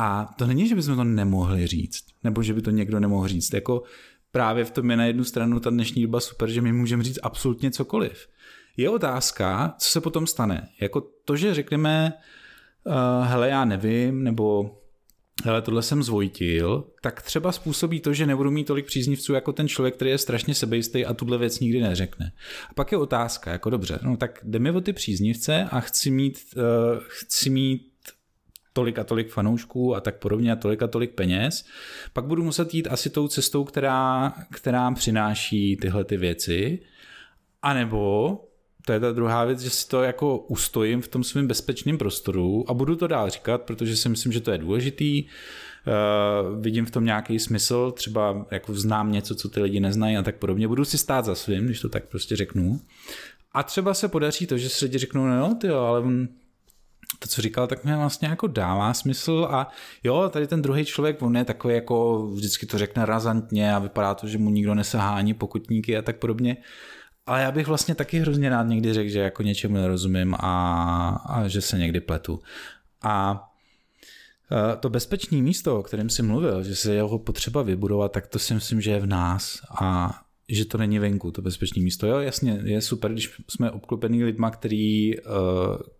[0.00, 3.54] A to není, že bychom to nemohli říct, nebo že by to někdo nemohl říct.
[3.54, 3.82] Jako
[4.32, 7.18] právě v tom je na jednu stranu ta dnešní doba super, že my můžeme říct
[7.22, 8.28] absolutně cokoliv.
[8.76, 10.68] Je otázka, co se potom stane.
[10.80, 12.12] Jako to, že řekneme,
[12.86, 14.78] uh, hele, já nevím, nebo
[15.44, 19.68] hele, tohle jsem zvojtil, tak třeba způsobí to, že nebudu mít tolik příznivců jako ten
[19.68, 22.32] člověk, který je strašně sebejistý a tuhle věc nikdy neřekne.
[22.70, 26.10] A pak je otázka, jako dobře, no tak jde mi o ty příznivce a chci
[26.10, 26.62] mít, uh,
[27.06, 27.97] chci mít
[28.78, 31.64] tolik a tolik fanoušků a tak podobně a tolik a tolik peněz,
[32.12, 36.78] pak budu muset jít asi tou cestou, která, která přináší tyhle ty věci,
[37.62, 38.44] anebo
[38.86, 42.64] to je ta druhá věc, že si to jako ustojím v tom svém bezpečném prostoru
[42.70, 45.24] a budu to dál říkat, protože si myslím, že to je důležitý.
[45.24, 50.22] Uh, vidím v tom nějaký smysl, třeba jako znám něco, co ty lidi neznají a
[50.22, 50.68] tak podobně.
[50.68, 52.80] Budu si stát za svým, když to tak prostě řeknu.
[53.52, 56.02] A třeba se podaří to, že si lidi řeknou, no jo, ty jo, ale
[57.18, 59.70] to, co říkal, tak mě vlastně jako dává smysl a
[60.04, 64.14] jo, tady ten druhý člověk, on je takový jako vždycky to řekne razantně a vypadá
[64.14, 66.56] to, že mu nikdo nesahá ani pokutníky a tak podobně.
[67.26, 71.48] Ale já bych vlastně taky hrozně rád někdy řekl, že jako něčemu nerozumím a, a
[71.48, 72.40] že se někdy pletu.
[73.02, 73.44] A
[74.72, 78.38] e, to bezpečné místo, o kterém jsi mluvil, že se jeho potřeba vybudovat, tak to
[78.38, 82.06] si myslím, že je v nás a že to není venku, to bezpečné místo.
[82.06, 85.22] Jo, jasně, je super, když jsme obklopený lidma, který, eh,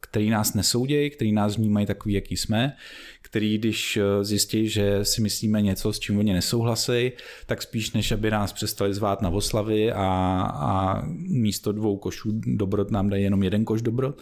[0.00, 2.76] který nás nesoudějí, který nás vnímají takový, jaký jsme,
[3.22, 7.12] který, když eh, zjistí, že si myslíme něco, s čím oni nesouhlasí,
[7.46, 10.06] tak spíš než aby nás přestali zvát na oslavy a,
[10.54, 14.18] a místo dvou košů dobrot nám dají jenom jeden koš dobrot,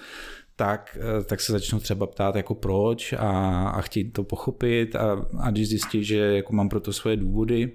[0.56, 3.18] tak, eh, tak se začnou třeba ptát jako proč a,
[3.68, 7.72] a chtějí to pochopit a, a když zjistí, že jako mám pro to svoje důvody,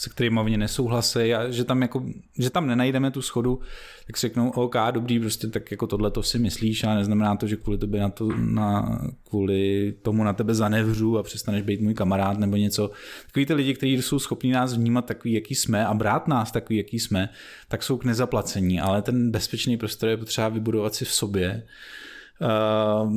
[0.00, 2.04] se kterými oni nesouhlasí a že tam, jako,
[2.38, 3.60] že tam nenajdeme tu schodu,
[4.06, 7.46] tak si řeknou, OK, dobrý, prostě tak jako tohle to si myslíš a neznamená to,
[7.46, 11.94] že kvůli, tobě na to, na, kvůli tomu na tebe zanevřu a přestaneš být můj
[11.94, 12.90] kamarád nebo něco.
[13.26, 16.76] Takový ty lidi, kteří jsou schopní nás vnímat takový, jaký jsme a brát nás takový,
[16.76, 17.28] jaký jsme,
[17.68, 21.62] tak jsou k nezaplacení, ale ten bezpečný prostor je potřeba vybudovat si v sobě.
[22.40, 23.12] Uh,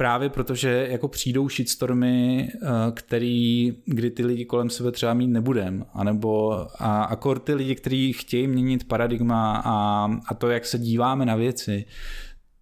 [0.00, 5.86] právě protože jako přijdou shitstormy, eh, který, kdy ty lidi kolem sebe třeba mít nebudem,
[5.94, 11.26] anebo a akor ty lidi, kteří chtějí měnit paradigma a, a to, jak se díváme
[11.26, 11.84] na věci,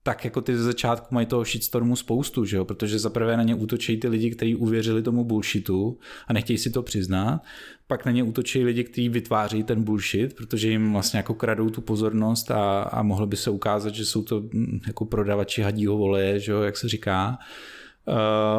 [0.08, 2.64] tak jako ty ze začátku mají toho shitstormu spoustu, že jo?
[2.64, 6.82] protože zaprvé na ně útočí ty lidi, kteří uvěřili tomu bullshitu a nechtějí si to
[6.82, 7.42] přiznat,
[7.86, 11.80] pak na ně útočí lidi, kteří vytváří ten bullshit, protože jim vlastně jako kradou tu
[11.80, 16.40] pozornost a, a mohlo by se ukázat, že jsou to hm, jako prodavači hadího voleje,
[16.40, 16.62] že jo?
[16.62, 17.38] jak se říká.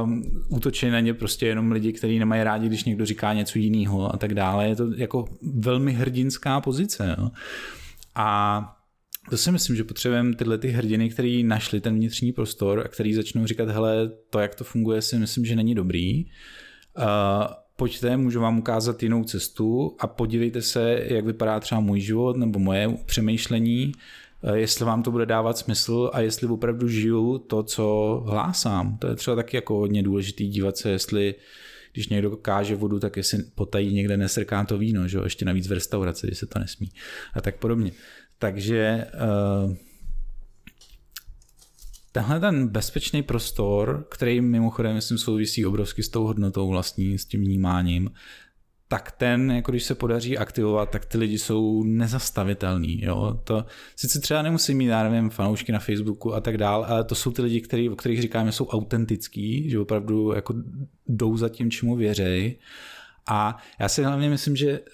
[0.03, 0.09] Uh,
[0.49, 4.17] útočí na ně prostě jenom lidi, kteří nemají rádi, když někdo říká něco jiného a
[4.17, 4.67] tak dále.
[4.67, 7.15] Je to jako velmi hrdinská pozice.
[7.17, 7.29] Jo?
[8.15, 8.78] A
[9.29, 13.13] to si myslím, že potřebujeme tyhle ty hrdiny, který našli ten vnitřní prostor a který
[13.13, 16.25] začnou říkat, hele, to, jak to funguje, si myslím, že není dobrý.
[16.25, 17.03] Uh,
[17.75, 22.59] pojďte, můžu vám ukázat jinou cestu a podívejte se, jak vypadá třeba můj život nebo
[22.59, 23.91] moje přemýšlení,
[24.53, 28.97] jestli vám to bude dávat smysl a jestli opravdu žiju to, co hlásám.
[28.97, 31.35] To je třeba taky jako hodně důležitý dívat se, jestli
[31.93, 35.19] když někdo káže vodu, tak jestli potají někde nesrká to víno, že?
[35.23, 36.89] ještě navíc v restauraci, když se to nesmí
[37.33, 37.91] a tak podobně.
[38.39, 39.07] Takže
[39.65, 39.75] uh,
[42.11, 47.41] tenhle ten bezpečný prostor, který mimochodem myslím souvisí obrovsky s tou hodnotou vlastní, s tím
[47.41, 48.11] vnímáním,
[48.87, 53.01] tak ten, jako když se podaří aktivovat, tak ty lidi jsou nezastavitelný.
[53.03, 53.39] Jo?
[53.43, 57.15] To sice třeba nemusí mít, já nevím, fanoušky na Facebooku a tak dál, ale to
[57.15, 60.53] jsou ty lidi, který, o kterých říkáme, jsou autentický, že opravdu jako
[61.07, 62.59] jdou za tím, čemu věřej.
[63.27, 64.85] A já si hlavně myslím, že uh,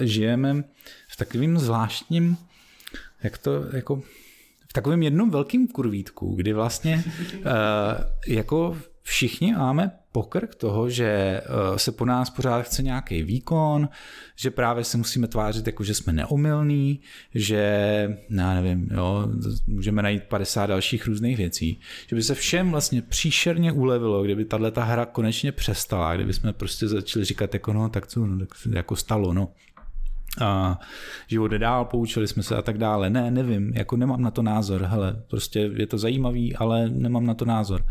[0.00, 0.64] žijeme
[1.08, 2.36] v takovým zvláštním
[3.22, 4.02] jak to jako
[4.68, 7.42] v takovém jednom velkém kurvítku, kdy vlastně uh,
[8.26, 13.88] jako všichni máme pokrk toho, že uh, se po nás pořád chce nějaký výkon,
[14.36, 17.00] že právě se musíme tvářit jako, že jsme neomylní,
[17.34, 17.62] že,
[18.30, 19.28] já nevím, jo,
[19.66, 24.70] můžeme najít 50 dalších různých věcí, že by se všem vlastně příšerně ulevilo, kdyby tahle
[24.70, 28.48] ta hra konečně přestala, kdyby jsme prostě začali říkat jako no, tak co, no, tak
[28.70, 29.48] jako stalo, no,
[30.40, 30.80] a
[31.26, 33.10] život jde dál, poučili jsme se a tak dále.
[33.10, 37.34] Ne, nevím, jako nemám na to názor, hele, prostě je to zajímavý, ale nemám na
[37.34, 37.84] to názor.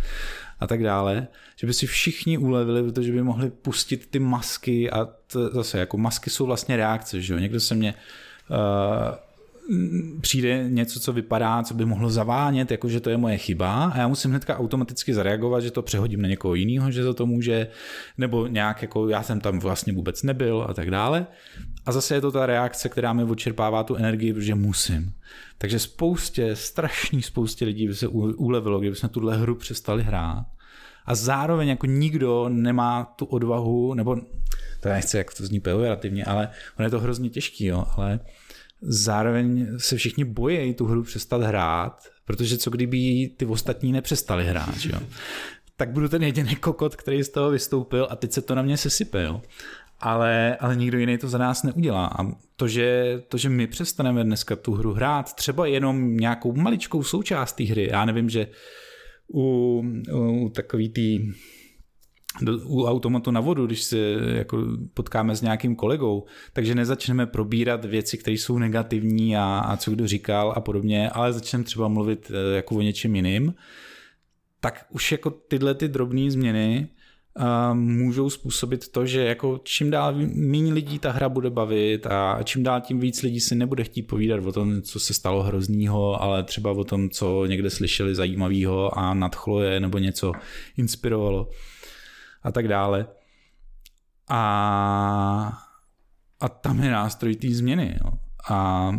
[0.60, 5.06] A tak dále, že by si všichni ulevili, protože by mohli pustit ty masky a
[5.06, 7.94] t, zase jako masky jsou vlastně reakce, že jo, někdo se mě
[8.50, 9.16] uh,
[10.22, 13.98] přijde něco, co vypadá, co by mohlo zavánět, jako že to je moje chyba a
[13.98, 17.68] já musím hnedka automaticky zareagovat, že to přehodím na někoho jiného, že za to může,
[18.18, 21.28] nebo nějak jako já jsem tam vlastně vůbec nebyl a tak dále.
[21.86, 25.14] A zase je to ta reakce, která mi odčerpává tu energii, protože musím.
[25.58, 30.46] Takže spoustě, strašný spoustě lidí by se ulevilo, kdyby jsme tuhle hru přestali hrát.
[31.06, 34.16] A zároveň jako nikdo nemá tu odvahu, nebo
[34.80, 36.50] to nechci, jak to zní pejorativně, ale
[36.80, 38.20] ono je to hrozně těžký, jo, ale
[38.82, 44.76] zároveň se všichni bojí tu hru přestat hrát, protože co kdyby ty ostatní nepřestali hrát,
[44.86, 45.00] jo?
[45.78, 48.78] tak budu ten jediný kokot, který z toho vystoupil a teď se to na mě
[48.78, 49.24] sesype.
[49.24, 49.42] Jo?
[50.00, 52.06] Ale, ale nikdo jiný to za nás neudělá.
[52.20, 52.26] A
[52.56, 57.54] to že, to, že my přestaneme dneska tu hru hrát, třeba jenom nějakou maličkou součást
[57.54, 58.48] té hry, já nevím, že
[59.34, 59.84] u,
[60.14, 61.32] u takový tý
[62.42, 63.98] do, u automatu na vodu, když se
[64.34, 69.92] jako potkáme s nějakým kolegou, takže nezačneme probírat věci, které jsou negativní a, a co
[69.92, 73.54] kdo říkal a podobně, ale začneme třeba mluvit eh, jako o něčem jiným,
[74.60, 76.88] tak už jako tyhle ty drobné změny
[77.40, 82.40] uh, můžou způsobit to, že jako čím dál méně lidí ta hra bude bavit a
[82.44, 86.22] čím dál tím víc lidí si nebude chtít povídat o tom, co se stalo hroznýho,
[86.24, 90.32] ale třeba o tom, co někde slyšeli zajímavého a nadchlo je nebo něco
[90.78, 91.50] inspirovalo
[92.44, 93.08] a tak dále.
[94.30, 95.64] A,
[96.40, 98.00] a tam je nástroj té změny.
[98.04, 98.12] Jo.
[98.50, 98.92] A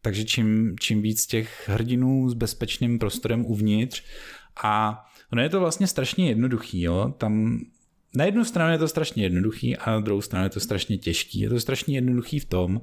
[0.00, 4.02] takže čím, čím víc těch hrdinů s bezpečným prostorem uvnitř
[4.64, 7.60] a ono je to vlastně strašně jednoduchý, jo, tam
[8.16, 11.40] na jednu stranu je to strašně jednoduchý a na druhou stranu je to strašně těžký.
[11.40, 12.80] Je to strašně jednoduchý v tom,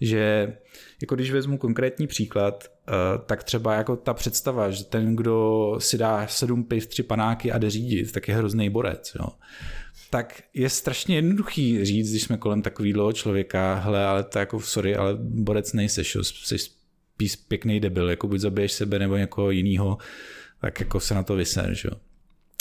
[0.00, 0.52] že
[1.00, 2.92] jako když vezmu konkrétní příklad, eh,
[3.26, 7.58] tak třeba jako ta představa, že ten, kdo si dá sedm piv, tři panáky a
[7.58, 9.16] jde řídit, tak je hrozný borec.
[9.18, 9.28] Jo.
[10.10, 14.96] Tak je strašně jednoduchý říct, když jsme kolem takového člověka, hele, ale to jako, sorry,
[14.96, 19.98] ale borec nejseš, jo, jsi spíš pěkný debil, jako buď zabiješ sebe nebo někoho jiného,
[20.60, 21.90] tak jako se na to vyser, jo.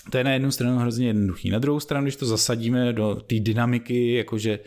[0.09, 1.49] To je na jednu stranu hrozně jednoduchý.
[1.49, 4.59] Na druhou stranu, když to zasadíme do té dynamiky, jakože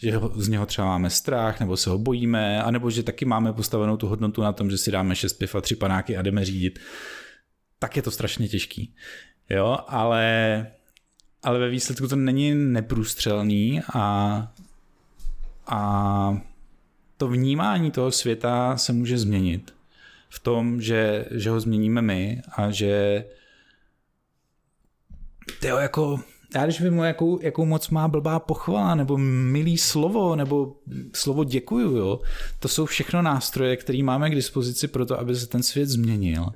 [0.00, 3.96] že z něho třeba máme strach, nebo se ho bojíme, anebo že taky máme postavenou
[3.96, 6.78] tu hodnotu na tom, že si dáme šest piv a tři panáky a jdeme řídit,
[7.78, 8.94] tak je to strašně těžký.
[9.50, 10.66] Jo, ale,
[11.42, 14.52] ale ve výsledku to není neprůstřelný a,
[15.66, 16.42] a
[17.16, 19.74] to vnímání toho světa se může změnit
[20.28, 23.24] v tom, že, že ho změníme my a že
[25.60, 26.20] tyjo, jako
[26.54, 30.76] já když vím, jakou, jakou moc má blbá pochvala, nebo milý slovo, nebo
[31.14, 32.20] slovo děkuju, jo,
[32.58, 36.46] to jsou všechno nástroje, které máme k dispozici pro to, aby se ten svět změnil.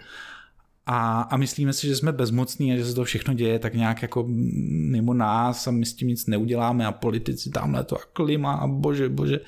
[0.87, 4.03] A, a myslíme si, že jsme bezmocní a že se to všechno děje tak nějak
[4.03, 8.53] jako mimo nás a my s tím nic neuděláme a politici tamhle to a klima
[8.53, 9.41] a bože, bože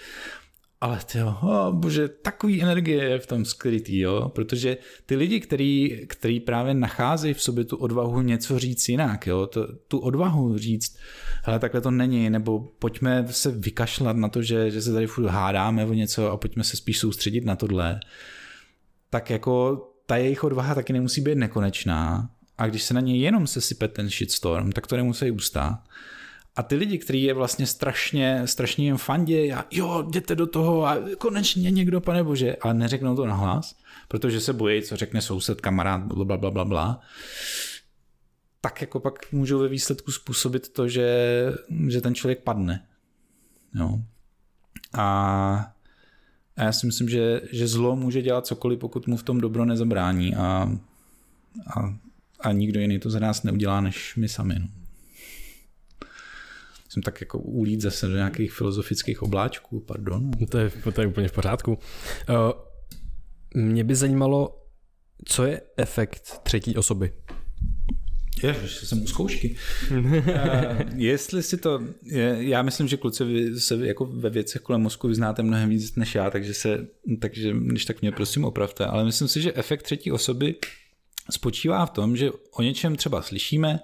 [0.81, 4.77] ale ty oh, bože, takový energie je v tom skrytý, jo, protože
[5.07, 9.69] ty lidi, který, který právě nacházejí v sobě tu odvahu něco říct jinak, jo, to,
[9.89, 10.99] tu odvahu říct,
[11.43, 15.27] hele, takhle to není, nebo pojďme se vykašlat na to, že, že se tady furt
[15.27, 18.01] hádáme o něco a pojďme se spíš soustředit na tohle,
[19.11, 23.47] tak jako ta jejich odvaha taky nemusí být nekonečná a když se na ně jenom
[23.47, 25.79] sesype ten shitstorm, tak to nemusí ustát.
[26.57, 30.87] A ty lidi, kteří je vlastně strašně, strašně jim fandě a jo, jděte do toho
[30.87, 33.77] a konečně někdo, pane bože, ale neřeknou to nahlas,
[34.09, 37.01] protože se bojí, co řekne soused, kamarád, bla, bla, bla, bla,
[38.61, 41.09] tak jako pak můžou ve výsledku způsobit to, že,
[41.89, 42.87] že ten člověk padne.
[43.75, 43.99] Jo.
[44.93, 45.73] A,
[46.57, 49.65] a já si myslím, že, že zlo může dělat cokoliv, pokud mu v tom dobro
[49.65, 50.73] nezabrání a,
[51.77, 51.95] a,
[52.41, 54.55] a nikdo jiný to za nás neudělá, než my sami.
[54.59, 54.84] No
[56.95, 60.31] jsem tak jako ulít zase do nějakých filozofických obláčků, pardon.
[60.49, 61.73] To je, to je úplně v pořádku.
[61.73, 62.53] Uh,
[63.55, 64.63] mě by zajímalo,
[65.25, 67.13] co je efekt třetí osoby?
[68.43, 69.57] Ježiš, jsem u zkoušky.
[69.91, 70.05] uh,
[70.97, 75.09] jestli si to, je, já myslím, že kluci vy se jako ve věcech kolem mozku
[75.09, 76.87] vyznáte mnohem víc než já, takže se,
[77.21, 80.55] takže když tak mě prosím opravte, ale myslím si, že efekt třetí osoby
[81.31, 83.81] spočívá v tom, že o něčem třeba slyšíme,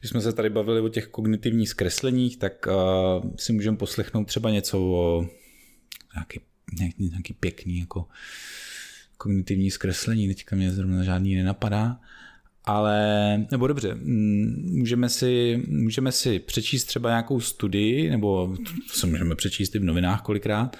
[0.00, 4.50] když jsme se tady bavili o těch kognitivních zkresleních, tak uh, si můžeme poslechnout třeba
[4.50, 5.26] něco o
[6.14, 6.40] nějaký,
[6.78, 8.06] nějaký, nějaký pěkný jako
[9.16, 12.00] kognitivní zkreslení, teďka mě zrovna žádný nenapadá,
[12.64, 18.56] ale, nebo dobře, mm, můžeme si, můžeme si přečíst třeba nějakou studii, nebo
[18.86, 20.76] se můžeme přečíst i v novinách kolikrát,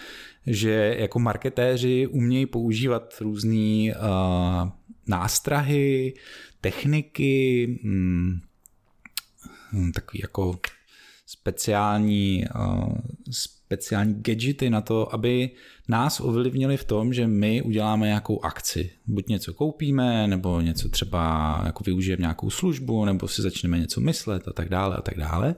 [0.47, 4.71] že jako marketéři umějí používat různé uh,
[5.07, 6.15] nástrahy,
[6.61, 8.41] techniky, hmm,
[9.95, 10.59] takový jako
[11.27, 12.95] speciální, uh,
[13.31, 15.51] speciální gadgety na to, aby
[15.89, 18.91] nás ovlivnili v tom, že my uděláme nějakou akci.
[19.07, 24.49] Buď něco koupíme, nebo něco třeba jako využijeme nějakou službu, nebo si začneme něco myslet
[24.49, 25.55] a tak dále a tak dále.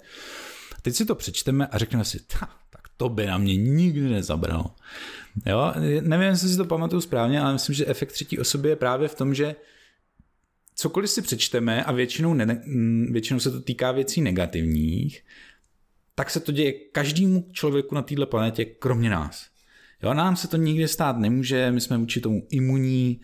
[0.83, 2.51] Teď si to přečteme a řekneme si, tak
[2.97, 4.67] to by na mě nikdy nezabralo.
[5.47, 9.09] Jo, nevím, jestli si to pamatuju správně, ale myslím, že efekt třetí osoby je právě
[9.09, 9.57] v tom, že
[10.75, 12.63] cokoliv si přečteme a většinou, ne,
[13.11, 15.25] většinou se to týká věcí negativních,
[16.15, 19.47] tak se to děje každému člověku na této planetě, kromě nás.
[20.03, 23.21] Jo, nám se to nikdy stát nemůže, my jsme vůči tomu imunní,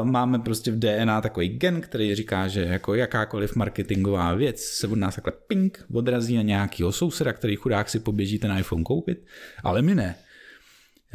[0.00, 4.86] uh, máme prostě v DNA takový gen, který říká, že jako jakákoliv marketingová věc se
[4.86, 9.26] od nás takhle ping odrazí na nějakýho souseda, který chudák si poběží ten iPhone koupit,
[9.62, 10.14] ale my ne.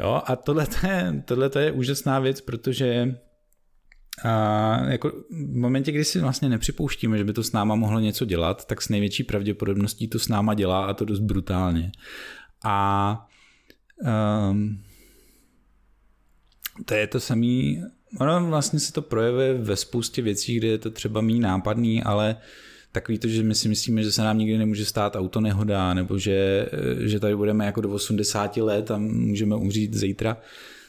[0.02, 3.15] Jo, a tohle je, tohle je úžasná věc, protože
[4.23, 8.26] a jako v momentě, kdy si vlastně nepřipouštíme, že by to s náma mohlo něco
[8.26, 11.91] dělat, tak s největší pravděpodobností to s náma dělá a to dost brutálně.
[12.64, 13.28] A
[14.52, 14.84] um,
[16.86, 17.84] to je to samý,
[18.19, 22.38] ono vlastně se to projevuje ve spoustě věcí, kde je to třeba méně nápadný, ale
[22.92, 26.18] takový to, že my si myslíme, že se nám nikdy nemůže stát auto nehoda, nebo
[26.18, 26.70] že,
[27.00, 30.38] že tady budeme jako do 80 let a můžeme umřít zítra,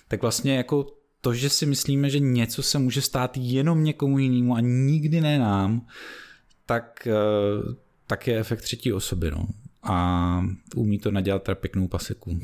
[0.08, 0.86] tak vlastně jako
[1.20, 5.38] to, že si myslíme, že něco se může stát jenom někomu jinému a nikdy ne
[5.38, 5.86] nám,
[6.66, 7.74] tak, eh,
[8.06, 9.30] tak je efekt třetí osoby.
[9.30, 9.48] No.
[9.82, 10.46] A
[10.76, 12.40] umí to nadělat teda pěknou paseku.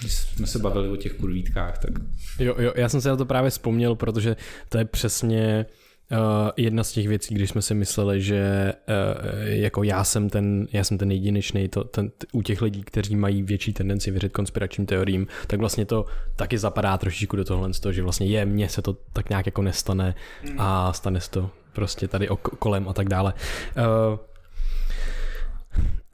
[0.00, 1.92] Když jsme se bavili o těch kurvítkách, tak...
[2.38, 4.36] Jo, jo, já jsem se na to právě vzpomněl, protože
[4.68, 5.66] to je přesně
[6.12, 10.66] Uh, jedna z těch věcí, když jsme si mysleli, že uh, jako já jsem ten,
[10.72, 14.86] já jsem ten jedinečný, to, ten, u těch lidí, kteří mají větší tendenci věřit konspiračním
[14.86, 16.06] teoriím, tak vlastně to
[16.36, 19.46] taky zapadá trošičku do tohle, z toho, že vlastně je, mně se to tak nějak
[19.46, 20.14] jako nestane
[20.58, 22.28] a stane se to prostě tady
[22.58, 23.34] kolem a tak dále.
[23.76, 24.18] Uh,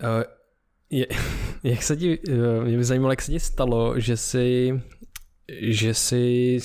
[0.03, 0.23] uh,
[0.91, 1.07] je,
[1.63, 2.19] jak se ti,
[2.65, 4.81] mě by zajímalo, jak se ti stalo, že si,
[5.61, 6.59] že si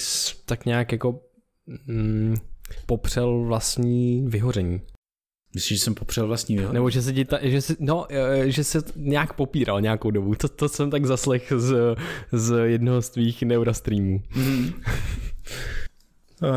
[0.46, 1.20] tak nějak jako
[1.88, 2.36] mm,
[2.86, 4.82] popřel vlastní vyhoření.
[5.56, 6.74] Myslíš, že jsem popřel vlastní vyhoření?
[6.74, 10.36] Nebo že se ti ta, že si, no, eh, že se nějak popíral nějakou dobu.
[10.36, 11.96] To, to jsem tak zaslech z,
[12.32, 14.22] z jednoho z tvých neurastreamů.
[14.36, 14.74] Mm.
[16.42, 16.52] uh,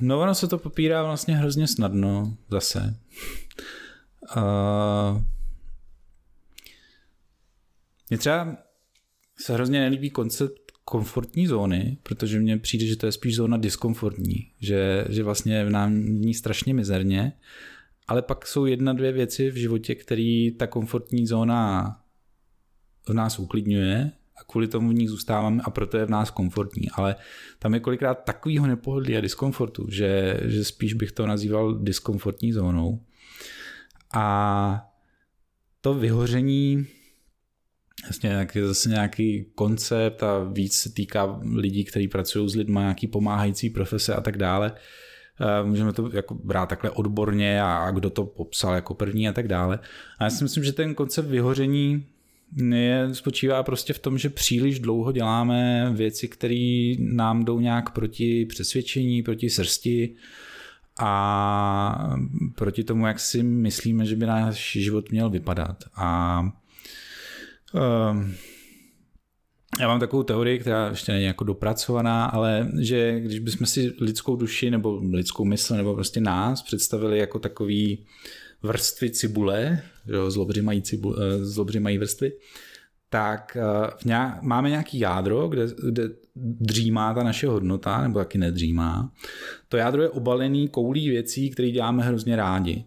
[0.00, 2.94] no ono se to popírá vlastně hrozně snadno zase.
[4.36, 5.22] Uh,
[8.10, 8.56] mně třeba
[9.38, 10.59] se hrozně nelíbí koncept
[10.90, 15.70] komfortní zóny, protože mně přijde, že to je spíš zóna diskomfortní, že, že vlastně v
[15.70, 17.32] nám ní strašně mizerně,
[18.06, 21.96] ale pak jsou jedna, dvě věci v životě, které ta komfortní zóna
[23.08, 26.90] v nás uklidňuje a kvůli tomu v ní zůstáváme a proto je v nás komfortní.
[26.90, 27.16] Ale
[27.58, 33.00] tam je kolikrát takovýho nepohodlí a diskomfortu, že, že spíš bych to nazýval diskomfortní zónou.
[34.14, 34.86] A
[35.80, 36.86] to vyhoření
[38.06, 42.78] Jasně, jak je zase nějaký koncept a víc se týká lidí, kteří pracují s lidmi,
[42.78, 44.72] nějaký pomáhající profese a tak dále.
[45.40, 49.32] Eh, můžeme to jako brát takhle odborně a, a kdo to popsal jako první a
[49.32, 49.78] tak dále.
[50.18, 52.06] A já si myslím, že ten koncept vyhoření
[52.56, 58.46] je, spočívá prostě v tom, že příliš dlouho děláme věci, které nám jdou nějak proti
[58.46, 60.14] přesvědčení, proti srsti
[61.00, 62.16] a
[62.54, 65.84] proti tomu, jak si myslíme, že by náš život měl vypadat.
[65.96, 66.42] A
[67.72, 68.34] Um,
[69.80, 74.36] já mám takovou teorii, která ještě není jako dopracovaná, ale že když bychom si lidskou
[74.36, 78.06] duši nebo lidskou mysl nebo prostě nás představili jako takový
[78.62, 82.32] vrstvy cibule, jo, zlobři mají, cibu, eh, zlobři mají vrstvy,
[83.10, 86.08] tak eh, v nějak, máme nějaký jádro, kde, kde
[86.60, 89.12] dřímá ta naše hodnota, nebo taky nedřímá.
[89.68, 92.84] To jádro je obalený koulí věcí, které děláme hrozně rádi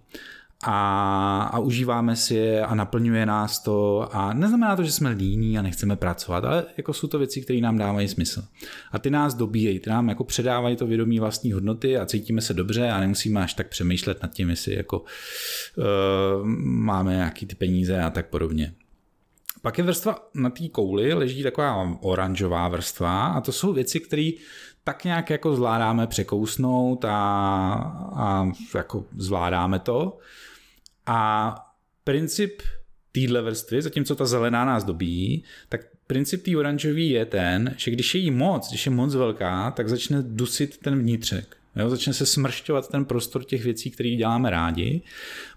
[0.63, 5.57] a, a užíváme si je a naplňuje nás to a neznamená to, že jsme líní
[5.59, 8.43] a nechceme pracovat, ale jako jsou to věci, které nám dávají smysl.
[8.91, 12.53] A ty nás dobíjejí, ty nám jako předávají to vědomí vlastní hodnoty a cítíme se
[12.53, 18.01] dobře a nemusíme až tak přemýšlet nad tím, jestli jako uh, máme nějaký ty peníze
[18.01, 18.73] a tak podobně.
[19.61, 24.31] Pak je vrstva na té kouli, leží taková oranžová vrstva a to jsou věci, které
[24.83, 27.17] tak nějak jako zvládáme překousnout a,
[28.15, 30.17] a jako zvládáme to.
[31.05, 31.55] A
[32.03, 32.61] princip
[33.11, 38.15] téhle vrstvy, zatímco ta zelená nás dobíjí, tak princip té oranžové je ten, že když
[38.15, 41.57] je jí moc, když je moc velká, tak začne dusit ten vnitřek.
[41.75, 45.01] Jo, začne se smršťovat ten prostor těch věcí, které děláme rádi,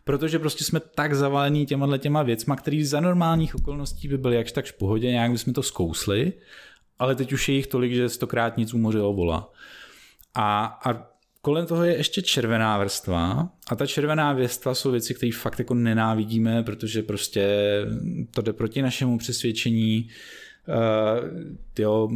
[0.05, 4.53] protože prostě jsme tak zavalení těma těma věcma, které za normálních okolností by byly jakž
[4.53, 6.33] tak v pohodě, nějak bychom to zkousli,
[6.99, 9.53] ale teď už je jich tolik, že stokrát nic umořilo vola.
[10.35, 11.16] A, a
[11.47, 15.75] kolem toho je ještě červená vrstva a ta červená vrstva jsou věci, které fakt jako
[15.75, 17.47] nenávidíme, protože prostě
[18.31, 20.09] to jde proti našemu přesvědčení,
[20.69, 21.29] Uh,
[21.79, 22.09] jo,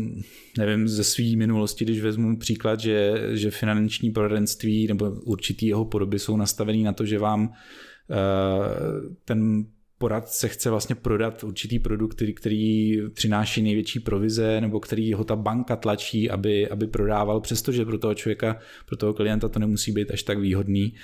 [0.59, 6.19] nevím, ze své minulosti, když vezmu příklad, že, že finanční poradenství nebo určitý jeho podoby
[6.19, 9.66] jsou nastavený na to, že vám uh, ten
[10.01, 15.36] poradce chce vlastně prodat určitý produkt, který, který přináší největší provize, nebo který ho ta
[15.36, 18.56] banka tlačí, aby, aby prodával, přestože pro toho člověka,
[18.86, 20.94] pro toho klienta to nemusí být až tak výhodný.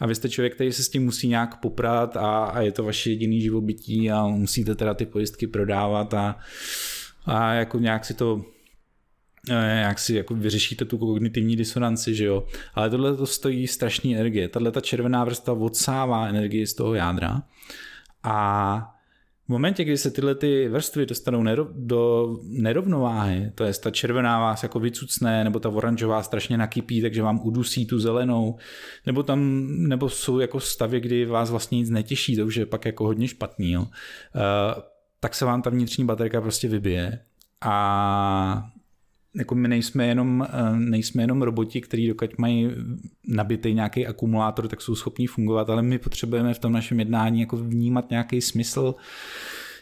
[0.00, 2.84] A vy jste člověk, který se s tím musí nějak poprat a, a je to
[2.84, 6.38] vaše jediný živobytí a musíte teda ty pojistky prodávat a,
[7.24, 8.44] a jako nějak si to
[9.50, 12.46] eh, jak si jako vyřešíte tu kognitivní disonanci, že jo.
[12.74, 14.48] Ale tohle to stojí strašný energie.
[14.48, 17.42] Tahle ta červená vrstva odsává energii z toho jádra
[18.26, 18.92] a
[19.46, 24.40] v momentě, kdy se tyhle ty vrstvy dostanou nerov, do nerovnováhy, to je ta červená
[24.40, 28.56] vás jako vycucne, nebo ta oranžová strašně nakypí, takže vám udusí tu zelenou,
[29.06, 32.84] nebo tam, nebo jsou jako stavy, kdy vás vlastně nic netěší, to už je pak
[32.84, 33.82] jako hodně špatný, jo.
[33.82, 33.88] Uh,
[35.20, 37.18] tak se vám ta vnitřní baterka prostě vybije
[37.60, 38.70] a
[39.36, 42.70] jako my nejsme jenom, eh, nejsme jenom roboti, kteří dokud mají
[43.28, 47.56] nabitý nějaký akumulátor, tak jsou schopní fungovat, ale my potřebujeme v tom našem jednání jako
[47.56, 48.94] vnímat nějaký smysl,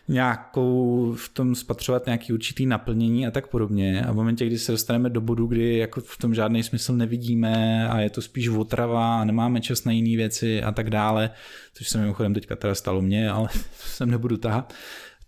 [0.08, 4.04] nějakou v tom spatřovat nějaký určitý naplnění a tak podobně.
[4.04, 7.88] A v momentě, kdy se dostaneme do bodu, kdy jako v tom žádný smysl nevidíme
[7.88, 11.30] a je to spíš otrava a nemáme čas na jiné věci a tak dále,
[11.74, 13.48] což se mimochodem teďka teda stalo mně, ale
[13.78, 14.74] sem nebudu tahat,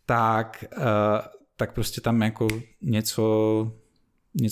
[0.07, 0.85] tak, uh,
[1.57, 2.49] tak prostě tam jako
[2.83, 3.73] něco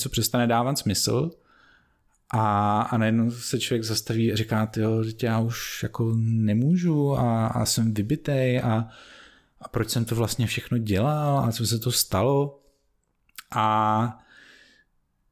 [0.09, 1.31] přestane dávat smysl
[2.31, 7.65] a, a najednou se člověk zastaví a říká, jo, já už jako nemůžu a, a
[7.65, 8.89] jsem vybitej a,
[9.61, 12.61] a proč jsem to vlastně všechno dělal a co se to stalo?
[13.51, 14.19] A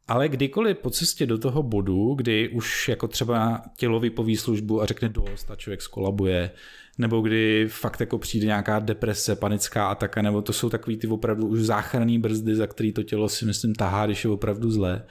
[0.08, 4.86] ale kdykoliv po cestě do toho bodu, kdy už jako třeba tělo vypoví službu a
[4.86, 6.50] řekne dost a člověk skolabuje,
[6.98, 11.46] nebo kdy fakt jako přijde nějaká deprese, panická ataka, nebo to jsou takový ty opravdu
[11.46, 15.04] už záchranné brzdy, za který to tělo si myslím tahá, když je opravdu zlé.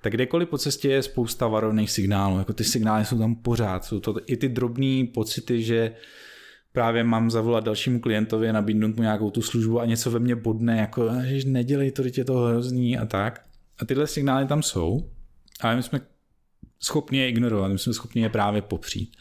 [0.00, 4.00] Tak kdekoliv po cestě je spousta varovných signálů, jako ty signály jsou tam pořád, jsou
[4.00, 5.92] to i ty drobné pocity, že
[6.72, 10.78] právě mám zavolat dalšímu klientovi, nabídnout mu nějakou tu službu a něco ve mně bodne,
[10.78, 13.42] jako že nedělej to, teď je to hrozný a tak.
[13.78, 15.10] A tyhle signály tam jsou,
[15.60, 16.00] ale my jsme
[16.80, 19.16] schopni je ignorovat, my jsme schopni je právě popřít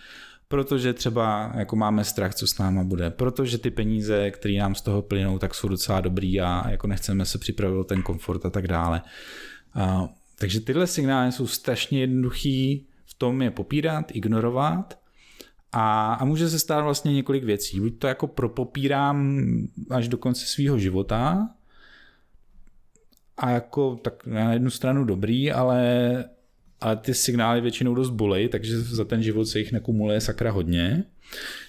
[0.54, 4.82] protože třeba jako máme strach, co s náma bude, protože ty peníze, které nám z
[4.82, 8.68] toho plynou, tak jsou docela dobrý a jako nechceme se připravit ten komfort a tak
[8.68, 9.02] dále.
[9.74, 10.10] A,
[10.40, 15.00] takže tyhle signály jsou strašně jednoduchý v tom je popírat, ignorovat
[15.72, 17.80] a, a může se stát vlastně několik věcí.
[17.80, 19.40] Buď to jako propopírám
[19.90, 21.50] až do konce svého života
[23.38, 26.26] a jako tak na jednu stranu dobrý, ale
[26.84, 31.04] ale ty signály většinou dost bolej, takže za ten život se jich nekumuluje sakra hodně.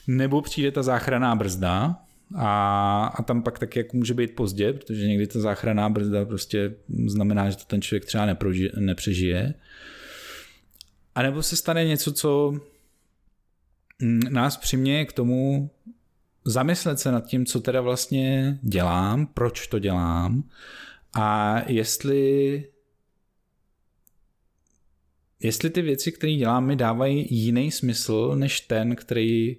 [0.07, 1.97] Nebo přijde ta záchranná brzda,
[2.35, 6.75] a, a tam pak taky jako může být pozdě, protože někdy ta záchranná brzda prostě
[7.07, 9.55] znamená, že to ten člověk třeba neproži, nepřežije.
[11.15, 12.61] A nebo se stane něco, co
[14.03, 15.71] mm, nás přiměje k tomu
[16.45, 20.45] zamyslet se nad tím, co teda vlastně dělám, proč to dělám
[21.15, 22.65] a jestli
[25.45, 29.57] jestli ty věci, které dělám, mi dávají jiný smysl, než ten, který,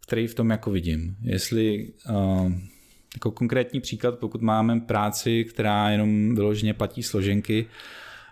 [0.00, 1.16] který v tom jako vidím.
[1.22, 2.52] Jestli uh,
[3.14, 7.66] jako konkrétní příklad, pokud máme práci, která jenom vyloženě platí složenky,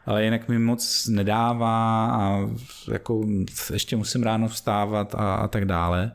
[0.07, 2.51] ale jinak mi moc nedává a
[2.93, 3.27] jako
[3.73, 6.13] ještě musím ráno vstávat a, a tak dále,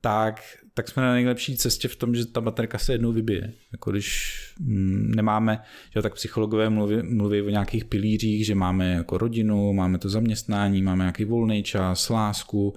[0.00, 0.42] tak
[0.74, 3.52] tak jsme na nejlepší cestě v tom, že ta baterka se jednou vybije.
[3.72, 5.62] Jako když mm, nemáme,
[5.94, 10.82] že tak psychologové mluví, mluví o nějakých pilířích, že máme jako rodinu, máme to zaměstnání,
[10.82, 12.74] máme nějaký volný čas, lásku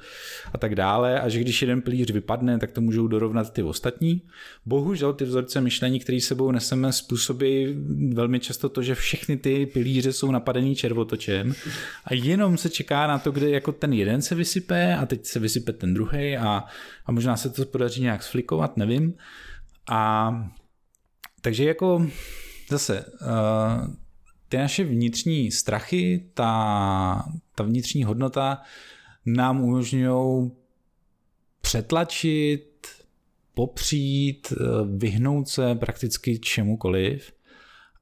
[0.53, 4.21] a tak dále a že když jeden pilíř vypadne, tak to můžou dorovnat ty ostatní.
[4.65, 7.75] Bohužel ty vzorce myšlení, které sebou neseme, způsobí
[8.13, 11.53] velmi často to, že všechny ty pilíře jsou napadený červotočem
[12.05, 15.39] a jenom se čeká na to, kde jako ten jeden se vysype a teď se
[15.39, 16.63] vysype ten druhý a,
[17.05, 19.13] a možná se to podaří nějak sflikovat, nevím.
[19.89, 20.31] A
[21.41, 22.07] takže jako
[22.69, 23.93] zase uh,
[24.49, 28.61] ty naše vnitřní strachy, ta, ta vnitřní hodnota
[29.25, 30.51] nám umožňují
[31.61, 32.87] přetlačit,
[33.53, 34.55] popřít, eh,
[34.97, 37.31] vyhnout se prakticky čemukoliv.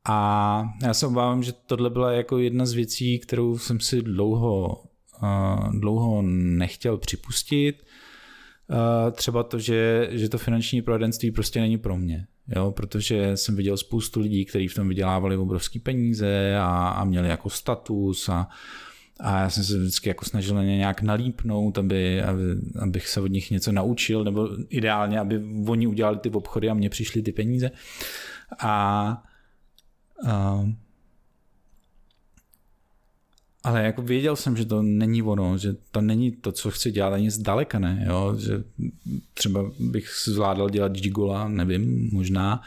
[0.05, 4.83] A já se obávám, že tohle byla jako jedna z věcí, kterou jsem si dlouho,
[5.23, 7.83] uh, dlouho nechtěl připustit
[9.11, 12.27] třeba to, že, že to finanční poradenství prostě není pro mě.
[12.55, 17.29] Jo, protože jsem viděl spoustu lidí, kteří v tom vydělávali obrovské peníze a, a měli
[17.29, 18.47] jako status a,
[19.19, 22.41] a já jsem se vždycky jako snažil na ně nějak nalípnout, aby, aby,
[22.79, 26.89] abych se od nich něco naučil, nebo ideálně, aby oni udělali ty obchody a mně
[26.89, 27.71] přišly ty peníze.
[28.59, 29.23] A,
[30.27, 30.63] a
[33.63, 37.13] ale jako věděl jsem, že to není ono, že to není to, co chci dělat,
[37.13, 38.35] ani zdaleka ne, jo?
[38.39, 38.63] že
[39.33, 42.61] třeba bych zvládal dělat gigola, nevím, možná,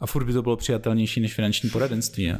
[0.00, 2.32] a furt by to bylo přijatelnější než finanční poradenství.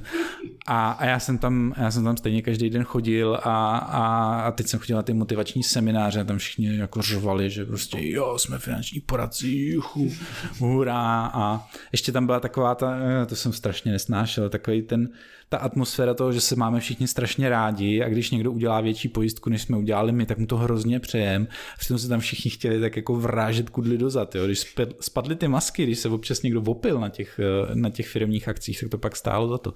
[0.66, 4.50] A, a já, jsem tam, já jsem tam stejně každý den chodil a, a, a
[4.50, 8.38] teď jsem chodil na ty motivační semináře a tam všichni jako řvali, že prostě jo,
[8.38, 10.12] jsme finanční poradci, juchu,
[10.58, 11.30] hurá.
[11.34, 15.08] A ještě tam byla taková ta, eh, to jsem strašně nesnášel, takový ten,
[15.48, 19.50] ta atmosféra toho, že se máme všichni strašně rádi a když někdo udělá větší pojistku,
[19.50, 21.48] než jsme udělali my, tak mu to hrozně přejem.
[21.78, 24.34] Přitom se tam všichni chtěli tak jako vrážet kudly dozad.
[24.34, 24.46] Jo.
[24.46, 28.48] Když spadly ty masky, když se občas někdo opil na těch, eh, na těch firmních
[28.48, 29.74] akcích, tak to pak stálo za to.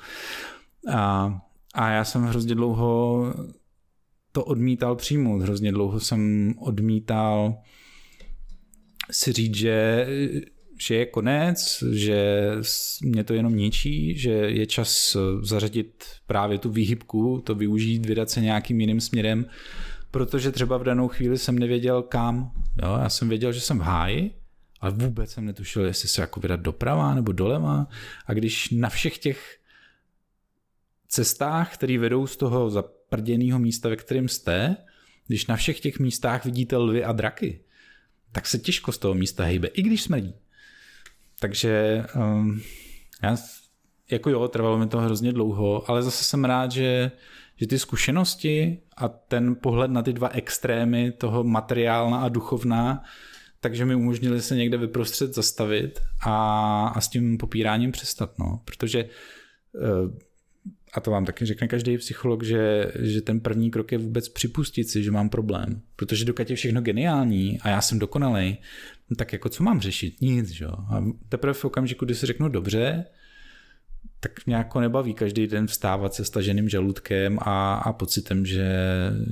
[0.92, 1.34] A,
[1.74, 3.24] a já jsem hrozně dlouho
[4.32, 5.42] to odmítal přijmout.
[5.42, 7.54] Hrozně dlouho jsem odmítal
[9.10, 10.06] si říct, že,
[10.82, 12.50] že je konec, že
[13.02, 18.40] mě to jenom ničí, že je čas zařadit právě tu výhybku, to využít, vydat se
[18.40, 19.46] nějakým jiným směrem,
[20.10, 22.52] protože třeba v danou chvíli jsem nevěděl kam.
[22.82, 22.98] Jo?
[23.02, 24.30] Já jsem věděl, že jsem v háji,
[24.80, 27.86] ale vůbec jsem netušil, jestli se jako vydat doprava nebo doleva.
[28.26, 29.58] A když na všech těch
[31.08, 34.76] cestách, které vedou z toho zaprděného místa, ve kterém jste,
[35.26, 37.60] když na všech těch místách vidíte lvy a draky,
[38.32, 40.34] tak se těžko z toho místa hejbe, i když smrdí.
[41.42, 42.60] Takže um,
[43.22, 43.36] já,
[44.10, 47.10] jako jo, trvalo mi to hrozně dlouho, ale zase jsem rád, že,
[47.56, 53.02] že ty zkušenosti a ten pohled na ty dva extrémy, toho materiálna a duchovná,
[53.60, 59.04] takže mi umožnili se někde vyprostřed zastavit a, a s tím popíráním přestat, no, protože
[59.72, 60.10] uh,
[60.94, 64.90] a to vám taky řekne každý psycholog, že, že ten první krok je vůbec připustit
[64.90, 65.82] si, že mám problém.
[65.96, 68.56] Protože dokud je všechno geniální a já jsem dokonalý,
[69.14, 70.20] tak jako co mám řešit?
[70.20, 73.04] Nic, že A teprve v okamžiku, kdy si řeknu dobře,
[74.20, 78.76] tak mě jako nebaví každý den vstávat se staženým žaludkem a, a pocitem, že,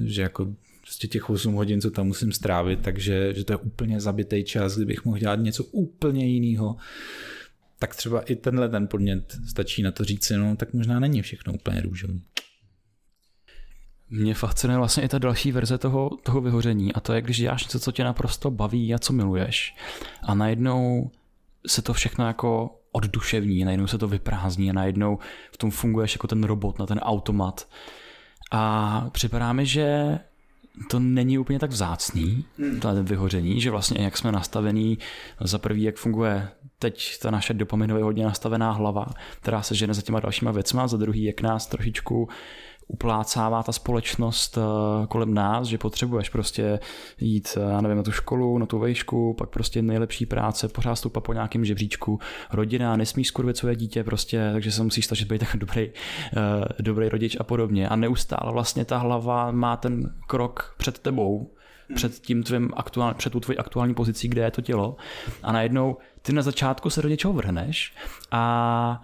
[0.05, 4.01] že jako prostě těch 8 hodin, co tam musím strávit, takže že to je úplně
[4.01, 6.77] zabitý čas, kdybych mohl dělat něco úplně jiného
[7.81, 11.53] tak třeba i tenhle ten podnět stačí na to říct, no tak možná není všechno
[11.53, 12.23] úplně růžový.
[14.11, 17.65] Mě fascinuje vlastně i ta další verze toho, toho vyhoření a to je, když děláš
[17.65, 19.77] něco, co tě naprosto baví a co miluješ
[20.23, 21.11] a najednou
[21.67, 25.19] se to všechno jako odduševní, najednou se to vyprázdní a najednou
[25.53, 27.69] v tom funguješ jako ten robot na ten automat.
[28.51, 30.19] A připadá mi, že
[30.91, 32.81] to není úplně tak vzácný, hmm.
[32.81, 34.99] to vyhoření, že vlastně jak jsme nastavení,
[35.41, 39.07] za prvý, jak funguje teď ta naše dopaminově hodně nastavená hlava,
[39.41, 42.29] která se žene za těma dalšíma věcma, za druhý, jak nás trošičku
[42.91, 46.81] uplácává ta společnost eh, kolem nás, že potřebuješ prostě
[47.21, 50.97] jít, eh, já nevím, na tu školu, na tu vejšku, pak prostě nejlepší práce, pořád
[50.97, 52.19] stoupat po nějakém žebříčku,
[52.53, 57.09] rodina, nesmíš skurvit své dítě prostě, takže se musíš snažit být tak dobrý, uh, dobrý
[57.09, 57.89] rodič a podobně.
[57.89, 61.51] A neustále vlastně ta hlava má ten krok před tebou,
[61.95, 64.97] před tím tvým aktuál, před tvojí aktuální pozicí, kde je to tělo.
[65.43, 67.95] A najednou ty na začátku se do něčeho vrhneš
[68.31, 69.03] a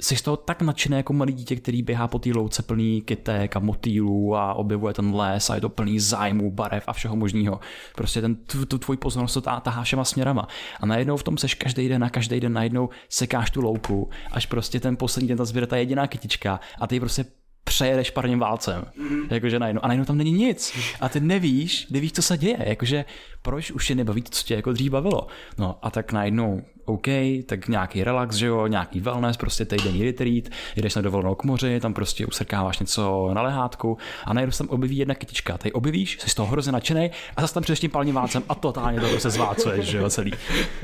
[0.00, 3.56] jsi z toho tak nadšený jako malý dítě, který běhá po té louce plný kytek
[3.56, 7.60] a motýlů a objevuje ten les a je to plný zájmů, barev a všeho možného.
[7.94, 8.36] Prostě ten,
[8.66, 10.48] tu, tvoji pozornost to tahá všema směrama.
[10.80, 14.46] A najednou v tom seš každý den a každý den najednou sekáš tu louku, až
[14.46, 17.24] prostě ten poslední den ta zbyde ta jediná kytička a ty prostě
[17.64, 18.82] přejedeš parním válcem.
[18.82, 19.26] Mm-hmm.
[19.30, 19.84] Jakože najednou.
[19.84, 20.78] A najednou tam není nic.
[21.00, 22.56] A ty nevíš, nevíš, co se děje.
[22.66, 23.04] Jakože
[23.42, 25.26] proč už je nebaví to, co tě jako dřív bavilo.
[25.58, 27.06] No a tak najednou OK,
[27.46, 30.44] tak nějaký relax, že jo, nějaký wellness, prostě týdenní retreat,
[30.76, 34.68] jdeš na dovolenou k moři, tam prostě usrkáváš něco na lehátku a najednou se tam
[34.68, 35.58] objeví jedna kytička.
[35.58, 38.54] Tady objevíš, jsi z toho hrozně nadšený a zase tam přijdeš tím palním válcem a
[38.54, 40.32] totálně to se prostě zvácuješ, že jo, celý.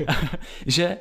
[0.65, 0.97] že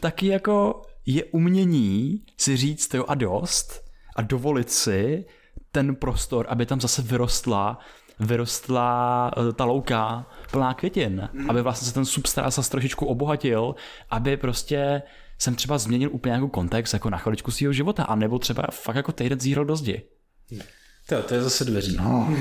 [0.00, 3.87] taky jako je umění si říct jo a dost
[4.18, 5.24] a dovolit si
[5.72, 7.78] ten prostor, aby tam zase vyrostla
[8.20, 11.50] vyrostla eh, ta louka plná květin, mm.
[11.50, 13.74] aby vlastně se ten substrát zase trošičku obohatil,
[14.10, 15.02] aby prostě
[15.38, 18.96] jsem třeba změnil úplně jako kontext jako na chviličku svého života, a nebo třeba fakt
[18.96, 20.02] jako týden zíral do zdi.
[21.08, 21.96] To, to je zase dveří.
[21.96, 22.34] No.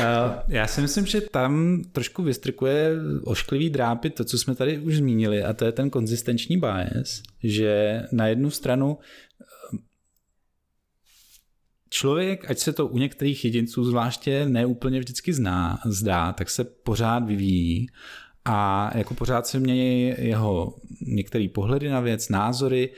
[0.00, 2.90] Eh, já si myslím, že tam trošku vystrkuje
[3.24, 8.02] ošklivý drápy to, co jsme tady už zmínili, a to je ten konzistenční bias, že
[8.12, 8.98] na jednu stranu
[11.90, 17.24] člověk, ať se to u některých jedinců zvláště neúplně vždycky zná, zdá, tak se pořád
[17.26, 17.86] vyvíjí
[18.44, 22.90] a jako pořád se mění jeho některé pohledy na věc, názory,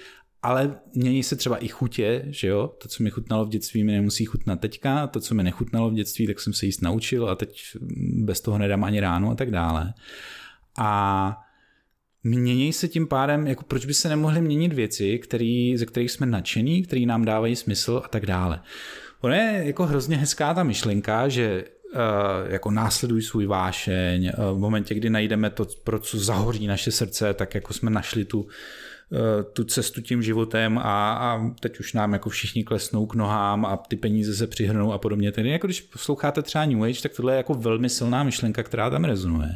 [0.43, 3.93] ale mění se třeba i chutě, že jo, to, co mi chutnalo v dětství, mi
[3.93, 7.35] nemusí chutnat teďka, to, co mi nechutnalo v dětství, tak jsem se jíst naučil a
[7.35, 7.63] teď
[8.25, 9.95] bez toho nedám ani ráno a tak dále.
[10.79, 11.37] A
[12.25, 16.27] Mění se tím pádem, jako proč by se nemohly měnit věci, který, ze kterých jsme
[16.27, 18.61] nadšení, které nám dávají smysl a tak dále.
[19.21, 21.65] Ono je jako hrozně hezká ta myšlenka, že
[22.49, 27.55] jako následuj svůj vášeň, v momentě, kdy najdeme to, pro co zahoří naše srdce, tak
[27.55, 28.47] jako jsme našli tu,
[29.53, 33.77] tu cestu tím životem a, a teď už nám jako všichni klesnou k nohám a
[33.77, 35.33] ty peníze se přihrnou a podobně.
[35.33, 38.91] Tedy jako když posloucháte třeba New Age, tak tohle je jako velmi silná myšlenka, která
[38.91, 39.51] tam rezonuje.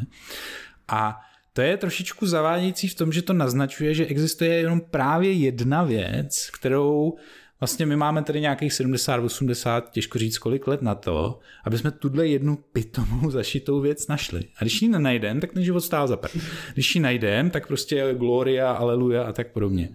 [0.89, 1.21] A
[1.57, 6.51] to je trošičku zavádějící v tom, že to naznačuje, že existuje jenom právě jedna věc,
[6.51, 7.15] kterou
[7.61, 11.91] vlastně my máme tady nějakých 70, 80, těžko říct kolik let na to, aby jsme
[11.91, 14.45] tuhle jednu pitomou zašitou věc našli.
[14.57, 16.37] A když ji nenajdeme, tak ten život stál za prd.
[16.75, 19.89] Když ji najdeme, tak prostě gloria, aleluja a tak podobně.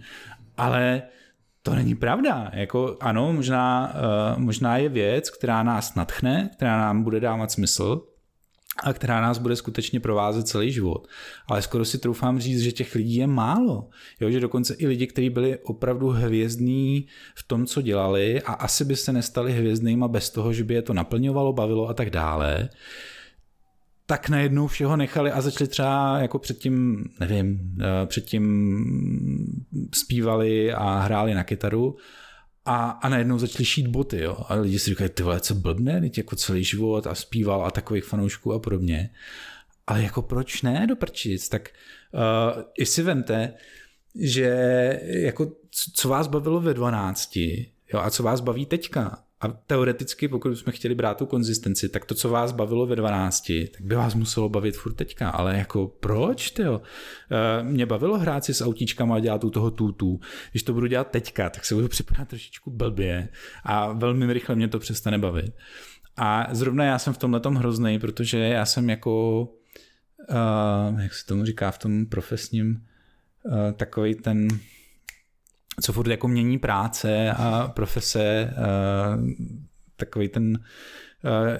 [0.56, 1.02] Ale
[1.62, 2.50] to není pravda.
[2.54, 3.94] Jako, ano, možná,
[4.34, 8.02] uh, možná je věc, která nás natchne, která nám bude dávat smysl,
[8.84, 11.06] a která nás bude skutečně provázet celý život.
[11.46, 13.88] Ale skoro si troufám říct, že těch lidí je málo.
[14.20, 18.84] Jo, že dokonce i lidi, kteří byli opravdu hvězdní v tom, co dělali a asi
[18.84, 22.68] by se nestali hvězdnýma bez toho, že by je to naplňovalo, bavilo a tak dále,
[24.06, 28.44] tak najednou všeho nechali a začali třeba jako předtím, nevím, eh, předtím
[29.94, 31.96] zpívali a hráli na kytaru
[32.64, 34.38] a, a najednou začali šít boty, jo.
[34.48, 37.70] A lidi si říkají, ty vole, co blbne, teď jako celý život a zpíval a
[37.70, 39.10] takových fanoušků a podobně.
[39.86, 41.48] Ale jako proč ne do prčic?
[41.48, 41.68] Tak
[42.12, 43.54] uh, i si vemte,
[44.14, 44.48] že
[45.04, 45.52] jako
[45.94, 47.60] co vás bavilo ve 12, jo,
[47.94, 49.24] a co vás baví teďka.
[49.40, 53.52] A teoreticky, pokud jsme chtěli brát tu konzistenci, tak to, co vás bavilo ve 12,
[53.72, 55.30] tak by vás muselo bavit furt teďka.
[55.30, 56.82] Ale jako proč, tyjo?
[57.30, 60.20] Eh, mě bavilo hrát si s autíčkama a dělat u toho tutu.
[60.50, 63.28] Když to budu dělat teďka, tak se budu připadat trošičku blbě
[63.64, 65.54] a velmi rychle mě to přestane bavit.
[66.16, 69.42] A zrovna já jsem v tomhle tom hrozný, protože já jsem jako,
[70.30, 72.86] uh, jak se tomu říká v tom profesním,
[73.44, 74.48] uh, takový ten
[75.82, 78.54] co furt jako mění práce a profese,
[79.96, 80.58] takový ten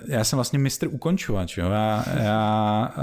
[0.06, 2.94] já jsem vlastně mistr ukončovač, jo, já, já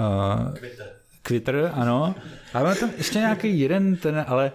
[1.22, 2.16] Quitter, ano,
[2.54, 4.52] ale mám tam ještě nějaký jeden ten, ale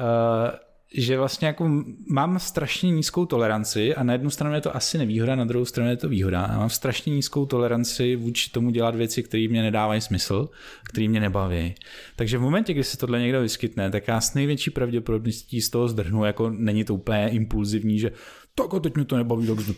[0.00, 0.50] uh,
[0.96, 5.36] že vlastně jako mám strašně nízkou toleranci a na jednu stranu je to asi nevýhoda,
[5.36, 6.44] na druhou stranu je to výhoda.
[6.44, 10.48] A mám strašně nízkou toleranci vůči tomu dělat věci, které mě nedávají smysl,
[10.88, 11.74] které mě nebaví.
[12.16, 15.88] Takže v momentě, kdy se tohle někdo vyskytne, tak já s největší pravděpodobností z toho
[15.88, 18.10] zdrhnu, jako není to úplně impulzivní, že
[18.54, 19.74] tak a teď mě to nebaví, tak zdu.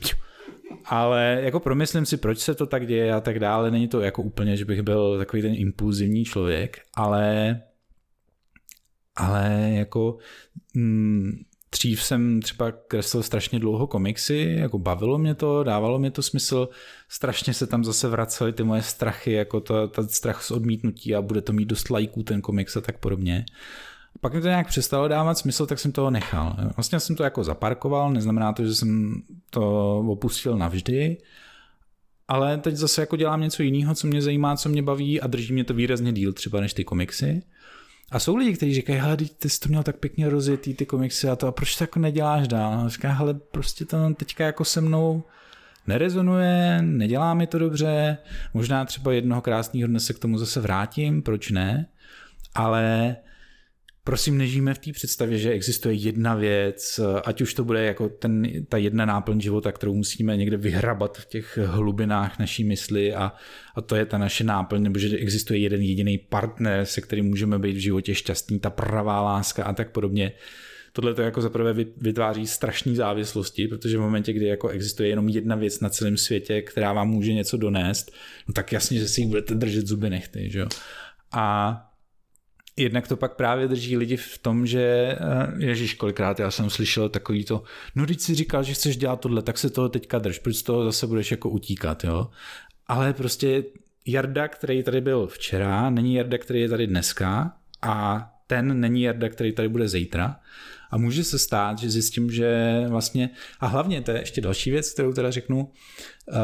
[0.84, 3.70] Ale jako promyslím si, proč se to tak děje a tak dále.
[3.70, 7.60] Není to jako úplně, že bych byl takový ten impulzivní člověk, ale
[9.16, 10.18] ale jako
[10.76, 16.22] mm, dřív jsem třeba kreslil strašně dlouho komiksy, jako bavilo mě to, dávalo mě to
[16.22, 16.68] smysl,
[17.08, 21.22] strašně se tam zase vracely ty moje strachy, jako to, ta strach z odmítnutí a
[21.22, 23.44] bude to mít dost lajků ten komiks a tak podobně.
[24.20, 26.56] Pak mi to nějak přestalo dávat smysl, tak jsem toho nechal.
[26.76, 31.16] Vlastně jsem to jako zaparkoval, neznamená to, že jsem to opustil navždy,
[32.28, 35.52] ale teď zase jako dělám něco jiného, co mě zajímá, co mě baví a drží
[35.52, 37.42] mě to výrazně díl třeba než ty komiksy.
[38.10, 41.28] A jsou lidi, kteří říkají, hele, ty jsi to měl tak pěkně rozjetý, ty komiksy
[41.28, 42.80] a to, a proč to jako neděláš dál?
[42.80, 45.24] A říká, hele, prostě to teďka jako se mnou
[45.86, 48.18] nerezonuje, nedělá mi to dobře,
[48.54, 51.86] možná třeba jednoho krásného dne se k tomu zase vrátím, proč ne,
[52.54, 53.16] ale
[54.06, 58.48] prosím, nežijeme v té představě, že existuje jedna věc, ať už to bude jako ten,
[58.68, 63.32] ta jedna náplň života, kterou musíme někde vyhrabat v těch hlubinách naší mysli a,
[63.74, 67.58] a to je ta naše náplň, nebo že existuje jeden jediný partner, se kterým můžeme
[67.58, 70.32] být v životě šťastný, ta pravá láska a tak podobně.
[70.92, 75.56] Tohle to jako zaprvé vytváří strašné závislosti, protože v momentě, kdy jako existuje jenom jedna
[75.56, 78.12] věc na celém světě, která vám může něco donést,
[78.48, 80.68] no tak jasně, že si ji budete držet zuby nechty, že jo.
[81.32, 81.85] A
[82.76, 85.16] Jednak to pak právě drží lidi v tom, že eh,
[85.58, 87.62] Ježíš, kolikrát já jsem slyšel takový to,
[87.94, 90.62] no když si říkal, že chceš dělat tohle, tak se toho teďka drž, proč z
[90.62, 92.30] toho zase budeš jako utíkat, jo.
[92.86, 93.64] Ale prostě
[94.06, 99.28] Jarda, který tady byl včera, není Jarda, který je tady dneska a ten není Jarda,
[99.28, 100.40] který tady bude zítra.
[100.90, 103.30] A může se stát, že zjistím, že vlastně,
[103.60, 106.36] a hlavně to je ještě další věc, kterou teda řeknu, uh,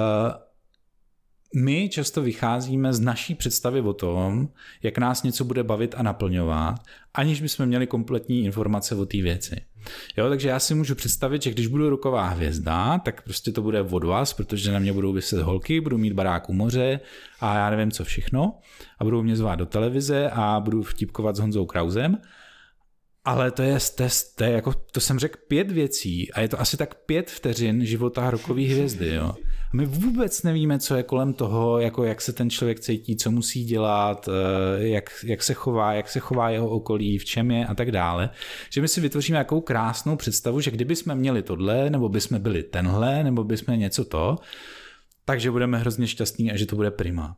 [1.56, 4.48] my často vycházíme z naší představy o tom,
[4.82, 6.76] jak nás něco bude bavit a naplňovat,
[7.14, 9.56] aniž bychom měli kompletní informace o té věci.
[10.16, 13.80] Jo, takže já si můžu představit, že když budu roková hvězda, tak prostě to bude
[13.82, 17.00] od vás, protože na mě budou vyset holky, budu mít barák u moře
[17.40, 18.58] a já nevím co všechno
[18.98, 22.18] a budou mě zvát do televize a budu vtipkovat s Honzou Krausem
[23.24, 23.78] ale to je,
[24.34, 27.86] to, je jako, to jsem řekl pět věcí a je to asi tak pět vteřin
[27.86, 29.14] života rokové hvězdy.
[29.14, 29.34] Jo.
[29.74, 33.64] My vůbec nevíme, co je kolem toho, jako jak se ten člověk cítí, co musí
[33.64, 37.74] dělat, eh, jak, jak se chová, jak se chová jeho okolí, v čem je a
[37.74, 38.30] tak dále.
[38.70, 42.38] Že my si vytvoříme jakou krásnou představu, že kdyby jsme měli tohle, nebo by jsme
[42.38, 44.36] byli tenhle, nebo by jsme něco to,
[45.24, 47.36] takže budeme hrozně šťastní a že to bude prima.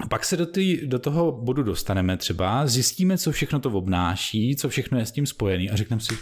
[0.00, 4.56] A pak se do, tý, do toho bodu dostaneme třeba, zjistíme, co všechno to obnáší,
[4.56, 6.14] co všechno je s tím spojený a řekneme si,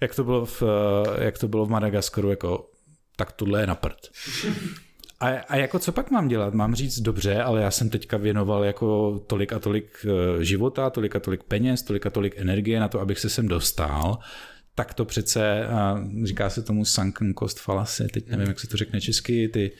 [0.00, 0.62] jak to bylo v,
[1.18, 2.70] jak to bylo v Madagaskaru, jako
[3.16, 4.10] tak tohle je na prd.
[5.20, 6.54] A, a jako co pak mám dělat?
[6.54, 11.16] Mám říct dobře, ale já jsem teďka věnoval jako tolik a tolik eh, života, tolik
[11.16, 14.18] a tolik peněz, tolik a tolik energie na to, abych se sem dostal.
[14.74, 15.66] Tak to přece,
[16.24, 19.72] říká se tomu sunken cost fallacy, teď nevím, jak se to řekne česky, ty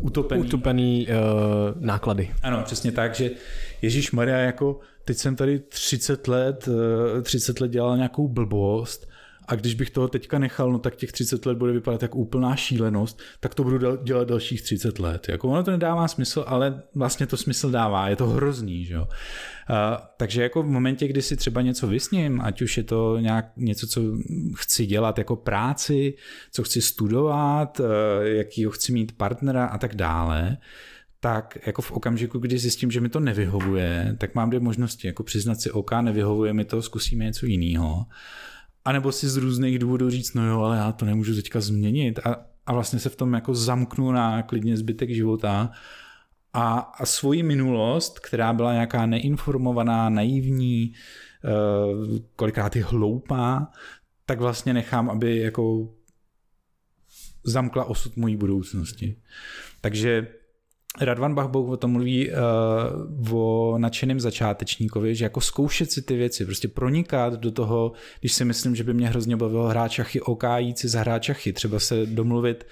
[0.00, 2.34] utopený, utopený uh, náklady.
[2.42, 3.30] Ano, přesně tak, že
[3.82, 6.68] Ježíš Maria, jako teď jsem tady 30 let,
[7.22, 9.08] 30 let dělal nějakou blbost
[9.48, 12.56] a když bych toho teďka nechal, no tak těch 30 let bude vypadat jako úplná
[12.56, 15.28] šílenost, tak to budu dělat dalších 30 let.
[15.28, 19.08] Jako ono to nedává smysl, ale vlastně to smysl dává, je to hrozný, že jo.
[19.68, 23.52] A, takže jako v momentě, kdy si třeba něco vysním, ať už je to nějak
[23.56, 24.00] něco, co
[24.54, 26.14] chci dělat jako práci,
[26.52, 27.80] co chci studovat,
[28.22, 30.56] jakýho chci mít partnera a tak dále,
[31.20, 35.22] tak jako v okamžiku, kdy zjistím, že mi to nevyhovuje, tak mám dvě možnosti, jako
[35.22, 38.04] přiznat si, OK, nevyhovuje mi to, zkusíme něco jiného.
[38.84, 42.18] A nebo si z různých důvodů říct, no jo, ale já to nemůžu teďka změnit
[42.18, 45.70] a, a vlastně se v tom jako zamknu na klidně zbytek života
[46.52, 50.92] a, a svoji minulost, která byla nějaká neinformovaná, naivní,
[51.44, 53.70] uh, kolikrát je hloupá,
[54.26, 55.94] tak vlastně nechám, aby jako
[57.44, 59.16] zamkla osud mojí budoucnosti.
[59.80, 60.26] Takže
[61.00, 66.44] Radvan Bachbouk o tom mluví uh, o nadšeném začátečníkovi, že jako zkoušet si ty věci,
[66.44, 70.44] prostě pronikat do toho, když si myslím, že by mě hrozně bavilo hrát šachy, OK,
[70.56, 72.66] jít si zahrát šachy, třeba se domluvit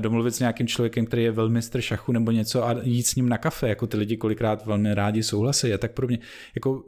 [0.00, 3.38] domluvit s nějakým člověkem, který je velmi šachu nebo něco a jít s ním na
[3.38, 6.18] kafe, jako ty lidi kolikrát velmi rádi souhlasí a tak mě,
[6.54, 6.82] jako uh,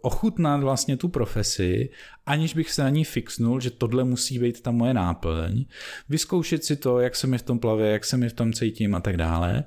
[0.00, 1.90] ochutnat vlastně tu profesi,
[2.26, 5.64] aniž bych se na ní fixnul, že tohle musí být ta moje náplň,
[6.08, 8.94] vyzkoušet si to, jak se mi v tom plave, jak se mi v tom cítím
[8.94, 9.64] a tak dále.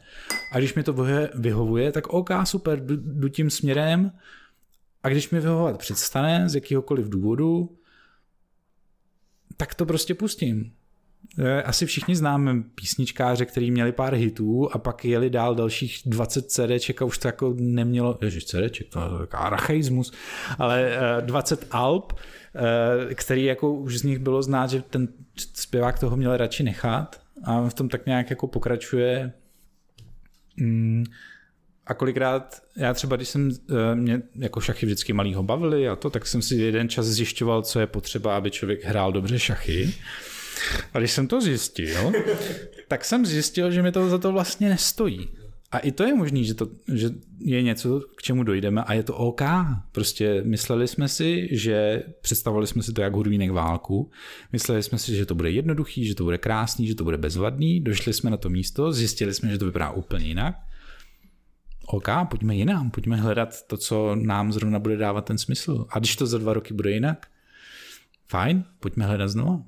[0.52, 0.96] A když mi to
[1.36, 4.12] vyhovuje, tak OK, super, jdu, jdu tím směrem
[5.04, 7.78] a když mi vyhovovat přestane z jakýhokoliv důvodu,
[9.58, 10.72] tak to prostě pustím.
[11.40, 16.52] Eh, asi všichni známe písničkáře, který měli pár hitů a pak jeli dál dalších 20
[16.52, 20.14] CDček a už to jako nemělo, ježiš, CDček, to je archaismus,
[20.58, 25.08] ale 20 eh, alb, eh, který jako už z nich bylo znát, že ten
[25.54, 29.34] zpěvák toho měl radši nechat a v tom tak nějak jako pokračuje.
[30.58, 31.04] Mm,
[31.88, 33.52] a kolikrát, já třeba, když jsem
[33.94, 37.80] mě jako šachy vždycky malýho bavili a to, tak jsem si jeden čas zjišťoval, co
[37.80, 39.94] je potřeba, aby člověk hrál dobře šachy.
[40.94, 42.12] A když jsem to zjistil,
[42.88, 45.30] tak jsem zjistil, že mi to za to vlastně nestojí.
[45.74, 47.10] A i to je možné, že, to, že
[47.40, 49.42] je něco, k čemu dojdeme a je to OK.
[49.92, 54.12] Prostě mysleli jsme si, že představovali jsme si to jako hudvínek válku,
[54.52, 57.80] mysleli jsme si, že to bude jednoduchý, že to bude krásný, že to bude bezvadný,
[57.80, 60.56] došli jsme na to místo, zjistili jsme, že to vypadá úplně jinak.
[61.88, 65.86] OK, pojďme jinam, pojďme hledat to, co nám zrovna bude dávat ten smysl.
[65.90, 67.28] A když to za dva roky bude jinak,
[68.34, 69.66] fajn, pojďme hledat znovu.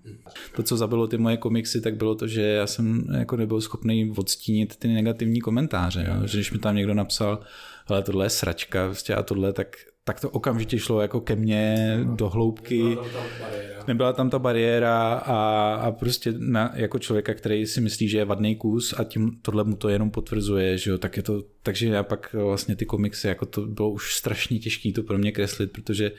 [0.56, 4.14] To, co zabilo ty moje komiksy, tak bylo to, že já jsem jako nebyl schopný
[4.18, 6.06] odstínit ty negativní komentáře.
[6.08, 6.28] Jo?
[6.28, 7.40] Že když mi tam někdo napsal,
[7.88, 9.68] ale tohle je sračka prostě a tohle, tak,
[10.04, 12.82] tak to okamžitě šlo jako ke mně do hloubky.
[12.84, 17.66] Nebyla tam ta bariéra, Nebyla tam ta bariéra a, a prostě na, jako člověka, který
[17.66, 20.98] si myslí, že je vadný kus a tím tohle mu to jenom potvrzuje, že jo,
[20.98, 24.92] tak je to, takže já pak vlastně ty komiksy, jako to bylo už strašně těžké
[24.92, 26.12] to pro mě kreslit, protože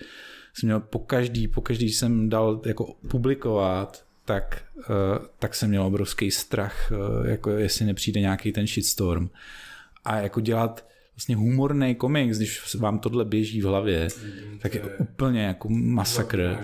[0.59, 4.85] jsem měl po každý, po každý jsem dal jako publikovat, tak, uh,
[5.39, 9.29] tak jsem měl obrovský strach, uh, jako jestli nepřijde nějaký ten shitstorm.
[10.05, 14.83] A jako dělat vlastně humorný komiks, když vám tohle běží v hlavě, mm, tak je
[14.83, 16.59] úplně jako masakr.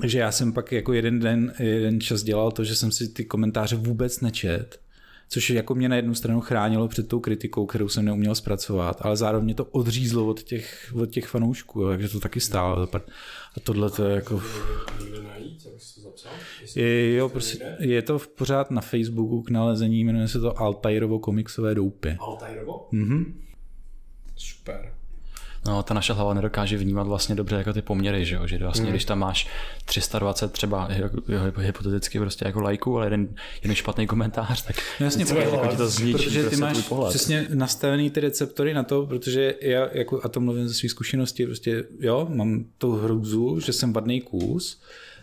[0.00, 3.24] Takže já jsem pak jako jeden den, jeden čas dělal to, že jsem si ty
[3.24, 4.80] komentáře vůbec nečet
[5.28, 9.16] což jako mě na jednu stranu chránilo před tou kritikou, kterou jsem neuměl zpracovat, ale
[9.16, 12.88] zároveň mě to odřízlo od těch, od těch fanoušků, jo, takže to taky stálo.
[13.56, 14.42] A tohle to je jako...
[16.76, 21.74] Je, jo, prostě, je to pořád na Facebooku k nalezení, jmenuje se to Altairovo komiksové
[21.74, 22.16] doupy.
[22.20, 22.88] Altairovo?
[22.92, 23.42] Mhm.
[24.36, 24.97] Super.
[25.68, 28.46] No, ta naše hlava nedokáže vnímat vlastně dobře jako ty poměry, že jo?
[28.46, 28.90] že vlastně, mm.
[28.90, 29.48] když tam máš
[29.84, 30.88] 320 třeba
[31.58, 33.28] hypoteticky prostě jako lajků, ale jeden,
[33.62, 36.78] jeden špatný komentář, tak no jasně, vždycky, jako ti to zničí protože ty prostě máš
[36.88, 37.08] pohled.
[37.08, 41.46] přesně nastavený ty receptory na to, protože já, jako, a to mluvím ze své zkušenosti,
[41.46, 44.80] prostě jo, mám tu hrůzu, že jsem vadný kus,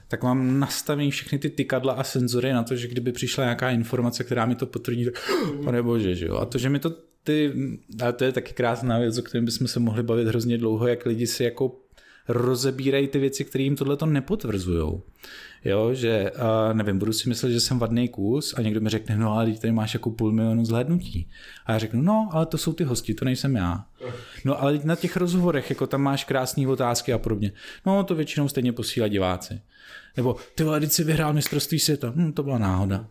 [0.08, 4.24] tak mám nastavený všechny ty tykadla a senzory na to, že kdyby přišla nějaká informace,
[4.24, 5.14] která mi to potvrdí, tak
[5.64, 6.36] pane bože, že jo.
[6.36, 6.90] A to, že mi to
[7.24, 7.54] ty,
[8.02, 11.06] ale to je taky krásná věc, o kterém bychom se mohli bavit hrozně dlouho, jak
[11.06, 11.80] lidi si jako
[12.28, 15.02] rozebírají ty věci, které jim tohle to nepotvrzují.
[15.66, 16.32] Jo, že
[16.74, 19.72] nevím, budu si myslet, že jsem vadný kus a někdo mi řekne, no ale tady
[19.72, 21.30] máš jako půl milionu zhlédnutí.
[21.66, 23.86] A já řeknu, no, ale to jsou ty hosti, to nejsem já.
[24.46, 27.52] No ale na těch rozhovorech, jako tam máš krásné otázky a podobně.
[27.86, 29.62] No, to většinou stejně posílá diváci.
[30.18, 32.14] Nebo ty vole, si vyhrál mistrovství světa.
[32.16, 33.06] Hm, to byla náhoda.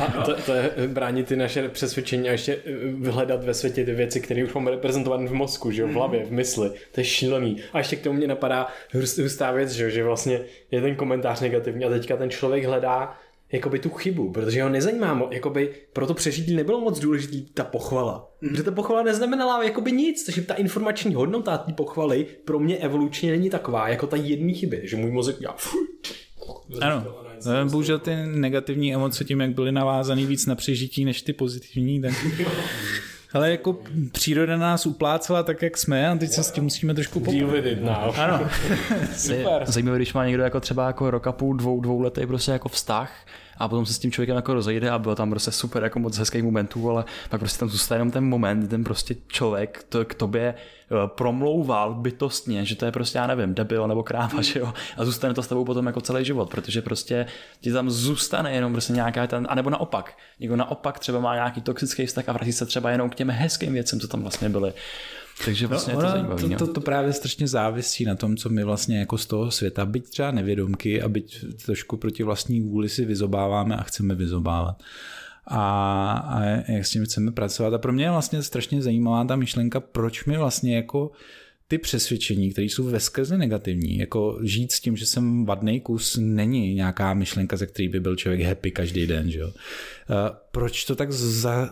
[0.00, 2.58] A to, to je bránit ty naše přesvědčení a ještě
[2.94, 6.24] vyhledat ve světě ty věci, které už máme reprezentované v mozku, že jo, v hlavě,
[6.24, 6.70] v mysli.
[6.92, 7.56] To je šílený.
[7.72, 8.66] A ještě k tomu mě napadá
[9.22, 10.40] hustá věc, že, jo, že vlastně
[10.70, 13.16] je ten komentář negativní a teďka ten člověk hledá
[13.52, 18.30] jakoby tu chybu, protože ho nezajímá, jakoby pro to přežití nebylo moc důležitý ta pochvala.
[18.40, 18.48] Mm.
[18.48, 23.30] Protože ta pochvala neznamenala jakoby nic, takže ta informační hodnota té pochvaly pro mě evolučně
[23.30, 25.56] není taková, jako ta jedné chyby, že můj mozek dělá
[26.80, 27.04] ano,
[27.46, 32.02] no, bohužel ty negativní emoce tím, jak byly navázané víc na přežití než ty pozitivní,
[32.02, 32.12] tak...
[33.32, 33.78] Ale jako
[34.12, 37.34] příroda nás uplácela tak, jak jsme a teď se s tím musíme trošku poprat.
[38.18, 38.48] Ano.
[39.16, 39.62] Super.
[39.64, 42.68] Zajímavé, když má někdo jako třeba jako rok a půl, dvou, dvou letý prostě jako
[42.68, 43.26] vztah,
[43.58, 46.18] a potom se s tím člověkem jako rozejde a bylo tam prostě super jako moc
[46.18, 50.14] hezkých momentů, ale pak prostě tam zůstane jenom ten moment, ten prostě člověk to k
[50.14, 54.72] tobě eh, promlouval bytostně, že to je prostě, já nevím, debil nebo kráva, že jo,
[54.96, 57.26] a zůstane to s tebou potom jako celý život, protože prostě
[57.60, 62.06] ti tam zůstane jenom prostě nějaká ten, anebo naopak, někdo naopak třeba má nějaký toxický
[62.06, 64.72] vztah a vrátí se třeba jenom k těm hezkým věcem, co tam vlastně byly.
[65.44, 66.42] Takže no, vlastně no, je to zajímavé.
[66.42, 69.86] To, to, to, právě strašně závisí na tom, co my vlastně jako z toho světa,
[69.86, 74.82] byť třeba nevědomky a byť trošku proti vlastní vůli si vyzobáváme a chceme vyzobávat.
[75.46, 76.42] A, a
[76.72, 77.74] jak s tím chceme pracovat.
[77.74, 81.10] A pro mě je vlastně strašně zajímavá ta myšlenka, proč my vlastně jako
[81.68, 86.74] ty přesvědčení, které jsou veskrze negativní, jako žít s tím, že jsem vadný kus, není
[86.74, 89.30] nějaká myšlenka, ze který by byl člověk happy každý den.
[89.30, 89.52] Že jo?
[90.50, 91.12] Proč to tak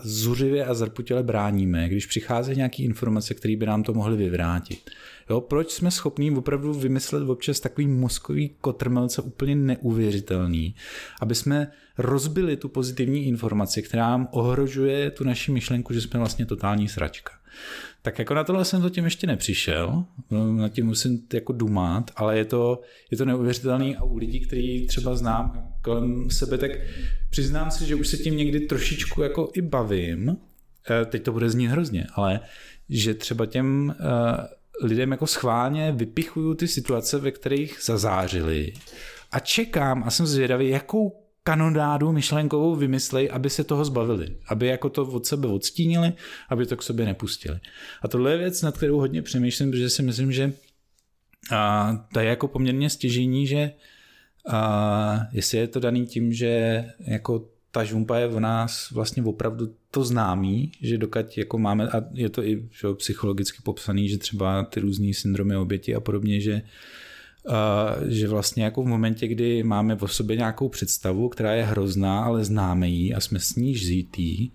[0.02, 4.90] zuřivě a zarputile bráníme, když přichází nějaké informace, které by nám to mohly vyvrátit?
[5.30, 10.74] Jo, proč jsme schopní opravdu vymyslet občas takový mozkový kotrmelce úplně neuvěřitelný,
[11.20, 16.46] aby jsme rozbili tu pozitivní informaci, která nám ohrožuje tu naši myšlenku, že jsme vlastně
[16.46, 17.32] totální sračka.
[18.04, 20.04] Tak jako na tohle jsem zatím ještě nepřišel,
[20.56, 24.86] na tím musím jako dumat, ale je to, je to neuvěřitelný a u lidí, který
[24.86, 26.70] třeba znám kolem sebe, tak
[27.30, 30.36] přiznám si, že už se tím někdy trošičku jako i bavím,
[30.90, 32.40] eh, teď to bude znít hrozně, ale
[32.88, 38.72] že třeba těm eh, lidem jako schválně vypichuju ty situace, ve kterých zazářili
[39.32, 44.88] a čekám a jsem zvědavý, jakou kanonádu myšlenkovou vymyslej, aby se toho zbavili, aby jako
[44.88, 46.12] to od sebe odstínili,
[46.48, 47.60] aby to k sobě nepustili.
[48.02, 50.52] A tohle je věc, nad kterou hodně přemýšlím, protože si myslím, že
[51.52, 53.72] a, to je jako poměrně stěžení, že
[54.48, 59.74] a, jestli je to daný tím, že jako ta žumpa je v nás vlastně opravdu
[59.90, 64.64] to známý, že dokud jako máme, a je to i že, psychologicky popsaný, že třeba
[64.64, 66.62] ty různý syndromy oběti a podobně, že
[68.08, 72.44] že vlastně jako v momentě, kdy máme v sobě nějakou představu, která je hrozná, ale
[72.44, 74.50] známe ji a jsme s ní žítý,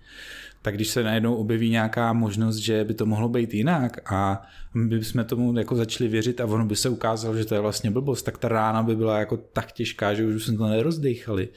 [0.62, 4.42] tak když se najednou objeví nějaká možnost, že by to mohlo být jinak a
[4.74, 7.90] my bychom tomu jako začali věřit a ono by se ukázalo, že to je vlastně
[7.90, 11.48] blbost, tak ta rána by byla jako tak těžká, že už jsme to nerozdechali.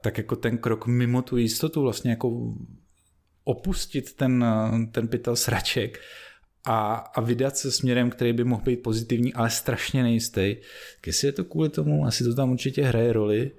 [0.00, 2.54] Tak jako ten krok mimo tu jistotu vlastně jako
[3.44, 4.44] opustit ten,
[4.92, 6.00] ten pytel sraček
[6.64, 10.56] a, a vydat se směrem, který by mohl být pozitivní, ale strašně nejistý.
[10.96, 13.50] Tak jestli je to kvůli tomu, asi to tam určitě hraje roli.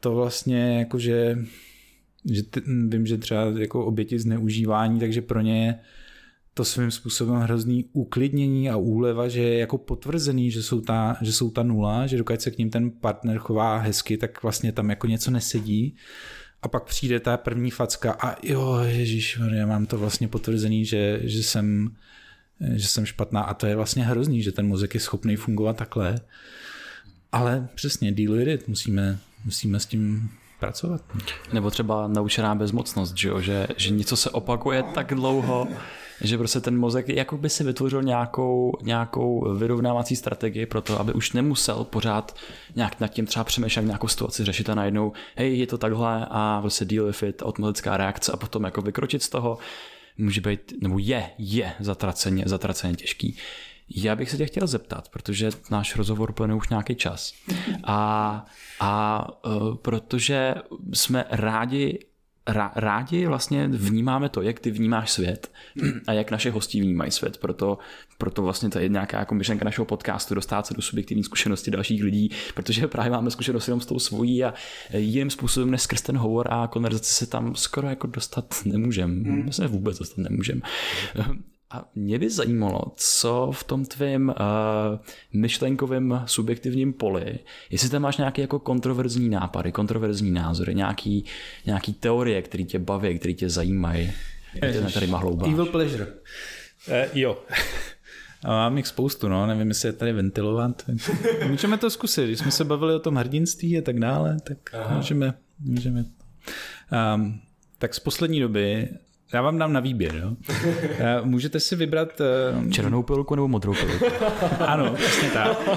[0.00, 1.36] To vlastně jakože
[2.30, 5.78] že t- vím, že třeba jako oběti zneužívání, takže pro ně je
[6.54, 11.32] to svým způsobem hrozný uklidnění a úleva, že je jako potvrzený, že jsou, ta, že
[11.32, 14.90] jsou ta nula, že dokud se k ním ten partner chová hezky, tak vlastně tam
[14.90, 15.96] jako něco nesedí
[16.64, 21.20] a pak přijde ta první facka a jo, ježíš, já mám to vlastně potvrzený, že,
[21.22, 21.96] že, jsem,
[22.60, 26.20] že jsem špatná a to je vlastně hrozný, že ten mozek je schopný fungovat takhle.
[27.32, 30.30] Ale přesně, deal with it, musíme, musíme s tím
[30.60, 31.02] pracovat.
[31.52, 33.40] Nebo třeba naučená bezmocnost, že, jo?
[33.40, 35.68] Že, že něco se opakuje tak dlouho,
[36.20, 41.12] že prostě ten mozek jako by si vytvořil nějakou, nějakou vyrovnávací strategii pro to, aby
[41.12, 42.36] už nemusel pořád
[42.76, 46.58] nějak nad tím třeba přemýšlet nějakou situaci řešit a najednou, hej, je to takhle a
[46.60, 49.58] prostě deal with it, automatická reakce a potom jako vykročit z toho
[50.18, 53.36] může být, nebo je, je zatraceně, zatraceně těžký.
[53.96, 57.32] Já bych se tě chtěl zeptat, protože náš rozhovor plne už nějaký čas.
[57.84, 58.46] A,
[58.80, 60.54] a uh, protože
[60.92, 61.98] jsme rádi
[62.76, 65.52] rádi vlastně vnímáme to, jak ty vnímáš svět
[66.06, 67.36] a jak naše hostí vnímají svět.
[67.36, 67.78] Proto,
[68.18, 72.02] proto vlastně to je nějaká jako myšlenka našeho podcastu, dostat se do subjektivní zkušenosti dalších
[72.02, 74.54] lidí, protože právě máme zkušenost jenom s tou svojí a
[74.92, 79.14] jiným způsobem než skrz ten hovor a konverzace se tam skoro jako dostat nemůžeme.
[79.14, 79.42] Hmm.
[79.42, 80.60] Vlastně vůbec dostat nemůžeme.
[81.74, 84.34] A mě by zajímalo, co v tom tvém uh,
[85.32, 87.38] myšlenkovém subjektivním poli,
[87.70, 91.24] jestli tam máš nějaké jako kontroverzní nápady, kontroverzní názory, nějaký,
[91.66, 94.12] nějaký teorie, které tě baví, které tě zajímají.
[94.62, 95.06] Ježiš, tady
[95.52, 96.06] Evil pleasure.
[96.06, 97.38] Uh, jo.
[98.44, 100.82] A mám jich spoustu, no, nevím, jestli je tady ventilovat.
[101.48, 104.96] můžeme to zkusit, když jsme se bavili o tom hrdinství a tak dále, tak Aha.
[104.96, 106.04] můžeme, můžeme.
[107.14, 107.40] Um,
[107.78, 108.88] tak z poslední doby
[109.34, 110.36] já vám dám na výběr, jo.
[111.24, 112.20] Můžete si vybrat...
[112.20, 112.70] Uh...
[112.70, 114.04] Červenou pilku nebo modrou pilku?
[114.58, 115.68] ano, přesně tak.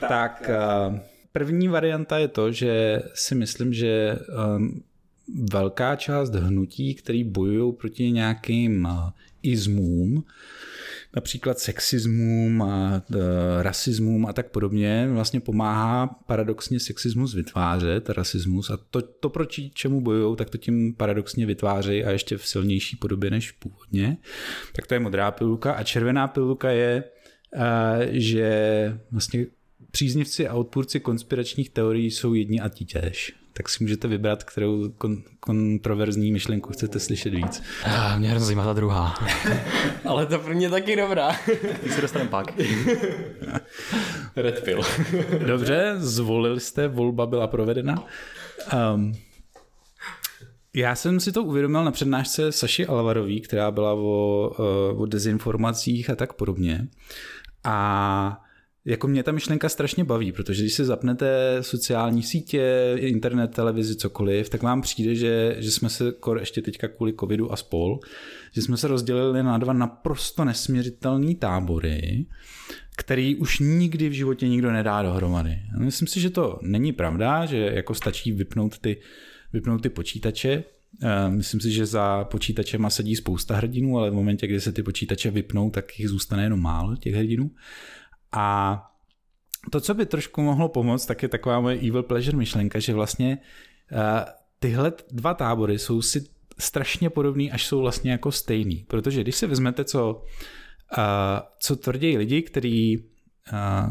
[0.00, 0.50] tak
[0.88, 0.98] uh,
[1.32, 4.18] první varianta je to, že si myslím, že
[4.56, 4.82] um,
[5.52, 9.10] velká část hnutí, který bojují proti nějakým uh,
[9.42, 10.24] izmům,
[11.16, 18.78] například sexismům a e, rasismům a tak podobně, vlastně pomáhá paradoxně sexismus vytvářet, rasismus a
[18.90, 23.30] to, to proti čemu bojují, tak to tím paradoxně vytvářejí a ještě v silnější podobě
[23.30, 24.16] než původně.
[24.72, 27.04] Tak to je modrá pilulka a červená pilulka je,
[27.54, 29.46] e, že vlastně
[29.90, 35.22] příznivci a odpůrci konspiračních teorií jsou jedni a títěž tak si můžete vybrat, kterou kon-
[35.40, 37.62] kontroverzní myšlenku chcete slyšet víc.
[37.84, 39.14] Ah, mě hrozně zajímá ta druhá.
[40.04, 41.36] Ale to pro mě taky dobrá.
[41.82, 42.52] Ty se dostaneme pak.
[44.36, 44.82] Red pill.
[45.46, 48.04] Dobře, zvolili jste, volba byla provedena.
[48.94, 49.12] Um,
[50.74, 56.10] já jsem si to uvědomil na přednášce Saši Alvarový, která byla o, eh, o dezinformacích
[56.10, 56.86] a tak podobně.
[57.64, 58.45] A
[58.86, 64.48] jako mě ta myšlenka strašně baví, protože když si zapnete sociální sítě, internet, televizi, cokoliv,
[64.48, 68.00] tak vám přijde, že, že jsme se ještě teďka kvůli covidu a spol,
[68.52, 72.26] že jsme se rozdělili na dva naprosto nesměřitelné tábory,
[72.96, 75.58] který už nikdy v životě nikdo nedá dohromady.
[75.78, 78.96] Myslím si, že to není pravda, že jako stačí vypnout ty,
[79.52, 80.64] vypnout ty počítače,
[81.02, 84.82] eh, Myslím si, že za počítačem sedí spousta hrdinů, ale v momentě, kdy se ty
[84.82, 87.50] počítače vypnou, tak jich zůstane jenom málo, těch hrdinů.
[88.32, 88.82] A
[89.70, 93.38] to, co by trošku mohlo pomoct, tak je taková moje evil pleasure myšlenka, že vlastně
[93.92, 93.98] uh,
[94.58, 96.24] tyhle dva tábory jsou si
[96.58, 98.84] strašně podobný, až jsou vlastně jako stejný.
[98.88, 100.22] Protože když si vezmete, co,
[100.98, 101.04] uh,
[101.58, 103.04] co tvrdí lidi, který, uh,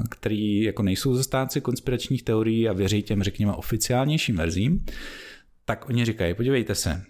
[0.09, 4.85] který jako nejsou zastánci konspiračních teorií a věří těm, řekněme, oficiálnějším verzím,
[5.65, 7.03] tak oni říkají, podívejte se,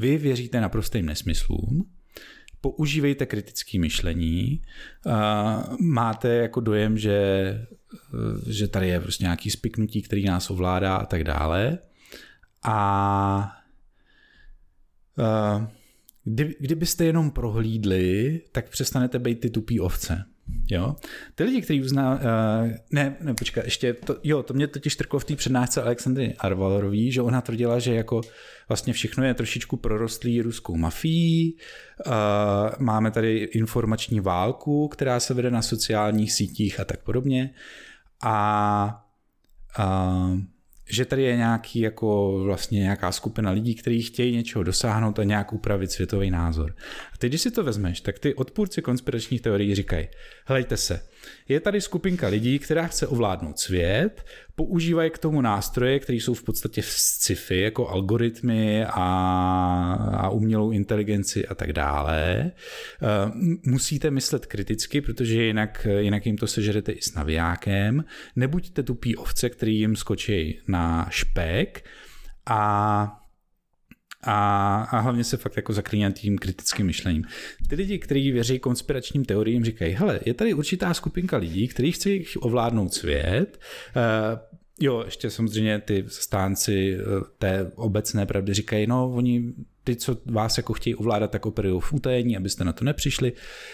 [0.00, 1.90] vy věříte naprostým nesmyslům,
[2.70, 4.62] používejte kritické myšlení,
[5.80, 7.18] máte jako dojem, že,
[8.48, 11.78] že tady je prostě nějaký spiknutí, který nás ovládá a tak dále.
[12.64, 13.56] A
[16.24, 20.24] kdy, kdybyste jenom prohlídli, tak přestanete být ty tupý ovce.
[20.70, 20.96] Jo?
[21.34, 22.14] Ty lidi, kteří uzná...
[22.14, 22.20] Uh,
[22.92, 27.12] ne, ne, počkej, ještě, to, jo, to mě totiž trklo v té přednášce Alexandry Arvalorový,
[27.12, 28.20] že ona tvrdila, že jako
[28.68, 31.56] vlastně všechno je trošičku prorostlý ruskou mafií,
[32.06, 32.12] uh,
[32.78, 37.50] máme tady informační válku, která se vede na sociálních sítích a tak podobně
[38.22, 39.06] a
[39.78, 40.38] uh,
[40.90, 45.52] že tady je nějaký jako vlastně nějaká skupina lidí, kteří chtějí něčeho dosáhnout a nějak
[45.52, 46.74] upravit světový názor.
[47.12, 50.08] A teď, když si to vezmeš, tak ty odpůrci konspiračních teorií říkají,
[50.46, 51.06] helejte se,
[51.48, 56.42] je tady skupinka lidí, která chce ovládnout svět, používají k tomu nástroje, které jsou v
[56.42, 59.02] podstatě v sci-fi, jako algoritmy a,
[60.12, 62.38] a umělou inteligenci a tak dále.
[62.38, 62.52] E,
[63.64, 68.04] musíte myslet kriticky, protože jinak, jinak jim to sežerete i s navijákem.
[68.36, 71.84] Nebuďte tupí ovce, který jim skočí na špek
[72.46, 73.23] a
[74.26, 77.24] a, a hlavně se fakt jako zaklíná tím kritickým myšlením.
[77.68, 82.24] Ty lidi, kteří věří konspiračním teoriím, říkají, hele, je tady určitá skupinka lidí, kteří chtějí
[82.40, 83.60] ovládnout svět,
[83.96, 87.04] uh, Jo, ještě samozřejmě ty stánci eh,
[87.38, 89.52] té obecné pravdy říkají, no oni
[89.84, 93.32] ty, co vás jako chtějí ovládat, tak operují v utajení, abyste na to nepřišli.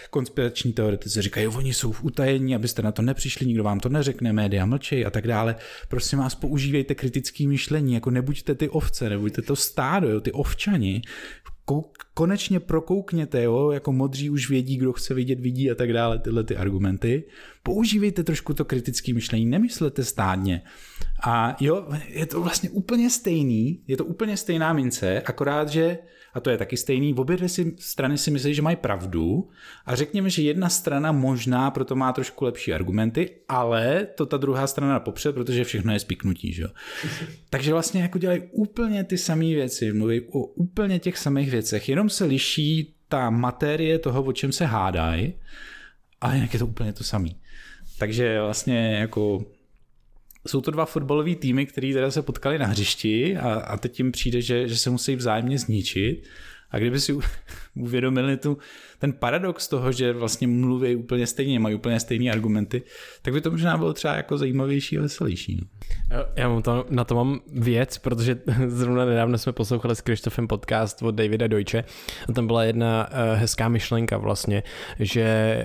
[0.09, 4.33] Konspirační teoretici říkají, oni jsou v utajení, abyste na to nepřišli, nikdo vám to neřekne,
[4.33, 5.55] média mlčejí a tak dále.
[5.87, 11.01] Prosím vás, používejte kritické myšlení, jako nebuďte ty ovce, nebuďte to stádo, jo, ty ovčani,
[12.13, 16.43] konečně prokoukněte, jo, jako modří už vědí, kdo chce vidět, vidí a tak dále, tyhle
[16.43, 17.23] ty argumenty.
[17.63, 20.61] Používejte trošku to kritické myšlení, nemyslete stádně.
[21.23, 25.97] A jo, je to vlastně úplně stejný, je to úplně stejná mince, akorát, že
[26.33, 29.49] a to je taky stejný, obě dvě si, strany si myslí, že mají pravdu
[29.85, 34.67] a řekněme, že jedna strana možná proto má trošku lepší argumenty, ale to ta druhá
[34.67, 36.67] strana popře, protože všechno je spiknutí, že.
[37.49, 42.09] Takže vlastně jako dělají úplně ty samé věci, mluví o úplně těch samých věcech, jenom
[42.09, 45.33] se liší ta materie toho, o čem se hádají,
[46.21, 47.35] ale jinak je to úplně to samý.
[47.99, 49.45] Takže vlastně jako
[50.47, 54.11] jsou to dva fotbalové týmy, které teda se potkali na hřišti a, a teď jim
[54.11, 56.27] přijde, že, že se musí vzájemně zničit
[56.71, 57.13] A kdyby si
[57.75, 58.57] uvědomili tu,
[58.99, 62.81] ten paradox toho, že vlastně mluví úplně stejně, mají úplně stejné argumenty,
[63.21, 65.59] tak by to možná bylo třeba jako zajímavější a veselější.
[65.61, 65.67] No.
[66.35, 71.01] Já mám to, na to mám věc, protože zrovna nedávno jsme poslouchali s Krištofem podcast
[71.01, 71.83] od Davida Deutsche
[72.29, 74.63] a tam byla jedna uh, hezká myšlenka vlastně,
[74.99, 75.57] že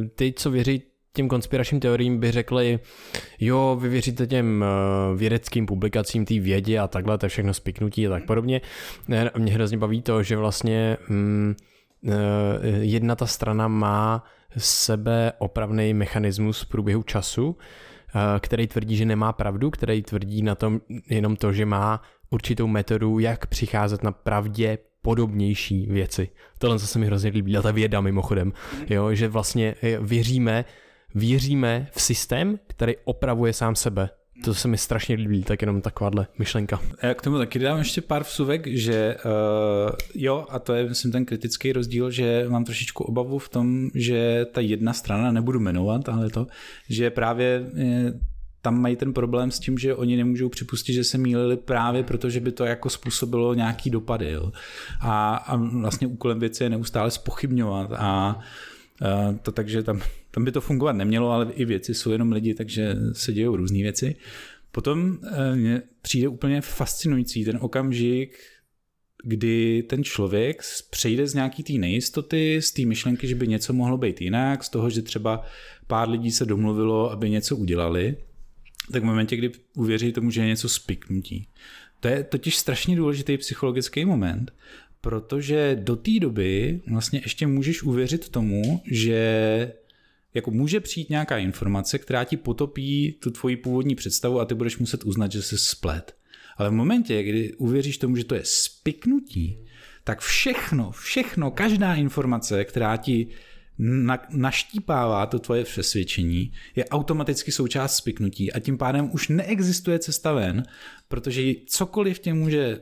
[0.00, 2.78] uh, ty, co věří těm konspiračním teoriím by řekli,
[3.40, 4.64] jo, vy věříte těm
[5.10, 8.60] uh, vědeckým publikacím, té vědě a takhle, to je všechno spiknutí a tak podobně.
[9.38, 11.56] Mě hrozně baví to, že vlastně um,
[12.80, 14.24] jedna ta strana má
[14.58, 17.56] sebe opravný mechanismus v průběhu času,
[18.40, 23.18] který tvrdí, že nemá pravdu, který tvrdí na tom jenom to, že má určitou metodu,
[23.18, 26.28] jak přicházet na pravdě podobnější věci.
[26.58, 28.52] Tohle se mi hrozně líbí, ta věda mimochodem,
[28.90, 30.64] jo, že vlastně věříme,
[31.14, 34.10] věříme v systém, který opravuje sám sebe.
[34.44, 36.80] To se mi strašně líbí, tak jenom takováhle myšlenka.
[37.02, 41.12] Já k tomu taky dám ještě pár vsuvek, že uh, jo, a to je myslím
[41.12, 46.08] ten kritický rozdíl, že mám trošičku obavu v tom, že ta jedna strana, nebudu jmenovat,
[46.08, 46.46] ale to,
[46.88, 48.14] že právě je,
[48.62, 52.30] tam mají ten problém s tím, že oni nemůžou připustit, že se mýlili právě proto,
[52.30, 54.30] že by to jako způsobilo nějaký dopady.
[54.30, 54.52] Jo.
[55.00, 58.42] A, a vlastně úkolem věci je neustále spochybňovat a uh,
[59.42, 60.02] to takže tam
[60.32, 63.78] tam by to fungovat nemělo, ale i věci jsou jenom lidi, takže se dějou různé
[63.78, 64.16] věci.
[64.72, 68.38] Potom eh, mně přijde úplně fascinující ten okamžik,
[69.24, 73.98] kdy ten člověk přejde z nějaký té nejistoty, z té myšlenky, že by něco mohlo
[73.98, 75.44] být jinak, z toho, že třeba
[75.86, 78.16] pár lidí se domluvilo, aby něco udělali,
[78.92, 81.48] tak v momentě, kdy uvěří tomu, že je něco spiknutí.
[82.00, 84.52] To je totiž strašně důležitý psychologický moment,
[85.02, 89.72] protože do té doby vlastně ještě můžeš uvěřit tomu, že
[90.34, 94.78] jako může přijít nějaká informace, která ti potopí tu tvoji původní představu a ty budeš
[94.78, 96.16] muset uznat, že se splet.
[96.56, 99.58] Ale v momentě, kdy uvěříš tomu, že to je spiknutí,
[100.04, 103.26] tak všechno, všechno, každá informace, která ti
[103.78, 110.32] na, naštípává to tvoje přesvědčení, je automaticky součást spiknutí a tím pádem už neexistuje cesta
[110.32, 110.62] ven,
[111.08, 112.80] protože cokoliv tě může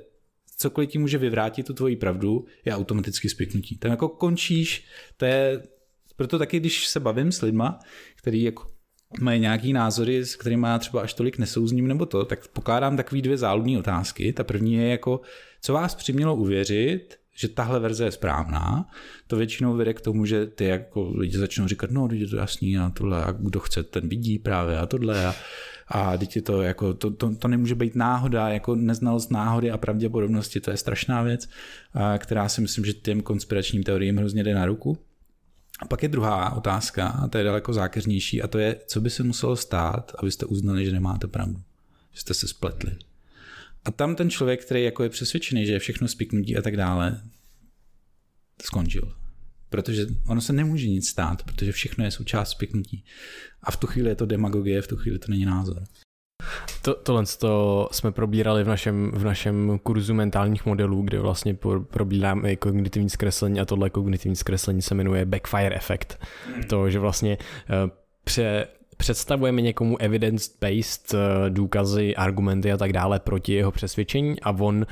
[0.60, 3.76] cokoliv ti může vyvrátit tu tvoji pravdu, je automaticky spiknutí.
[3.76, 4.84] Tam jako končíš,
[5.16, 5.62] to je
[6.16, 7.78] proto taky, když se bavím s lidma,
[8.16, 8.66] který jako
[9.20, 13.22] mají nějaký názory, s kterými já třeba až tolik nesouzním nebo to, tak pokládám takové
[13.22, 14.32] dvě záludné otázky.
[14.32, 15.20] Ta první je jako,
[15.62, 18.88] co vás přimělo uvěřit, že tahle verze je správná,
[19.26, 22.78] to většinou vede k tomu, že ty jako lidi začnou říkat, no, je to jasný
[22.78, 25.34] a tohle, a kdo chce, ten vidí právě a tohle a,
[25.90, 29.78] a teď je to jako, to, to, to, nemůže být náhoda, jako neznalost náhody a
[29.78, 31.48] pravděpodobnosti, to je strašná věc,
[32.18, 34.98] která si myslím, že těm konspiračním teoriím hrozně jde na ruku.
[35.80, 39.10] A pak je druhá otázka, a to je daleko zákeřnější, a to je, co by
[39.10, 41.60] se muselo stát, abyste uznali, že nemáte pravdu,
[42.12, 42.96] že jste se spletli.
[43.84, 47.20] A tam ten člověk, který jako je přesvědčený, že je všechno spiknutí a tak dále,
[48.62, 49.19] skončil.
[49.70, 53.04] Protože ono se nemůže nic stát, protože všechno je součást spiknutí.
[53.62, 55.82] A v tu chvíli je to demagogie, v tu chvíli to není názor.
[56.82, 61.54] To, tohle to jsme probírali v našem, v našem kurzu mentálních modelů, kde vlastně
[61.90, 66.18] probíráme kognitivní zkreslení a tohle kognitivní zkreslení se jmenuje backfire effect.
[66.54, 66.62] Hmm.
[66.62, 67.90] To, že vlastně uh,
[68.24, 68.66] pře,
[68.96, 74.86] představujeme někomu evidence-based uh, důkazy, argumenty a tak dále proti jeho přesvědčení a on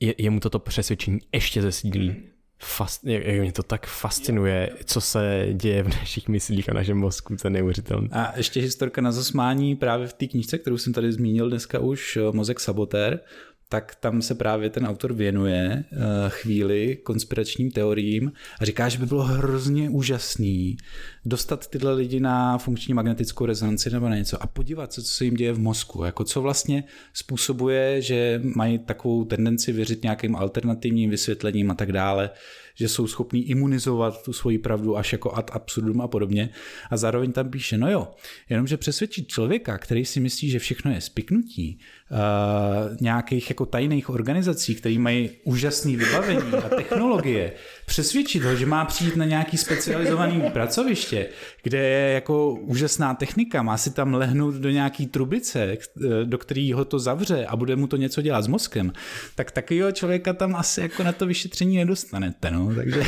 [0.00, 2.08] je, jemu toto přesvědčení ještě zesílí.
[2.08, 3.04] Hmm fast,
[3.40, 7.50] mě to tak fascinuje, co se děje v našich myslích a našem mozku, to je
[7.50, 8.08] neuvěřitelné.
[8.12, 12.18] A ještě historka na zasmání právě v té knížce, kterou jsem tady zmínil dneska už,
[12.32, 13.20] Mozek sabotér,
[13.68, 19.06] tak tam se právě ten autor věnuje uh, chvíli konspiračním teoriím a říká, že by
[19.06, 20.76] bylo hrozně úžasný
[21.24, 25.24] dostat tyhle lidi na funkční magnetickou rezonanci nebo na něco a podívat se, co se
[25.24, 31.10] jim děje v mozku, jako co vlastně způsobuje, že mají takovou tendenci věřit nějakým alternativním
[31.10, 32.30] vysvětlením a tak dále
[32.74, 36.50] že jsou schopní imunizovat tu svoji pravdu až jako ad absurdum a podobně.
[36.90, 38.08] A zároveň tam píše, no jo,
[38.48, 41.78] jenomže přesvědčit člověka, který si myslí, že všechno je spiknutí,
[42.10, 47.52] uh, nějakých jako tajných organizací, které mají úžasné vybavení a technologie,
[47.86, 51.28] přesvědčit ho, že má přijít na nějaký specializovaný pracoviště,
[51.62, 55.76] kde je jako úžasná technika, má si tam lehnout do nějaký trubice,
[56.24, 58.92] do kterého to zavře a bude mu to něco dělat s mozkem,
[59.34, 62.50] tak takového člověka tam asi jako na to vyšetření nedostanete.
[62.50, 63.02] No no, takže...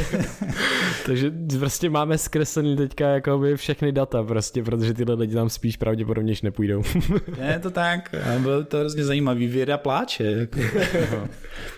[1.06, 6.34] takže prostě máme zkreslený teďka jakoby všechny data prostě, protože tyhle lidi tam spíš pravděpodobně
[6.42, 6.82] nepůjdou.
[7.48, 10.24] je to tak, bylo to hrozně zajímavý, věda pláče.
[10.24, 10.60] Jako.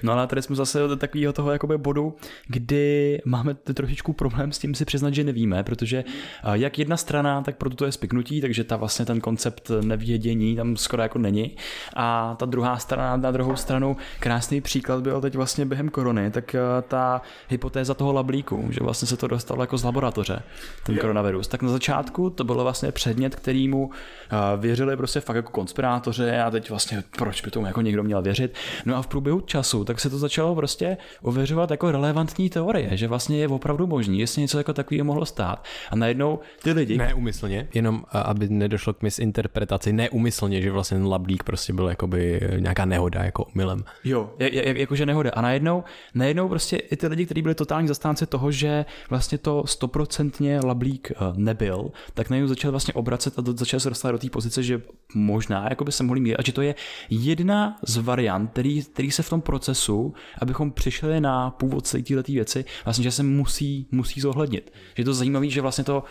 [0.02, 4.58] no ale tady jsme zase do takového toho jakoby bodu, kdy máme trošičku problém s
[4.58, 6.04] tím si přiznat, že nevíme, protože
[6.52, 10.76] jak jedna strana, tak proto to je spiknutí, takže ta vlastně ten koncept nevědění tam
[10.76, 11.56] skoro jako není.
[11.96, 16.56] A ta druhá strana, na druhou stranu, krásný příklad byl teď vlastně během korony, tak
[16.88, 17.22] ta
[17.68, 20.42] hypotéza toho lablíku, že vlastně se to dostalo jako z laboratoře,
[20.86, 21.00] ten je.
[21.00, 21.48] koronavirus.
[21.48, 26.50] Tak na začátku to bylo vlastně předmět, kterýmu eh, věřili prostě fakt jako konspirátoři a
[26.50, 28.54] teď vlastně proč by tomu jako někdo měl věřit.
[28.86, 33.08] No a v průběhu času tak se to začalo prostě ověřovat jako relevantní teorie, že
[33.08, 35.64] vlastně je opravdu možný, jestli něco jako takového mohlo stát.
[35.90, 36.98] A najednou ty lidi.
[36.98, 42.84] Neumyslně, jenom aby nedošlo k misinterpretaci, neumyslně, že vlastně ten lablík prostě byl jakoby nějaká
[42.84, 43.84] nehoda, jako omylem.
[44.04, 45.30] Jo, jakože nehoda.
[45.34, 45.84] A najednou,
[46.14, 51.10] najednou prostě i ty lidi, kteří byli totální zastánci toho, že vlastně to stoprocentně lablík
[51.10, 54.82] eh, nebyl, tak najednou začal vlastně obracet a začal se dostat do té pozice, že
[55.14, 56.74] možná jako by se mohli mít, a že to je
[57.10, 62.32] jedna z variant, který, který se v tom procesu, abychom přišli na původ celé této
[62.32, 64.72] věci, vlastně, že se musí, musí zohlednit.
[64.96, 66.04] Že je to zajímavé, že vlastně to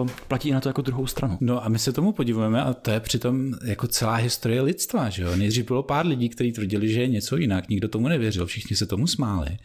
[0.00, 1.38] uh, platí i na to jako druhou stranu.
[1.40, 5.22] No a my se tomu podívujeme a to je přitom jako celá historie lidstva, že
[5.22, 5.36] jo.
[5.36, 8.86] Nejdřív bylo pár lidí, kteří tvrdili, že je něco jinak, nikdo tomu nevěřil, všichni se
[8.86, 9.56] tomu smáli.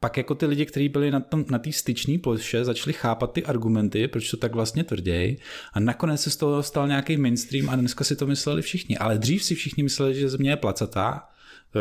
[0.00, 3.44] Pak jako ty lidi, kteří byli na, tom, na té styční ploše, začali chápat ty
[3.44, 5.38] argumenty, proč to tak vlastně tvrději
[5.72, 8.98] a nakonec se z toho stal nějaký mainstream a dneska si to mysleli všichni.
[8.98, 11.28] Ale dřív si všichni mysleli, že země je placatá,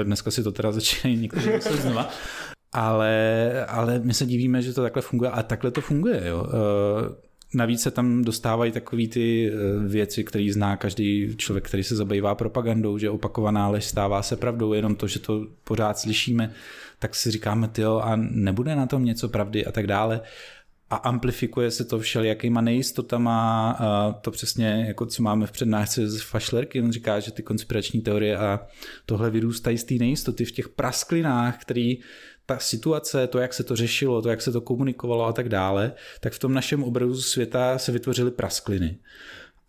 [0.03, 2.09] dneska si to teda začínají někteří myslet znova,
[2.73, 6.21] ale, ale my se divíme, že to takhle funguje a takhle to funguje.
[6.25, 6.47] Jo.
[6.49, 11.95] Eh, navíc se tam dostávají takové ty eh, věci, které zná každý člověk, který se
[11.95, 16.53] zabývá propagandou, že opakovaná lež stává se pravdou, jenom to, že to pořád slyšíme,
[16.99, 20.21] tak si říkáme, ty a nebude na tom něco pravdy a tak dále
[20.89, 26.21] a amplifikuje se to všelijakýma nejistotama, a to přesně jako co máme v přednášce z
[26.21, 28.67] Fašlerky, on říká, že ty konspirační teorie a
[29.05, 31.97] tohle vyrůstají z té nejistoty v těch prasklinách, který
[32.45, 35.93] ta situace, to, jak se to řešilo, to, jak se to komunikovalo a tak dále,
[36.19, 38.97] tak v tom našem obrazu světa se vytvořily praskliny.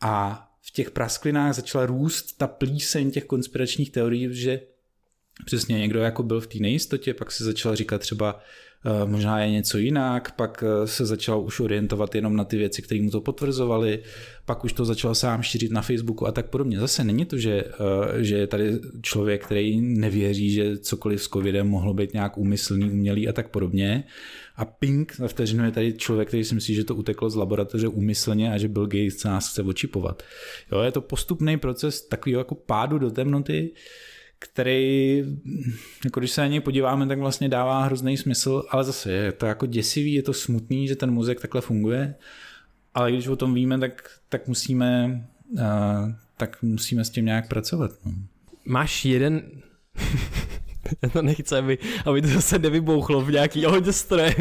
[0.00, 4.60] A v těch prasklinách začala růst ta plíseň těch konspiračních teorií, že
[5.46, 8.40] přesně někdo jako byl v té nejistotě, pak se začal říkat třeba,
[8.84, 12.82] Eh, možná je něco jinak, pak eh, se začal už orientovat jenom na ty věci,
[12.82, 13.98] které mu to potvrzovaly,
[14.44, 16.80] pak už to začal sám šířit na Facebooku a tak podobně.
[16.80, 21.68] Zase není to, že, eh, že je tady člověk, který nevěří, že cokoliv s covidem
[21.68, 24.04] mohlo být nějak úmyslný, umělý a tak podobně.
[24.56, 27.88] A ping, za vteřinu je tady člověk, který si myslí, že to uteklo z laboratoře
[27.88, 30.22] úmyslně a že Bill Gates nás chce očipovat.
[30.72, 33.70] Jo, je to postupný proces takového jako pádu do temnoty,
[34.38, 35.24] který,
[36.04, 39.46] jako když se na něj podíváme, tak vlastně dává hrozný smysl, ale zase je to
[39.46, 42.14] jako děsivý, je to smutný, že ten mozek takhle funguje,
[42.94, 45.60] ale když o tom víme, tak, tak musíme uh,
[46.38, 47.90] tak musíme s tím nějak pracovat.
[48.04, 48.12] No.
[48.64, 49.42] Máš jeden
[51.12, 54.34] to nechce, aby, aby to zase nevybouchlo v nějaký ohňostroje.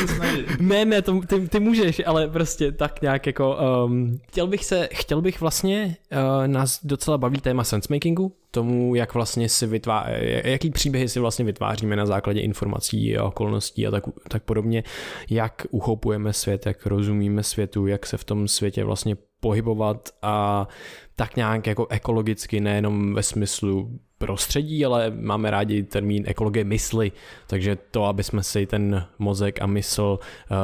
[0.60, 3.58] ne, ne, to, ty, ty můžeš, ale prostě tak nějak jako...
[3.86, 9.14] Um, chtěl bych se, chtěl bych vlastně, uh, nás docela baví téma sensemakingu, tomu, jak
[9.14, 10.04] vlastně si vytvá,
[10.44, 14.84] jaký příběhy si vlastně vytváříme na základě informací a okolností a tak, tak podobně,
[15.30, 20.68] jak uchopujeme svět, jak rozumíme světu, jak se v tom světě vlastně pohybovat a
[21.16, 27.12] tak nějak jako ekologicky, nejenom ve smyslu prostředí, ale máme rádi termín ekologie mysli,
[27.46, 30.18] takže to, aby jsme si ten mozek a mysl
[30.50, 30.56] uh,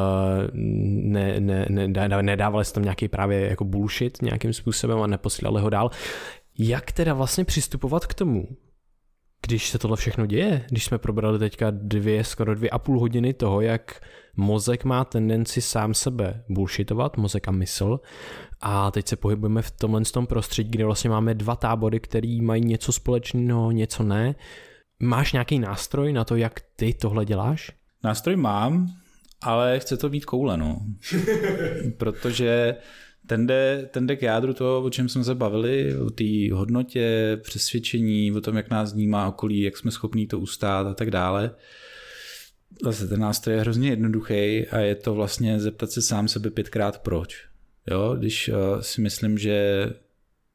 [0.55, 1.89] ne, ne, ne,
[2.23, 5.91] nedávali tam nějaký právě jako bullshit nějakým způsobem a neposílali ho dál.
[6.59, 8.49] Jak teda vlastně přistupovat k tomu,
[9.47, 13.35] když se tohle všechno děje, když jsme probrali teďka dvě, skoro dvě a půl hodiny
[13.35, 14.01] toho, jak
[14.37, 18.01] mozek má tendenci sám sebe bullshitovat, mozek a mysl,
[18.62, 22.64] a teď se pohybujeme v tomhle tom prostředí, kde vlastně máme dva tábory, který mají
[22.64, 24.34] něco společného, něco ne.
[25.02, 27.72] Máš nějaký nástroj na to, jak ty tohle děláš?
[28.05, 28.89] Nástroj mám,
[29.43, 30.80] ale chce to být koule, no.
[31.97, 32.76] Protože
[33.26, 37.39] ten jde, ten jde k jádru toho, o čem jsme se bavili, o té hodnotě,
[37.42, 41.50] přesvědčení, o tom, jak nás vnímá okolí, jak jsme schopní to ustát a tak dále.
[42.84, 46.99] Zase ten nástroj je hrozně jednoduchý a je to vlastně zeptat se sám sebe pětkrát
[46.99, 47.51] proč.
[47.91, 49.86] Jo, když uh, si myslím, že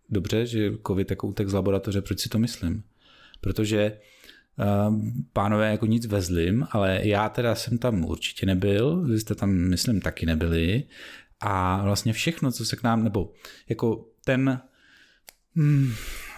[0.10, 2.84] dobře, že covid jako utek z laboratoře, proč si to myslím?
[3.42, 3.98] Protože
[4.88, 4.96] uh,
[5.34, 10.02] pánové jako nic vezlim, ale já teda jsem tam určitě nebyl, vy jste tam, myslím,
[10.02, 10.84] taky nebyli
[11.40, 13.34] a vlastně všechno, co se k nám, nebo
[13.70, 14.62] jako ten,
[15.56, 15.94] hmm,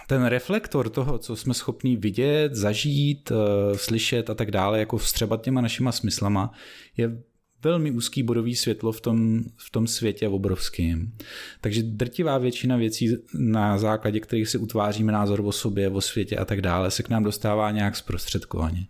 [0.06, 3.36] ten reflektor toho, co jsme schopni vidět, zažít, uh,
[3.76, 6.52] slyšet a tak dále, jako vstřebat těma našima smyslama,
[6.96, 7.22] je
[7.62, 11.12] velmi úzký bodový světlo v tom, v tom světě obrovským.
[11.60, 16.44] Takže drtivá většina věcí, na základě kterých si utváříme názor o sobě, o světě a
[16.44, 18.86] tak dále, se k nám dostává nějak zprostředkovaně.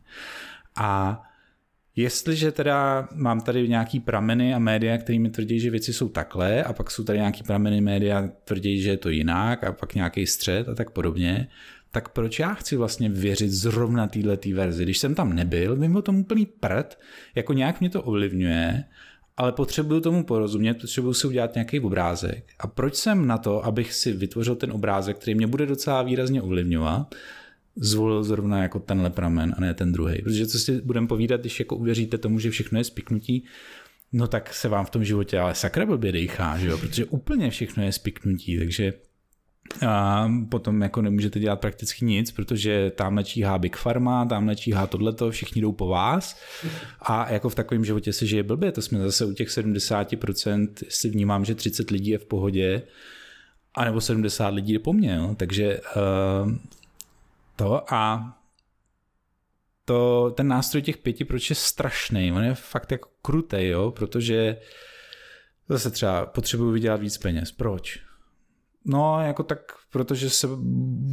[0.76, 1.22] A
[1.96, 6.64] Jestliže teda mám tady nějaký prameny a média, které mi tvrdí, že věci jsou takhle,
[6.64, 10.26] a pak jsou tady nějaký prameny média, tvrdí, že je to jinak, a pak nějaký
[10.26, 11.48] střed a tak podobně,
[11.92, 14.82] tak proč já chci vlastně věřit zrovna této verzi?
[14.82, 16.98] Když jsem tam nebyl, vím o tom úplný prd,
[17.34, 18.84] jako nějak mě to ovlivňuje,
[19.36, 22.44] ale potřebuju tomu porozumět, potřebuju si udělat nějaký obrázek.
[22.58, 26.42] A proč jsem na to, abych si vytvořil ten obrázek, který mě bude docela výrazně
[26.42, 27.14] ovlivňovat,
[27.76, 30.22] zvolil zrovna jako tenhle pramen a ne ten druhý.
[30.22, 33.44] Protože co si budeme povídat, když jako uvěříte tomu, že všechno je spiknutí,
[34.12, 36.78] no tak se vám v tom životě ale sakra blbě dejchá, že jo?
[36.78, 38.92] protože úplně všechno je spiknutí, takže
[39.88, 45.30] a potom jako nemůžete dělat prakticky nic, protože tam číhá Big Pharma, tam číhá tohleto,
[45.30, 46.40] všichni jdou po vás
[47.02, 51.08] a jako v takovém životě se žije blbě, to jsme zase u těch 70%, si
[51.08, 52.82] vnímám, že 30 lidí je v pohodě,
[53.74, 55.34] anebo 70 lidí je po mně, jo?
[55.36, 56.52] takže uh,
[57.56, 58.32] to a
[59.84, 64.56] to, ten nástroj těch pěti, proč je strašný, on je fakt jako krutej, jo, protože
[65.68, 67.52] zase třeba potřebuji vydělat víc peněz.
[67.52, 68.09] Proč?
[68.84, 70.48] No, jako tak, protože se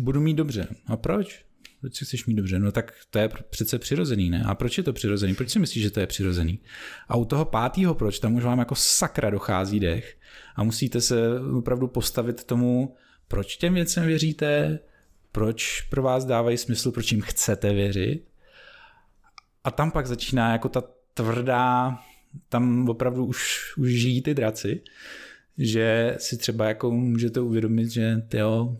[0.03, 0.67] budu mít dobře.
[0.87, 1.45] A proč?
[1.81, 2.59] Proč si chceš mít dobře?
[2.59, 4.43] No tak to je přece přirozený, ne?
[4.47, 5.35] A proč je to přirozený?
[5.35, 6.59] Proč si myslíš, že to je přirozený?
[7.07, 10.17] A u toho pátého proč, tam už vám jako sakra dochází dech
[10.55, 12.95] a musíte se opravdu postavit tomu,
[13.27, 14.79] proč těm věcem věříte,
[15.31, 18.23] proč pro vás dávají smysl, proč jim chcete věřit.
[19.63, 21.99] A tam pak začíná jako ta tvrdá,
[22.49, 24.81] tam opravdu už, už žijí ty draci,
[25.57, 28.77] že si třeba jako můžete uvědomit, že tyjo,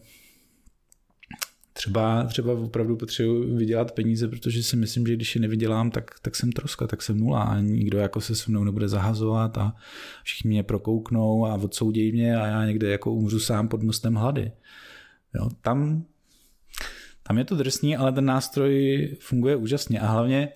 [1.74, 6.36] třeba, třeba opravdu potřebuji vydělat peníze, protože si myslím, že když je nevydělám, tak, tak
[6.36, 9.76] jsem troska, tak jsem nula a nikdo jako se se mnou nebude zahazovat a
[10.24, 14.52] všichni mě prokouknou a odsoudějí mě a já někde jako umřu sám pod mostem hlady.
[15.36, 16.06] Jo, tam
[17.28, 20.50] tam je to drsný, ale ten nástroj funguje úžasně a hlavně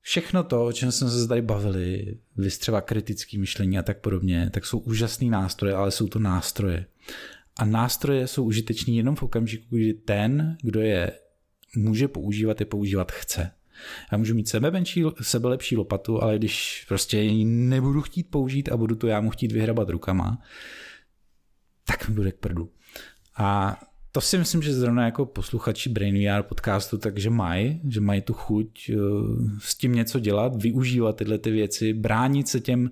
[0.00, 4.50] všechno to, o čem jsme se tady bavili, vy třeba kritické myšlení a tak podobně,
[4.52, 6.86] tak jsou úžasný nástroje, ale jsou to nástroje.
[7.58, 11.12] A nástroje jsou užitečný jenom v okamžiku, kdy ten, kdo je
[11.76, 13.50] může používat, je používat chce.
[14.12, 18.68] Já můžu mít sebe, menší, sebe lepší lopatu, ale když prostě ji nebudu chtít použít
[18.68, 20.42] a budu to já mu chtít vyhrabat rukama,
[21.84, 22.72] tak mi bude k prdu.
[23.36, 23.76] A
[24.12, 28.32] to si myslím, že zrovna jako posluchači Brain VR podcastu, takže mají, že mají tu
[28.32, 28.96] chuť eh,
[29.58, 32.90] s tím něco dělat, využívat tyhle ty věci, bránit se těm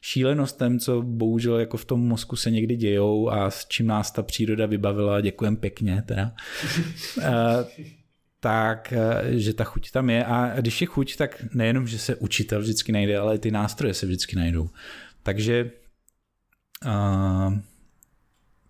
[0.00, 4.22] šílenostem, co bohužel jako v tom mozku se někdy dějou a s čím nás ta
[4.22, 6.34] příroda vybavila, děkujem pěkně teda,
[7.22, 7.64] eh,
[8.40, 10.24] tak, eh, že ta chuť tam je.
[10.24, 13.94] A když je chuť, tak nejenom, že se učitel vždycky najde, ale i ty nástroje
[13.94, 14.70] se vždycky najdou.
[15.22, 15.70] Takže
[16.86, 17.58] uh,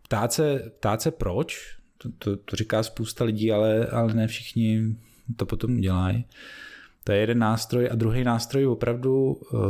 [0.03, 1.77] ptát se, ptát se proč,
[2.19, 4.97] to, to, to říká spousta lidí, ale, ale ne všichni
[5.37, 6.25] to potom udělají.
[7.05, 9.61] To je jeden nástroj a druhý nástroj opravdu uh,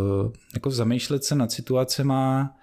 [0.54, 2.54] jako zamýšlet se nad situacema.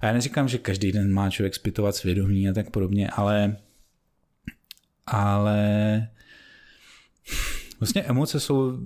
[0.00, 3.56] A já neříkám, že každý den má člověk zpytovat svědomí a tak podobně, ale
[5.06, 6.08] ale
[7.80, 8.78] vlastně emoce jsou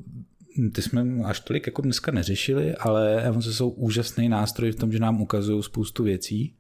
[0.73, 4.99] ty jsme až tolik jako dneska neřešili, ale emoce jsou úžasný nástroj v tom, že
[4.99, 6.55] nám ukazují spoustu věcí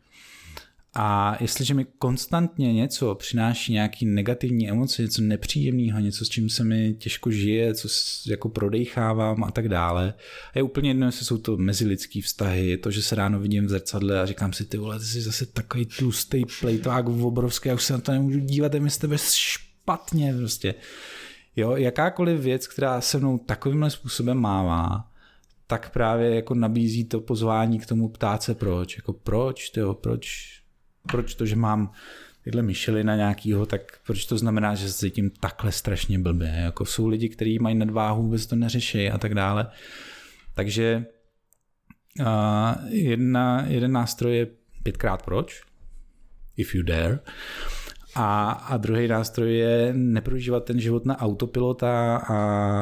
[0.94, 6.64] a jestliže mi konstantně něco přináší nějaký negativní emoce, něco nepříjemného, něco, s čím se
[6.64, 7.88] mi těžko žije, co
[8.26, 10.14] jako prodejchávám a tak dále,
[10.54, 13.66] a je úplně jedno, jestli jsou to mezilidský vztahy, je to, že se ráno vidím
[13.66, 17.74] v zrcadle a říkám si, ty vole, ty jsi zase takový tlustý plejtvák obrovský, já
[17.74, 20.74] už se na to nemůžu dívat, je mi z tebe špatně prostě.
[21.56, 25.08] Jo, jakákoliv věc, která se mnou takovýmhle způsobem mává,
[25.66, 28.96] tak právě jako nabízí to pozvání k tomu ptát se proč.
[28.96, 30.61] Jako proč, tyjo, proč,
[31.10, 31.92] proč to, že mám
[32.44, 32.62] tyhle
[33.04, 36.48] na nějakýho, tak proč to znamená, že se cítím takhle strašně blbě.
[36.48, 39.66] Jako jsou lidi, kteří mají nadváhu, vůbec to neřeší a tak dále.
[40.54, 41.06] Takže
[42.20, 42.26] uh,
[42.88, 44.46] jedna, jeden nástroj je
[44.82, 45.62] pětkrát proč,
[46.56, 47.18] if you dare.
[48.14, 52.36] A, a druhý nástroj je neprožívat ten život na autopilota a,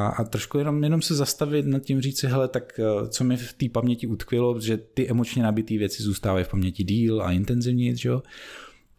[0.09, 3.53] a trošku jenom, jenom se zastavit nad tím říct si, hele, tak co mi v
[3.53, 8.09] té paměti utkvělo, že ty emočně nabité věci zůstávají v paměti díl a intenzivněji, že
[8.09, 8.23] jo?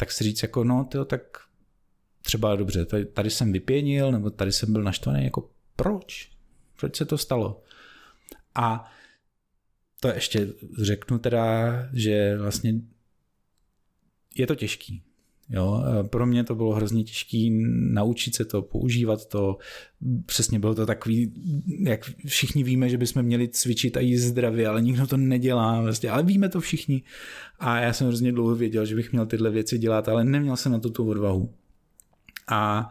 [0.01, 1.21] tak si říct jako, no, tyjo, tak
[2.21, 6.31] třeba dobře, tady, tady jsem vypěnil, nebo tady jsem byl naštvaný, jako proč?
[6.79, 7.63] Proč se to stalo?
[8.55, 8.91] A
[9.99, 10.47] to ještě
[10.81, 12.73] řeknu teda, že vlastně
[14.35, 15.03] je to těžký
[15.53, 17.47] Jo, pro mě to bylo hrozně těžké
[17.91, 19.57] naučit se to, používat to.
[20.25, 21.33] Přesně bylo to takový,
[21.79, 25.81] jak všichni víme, že bychom měli cvičit a jíst zdravě, ale nikdo to nedělá.
[25.81, 27.03] Vlastně, ale víme to všichni.
[27.59, 30.71] A já jsem hrozně dlouho věděl, že bych měl tyhle věci dělat, ale neměl jsem
[30.71, 31.53] na to tu odvahu.
[32.47, 32.89] A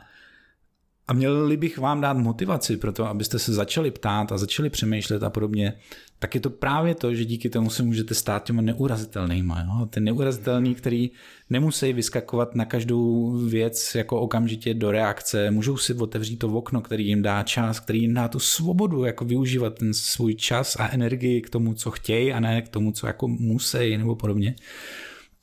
[1.10, 5.22] a měli bych vám dát motivaci pro to, abyste se začali ptát a začali přemýšlet
[5.22, 5.72] a podobně,
[6.18, 9.60] tak je to právě to, že díky tomu se můžete stát těma neurazitelnýma.
[9.60, 9.86] Jo?
[9.86, 11.10] Ten neurazitelný, který
[11.50, 17.06] nemusí vyskakovat na každou věc jako okamžitě do reakce, můžou si otevřít to okno, který
[17.06, 21.40] jim dá čas, který jim dá tu svobodu, jako využívat ten svůj čas a energii
[21.40, 24.54] k tomu, co chtějí a ne k tomu, co jako musí nebo podobně.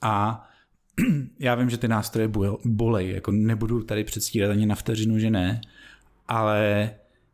[0.02, 0.47] A
[1.40, 2.32] já vím, že ty nástroje
[2.66, 5.62] bolej, jako nebudu tady předstírat ani na vteřinu, že ne,
[6.28, 6.92] ale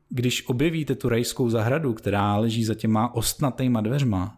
[0.10, 4.38] když objevíte tu rajskou zahradu, která leží za těma ostnatýma dveřma,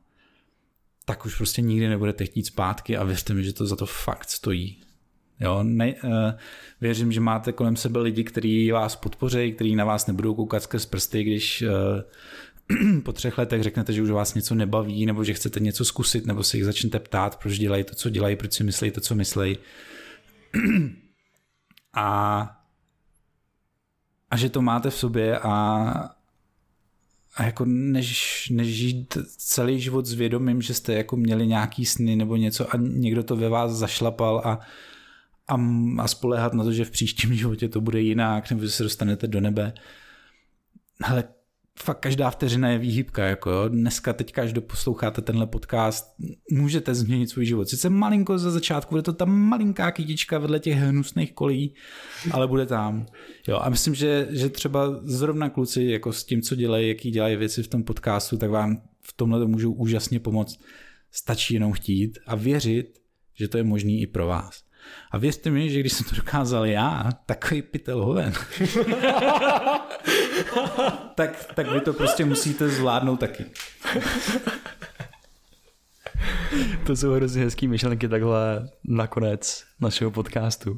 [1.05, 4.29] tak už prostě nikdy nebudete chtít zpátky a věřte mi, že to za to fakt
[4.29, 4.81] stojí.
[5.39, 6.09] Jo, ne, uh,
[6.81, 10.85] věřím, že máte kolem sebe lidi, kteří vás podpoří, kteří na vás nebudou koukat skrz
[10.85, 12.01] prsty, když uh,
[13.03, 16.43] po třech letech řeknete, že už vás něco nebaví, nebo že chcete něco zkusit, nebo
[16.43, 19.57] se jich začnete ptát, proč dělají to, co dělají, proč si myslí to, co myslí.
[21.97, 22.41] A,
[24.31, 25.49] a že to máte v sobě a,
[27.35, 32.15] a jako než, než žít celý život s vědomím, že jste jako měli nějaký sny
[32.15, 34.59] nebo něco a někdo to ve vás zašlapal a,
[35.47, 35.57] a,
[35.97, 39.27] a spolehat na to, že v příštím životě to bude jinak, nebo že se dostanete
[39.27, 39.73] do nebe.
[41.03, 41.23] Ale
[41.79, 43.25] fakt každá vteřina je výhybka.
[43.25, 43.69] Jako jo.
[43.69, 46.15] Dneska, teď, až posloucháte tenhle podcast,
[46.51, 47.69] můžete změnit svůj život.
[47.69, 51.73] Sice malinko za začátku, bude to ta malinká kytička vedle těch hnusných kolí,
[52.31, 53.05] ale bude tam.
[53.47, 57.35] Jo, a myslím, že, že třeba zrovna kluci jako s tím, co dělají, jaký dělají
[57.35, 60.59] věci v tom podcastu, tak vám v tomhle můžou úžasně pomoct.
[61.11, 62.99] Stačí jenom chtít a věřit,
[63.33, 64.64] že to je možný i pro vás.
[65.11, 68.33] A věřte mi, že když jsem to dokázal já, takový pytel hoven,
[71.15, 73.45] tak, tak vy to prostě musíte zvládnout taky.
[76.85, 80.77] To jsou hrozně hezký myšlenky takhle nakonec našeho podcastu.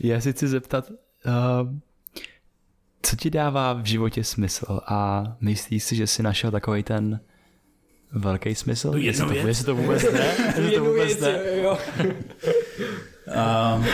[0.00, 0.94] Já si chci zeptat, uh,
[3.02, 7.20] co ti dává v životě smysl a myslíš si, že jsi našel takový ten
[8.12, 8.90] velký smysl?
[8.90, 10.34] To jestli, to, jestli to vůbec ne?
[10.46, 11.40] Jestli to vůbec ne?
[11.62, 11.78] Jo.
[13.28, 13.86] Uh,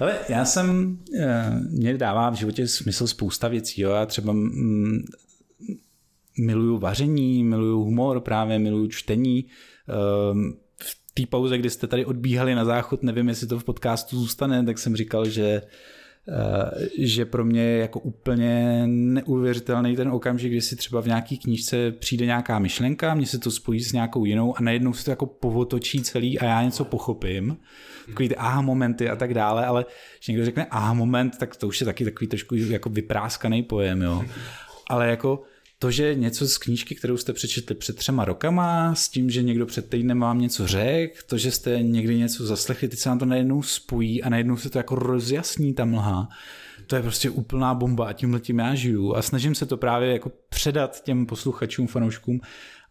[0.00, 3.80] ale já jsem, uh, mě dává v životě smysl spousta věcí.
[3.80, 3.90] Jo.
[3.90, 4.98] Já třeba mm,
[6.38, 9.44] miluju vaření, miluju humor, právě miluju čtení.
[9.44, 10.40] Uh,
[10.82, 14.64] v té pauze, kdy jste tady odbíhali na záchod, nevím, jestli to v podcastu zůstane,
[14.64, 15.66] tak jsem říkal, že Eh,
[16.98, 21.92] že pro mě je jako úplně neuvěřitelný ten okamžik, kdy si třeba v nějaký knížce
[21.92, 25.26] přijde nějaká myšlenka, mě se to spojí s nějakou jinou a najednou se to jako
[25.26, 27.56] povotočí celý a já něco pochopím.
[28.06, 29.84] Takový ty aha momenty a tak dále, ale
[30.18, 34.02] když někdo řekne aha moment, tak to už je taky takový trošku jako vypráskaný pojem,
[34.02, 34.24] jo.
[34.90, 35.42] Ale jako
[35.78, 39.66] to, že něco z knížky, kterou jste přečetli před třema rokama, s tím, že někdo
[39.66, 43.24] před týdnem vám něco řekl, to, že jste někdy něco zaslechli, teď se nám to
[43.24, 46.28] najednou spojí a najednou se to jako rozjasní ta mlha.
[46.86, 50.12] To je prostě úplná bomba a tímhle tím já žiju a snažím se to právě
[50.12, 52.40] jako předat těm posluchačům, fanouškům,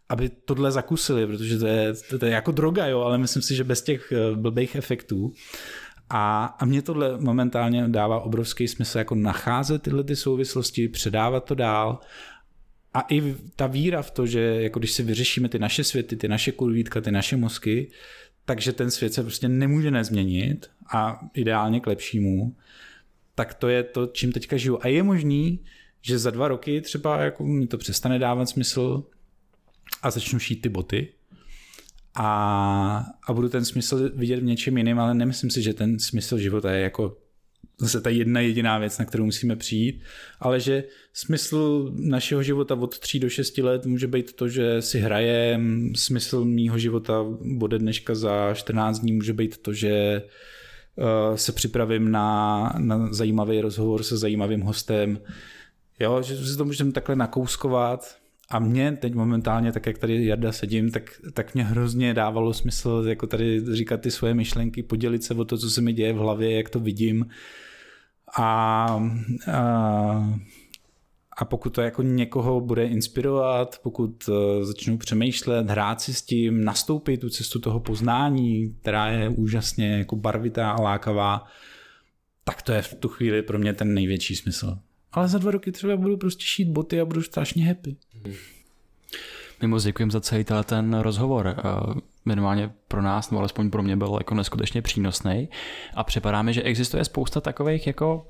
[0.08, 3.64] aby tohle zakusili, protože to je, to je jako droga, jo, ale myslím si, že
[3.64, 5.32] bez těch eh, blbých efektů.
[6.10, 11.54] A, a mě tohle momentálně dává obrovský smysl jako nacházet tyhle ty souvislosti, předávat to
[11.54, 12.00] dál
[12.96, 16.28] a i ta víra v to, že jako když si vyřešíme ty naše světy, ty
[16.28, 17.90] naše kurvítka, ty naše mozky,
[18.44, 22.56] takže ten svět se prostě nemůže nezměnit a ideálně k lepšímu,
[23.34, 24.78] tak to je to, čím teďka žiju.
[24.82, 25.60] A je možný,
[26.02, 29.04] že za dva roky třeba jako mi to přestane dávat smysl
[30.02, 31.12] a začnu šít ty boty
[32.14, 36.38] a, a budu ten smysl vidět v něčem jiném, ale nemyslím si, že ten smysl
[36.38, 37.16] života je jako
[37.78, 40.02] zase ta jedna jediná věc, na kterou musíme přijít,
[40.40, 44.98] ale že smysl našeho života od 3 do 6 let může být to, že si
[44.98, 45.60] hraje,
[45.96, 52.10] smysl mýho života bude dneška za 14 dní může být to, že eh, se připravím
[52.10, 55.20] na, na zajímavý rozhovor se zajímavým hostem,
[56.00, 58.16] jo, že si to můžeme takhle nakouskovat,
[58.50, 63.04] a mě teď momentálně, tak jak tady Jarda sedím, tak, tak mě hrozně dávalo smysl
[63.08, 66.16] jako tady říkat ty svoje myšlenky, podělit se o to, co se mi děje v
[66.16, 67.26] hlavě, jak to vidím.
[68.38, 68.44] A,
[69.52, 70.38] a,
[71.36, 76.64] a pokud to jako někoho bude inspirovat, pokud uh, začnu přemýšlet, hrát si s tím,
[76.64, 81.44] nastoupit tu cestu toho poznání, která je úžasně jako barvitá a lákavá,
[82.44, 84.78] tak to je v tu chvíli pro mě ten největší smysl.
[85.12, 87.96] Ale za dva roky třeba budu prostě šít boty a budu strašně happy.
[88.24, 88.34] My
[89.62, 91.54] moc děkujeme za celý ten rozhovor.
[91.58, 95.48] Eh, minimálně pro nás, nebo alespoň pro mě byl jako neskutečně přínosný.
[95.94, 98.26] A připadá mi, že existuje spousta takových jako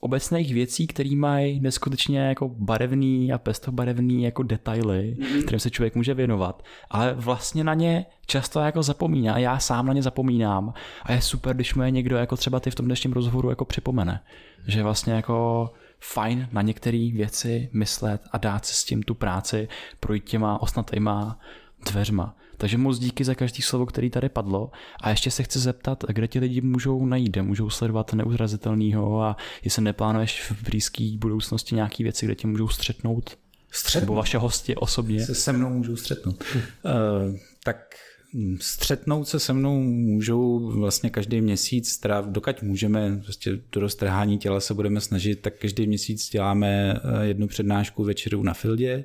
[0.00, 5.42] obecných věcí, které mají neskutečně jako barevný a pestobarevný jako detaily, mm-hmm.
[5.42, 9.92] kterým se člověk může věnovat, ale vlastně na ně často jako zapomíná, já sám na
[9.92, 13.12] ně zapomínám a je super, když mu je někdo jako třeba ty v tom dnešním
[13.12, 14.20] rozhovoru jako připomene,
[14.66, 15.70] že vlastně jako
[16.12, 19.68] fajn na některé věci myslet a dát si s tím tu práci,
[20.00, 21.40] projít těma osnatýma
[21.90, 22.36] dveřma.
[22.56, 24.70] Takže moc díky za každý slovo, který tady padlo.
[25.00, 29.36] A ještě se chci zeptat, kde ti lidi můžou najít, kde můžou sledovat neuzrazitelného a
[29.64, 33.38] jestli neplánuješ v blízké budoucnosti nějaké věci, kde tě můžou střetnout?
[33.70, 34.02] Střetnout?
[34.02, 35.26] Nebo vaše hosti osobně?
[35.26, 36.44] Se se mnou můžou střetnout.
[36.54, 37.76] uh, tak
[38.60, 44.60] střetnout se se mnou můžou vlastně každý měsíc, teda dokud můžeme, prostě do roztrhání těla
[44.60, 49.04] se budeme snažit, tak každý měsíc děláme eh, jednu přednášku večeru na Fildě.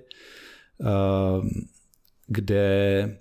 [2.34, 3.18] Kde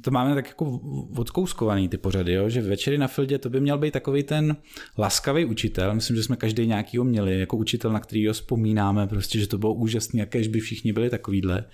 [0.00, 0.80] to máme tak jako
[1.16, 2.48] odkouskovaný ty pořady, jo?
[2.48, 4.56] že večery na Fildě to by měl být takový ten
[4.98, 9.46] laskavý učitel, myslím, že jsme každý nějakýho měli, jako učitel, na kterýho vzpomínáme, prostě, že
[9.46, 11.64] to bylo úžasné, jakéž by všichni byli takovýhle,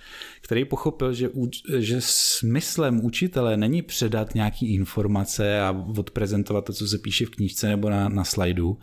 [0.41, 1.29] který pochopil, že,
[1.77, 7.67] že smyslem učitele není předat nějaký informace a odprezentovat to, co se píše v knížce
[7.67, 8.77] nebo na, na slajdu,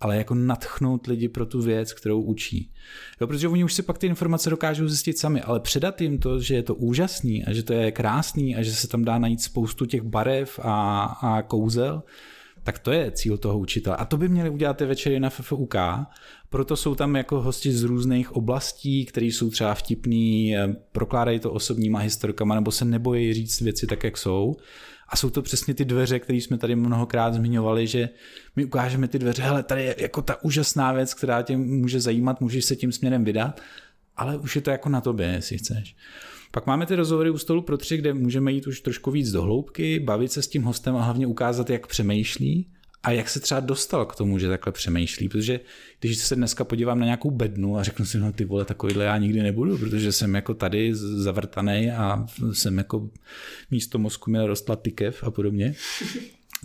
[0.00, 2.72] ale jako natchnout lidi pro tu věc, kterou učí.
[3.20, 6.40] Jo, protože oni už si pak ty informace dokážou zjistit sami, ale předat jim to,
[6.40, 9.42] že je to úžasný a že to je krásný a že se tam dá najít
[9.42, 12.02] spoustu těch barev a, a kouzel,
[12.62, 13.96] tak to je cíl toho učitele.
[13.96, 15.74] A to by měli udělat ty večery na FFUK,
[16.50, 20.54] proto jsou tam jako hosti z různých oblastí, které jsou třeba vtipný,
[20.92, 24.56] prokládají to osobníma historkama nebo se nebojí říct věci tak, jak jsou.
[25.10, 28.08] A jsou to přesně ty dveře, které jsme tady mnohokrát zmiňovali, že
[28.56, 32.40] my ukážeme ty dveře, hele, tady je jako ta úžasná věc, která tě může zajímat,
[32.40, 33.60] můžeš se tím směrem vydat,
[34.16, 35.96] ale už je to jako na tobě, jestli chceš.
[36.50, 39.42] Pak máme ty rozhovory u stolu pro tři, kde můžeme jít už trošku víc do
[39.42, 42.66] hloubky, bavit se s tím hostem a hlavně ukázat, jak přemýšlí
[43.02, 45.28] a jak se třeba dostal k tomu, že takhle přemýšlí.
[45.28, 45.60] Protože
[46.00, 49.16] když se dneska podívám na nějakou bednu a řeknu si, no ty vole, takovýhle já
[49.16, 53.10] nikdy nebudu, protože jsem jako tady zavrtaný a jsem jako
[53.70, 55.74] místo mozku měl rostla tykev a podobně.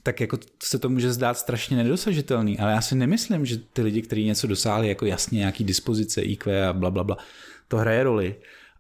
[0.04, 4.02] tak jako se to může zdát strašně nedosažitelný, ale já si nemyslím, že ty lidi,
[4.02, 7.18] kteří něco dosáhli, jako jasně nějaký dispozice, IQ a bla, bla, bla,
[7.68, 8.36] to hraje roli.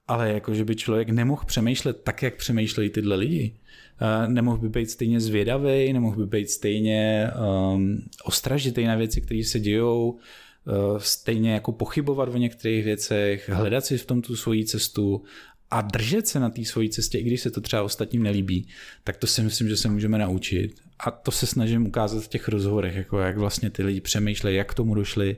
[0.07, 3.55] Ale jako, že by člověk nemohl přemýšlet tak, jak přemýšlejí tyhle lidi.
[4.01, 7.31] Uh, nemohl by být stejně zvědavý, nemohl by být stejně
[7.73, 13.85] um, ostražitý na věci, které se dějou, uh, stejně jako pochybovat o některých věcech, hledat
[13.85, 15.23] si v tom tu svoji cestu
[15.71, 18.67] a držet se na té svojí cestě, i když se to třeba ostatním nelíbí,
[19.03, 20.81] tak to si myslím, že se můžeme naučit.
[20.99, 24.71] A to se snažím ukázat v těch rozhovorech, jako jak vlastně ty lidi přemýšlejí, jak
[24.71, 25.37] k tomu došli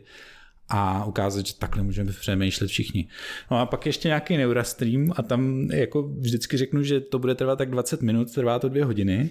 [0.69, 3.07] a ukázat, že takhle můžeme přemýšlet všichni.
[3.51, 7.55] No a pak ještě nějaký Neurastream a tam jako vždycky řeknu, že to bude trvat
[7.55, 9.29] tak 20 minut, trvá to dvě hodiny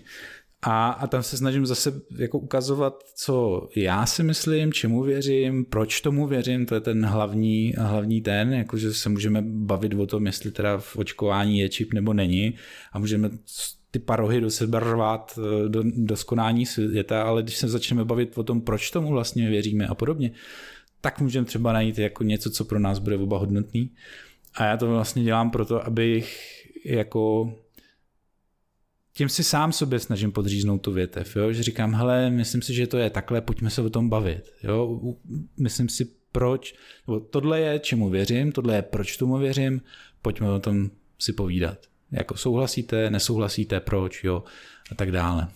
[0.62, 6.00] a, a tam se snažím zase jako ukazovat, co já si myslím, čemu věřím, proč
[6.00, 10.50] tomu věřím, to je ten hlavní, hlavní ten, jakože se můžeme bavit o tom, jestli
[10.50, 12.54] teda v očkování je čip nebo není
[12.92, 13.30] a můžeme
[13.90, 18.38] ty parohy do sebe rvát eh, do, do skonání světa, ale když se začneme bavit
[18.38, 20.30] o tom, proč tomu vlastně věříme a podobně,
[21.06, 23.90] tak můžeme třeba najít jako něco, co pro nás bude oba hodnotný.
[24.54, 26.50] A já to vlastně dělám proto, abych
[26.84, 27.52] jako
[29.12, 31.52] tím si sám sobě snažím podříznout tu větev, jo?
[31.52, 34.52] že říkám, hele, myslím si, že to je takhle, pojďme se o tom bavit.
[34.62, 35.00] Jo?
[35.56, 36.74] Myslím si, proč,
[37.06, 39.80] nebo tohle je, čemu věřím, tohle je, proč tomu věřím,
[40.22, 41.78] pojďme o tom si povídat.
[42.12, 44.44] Jako souhlasíte, nesouhlasíte, proč, jo,
[44.92, 45.48] a tak dále.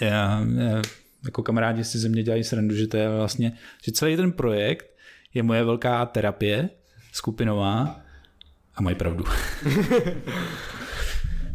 [0.00, 0.82] Já, já,
[1.28, 3.52] jako kamarádi si ze mě dělají srandu, že to je vlastně,
[3.84, 4.86] že celý ten projekt
[5.34, 6.70] je moje velká terapie
[7.12, 8.00] skupinová
[8.74, 9.24] a mají pravdu.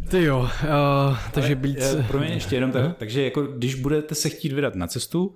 [0.10, 0.50] Ty jo, uh,
[1.32, 1.78] takže být...
[1.82, 5.36] Eh, pro mě ještě jenom tak, takže jako když budete se chtít vydat na cestu,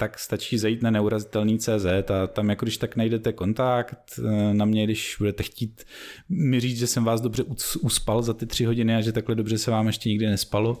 [0.00, 1.86] tak stačí zajít na neurazitelný CZ
[2.22, 5.84] a tam jako když tak najdete kontakt eh, na mě, když budete chtít
[6.28, 7.44] mi říct, že jsem vás dobře
[7.80, 10.80] uspal za ty tři hodiny a že takhle dobře se vám ještě nikdy nespalo,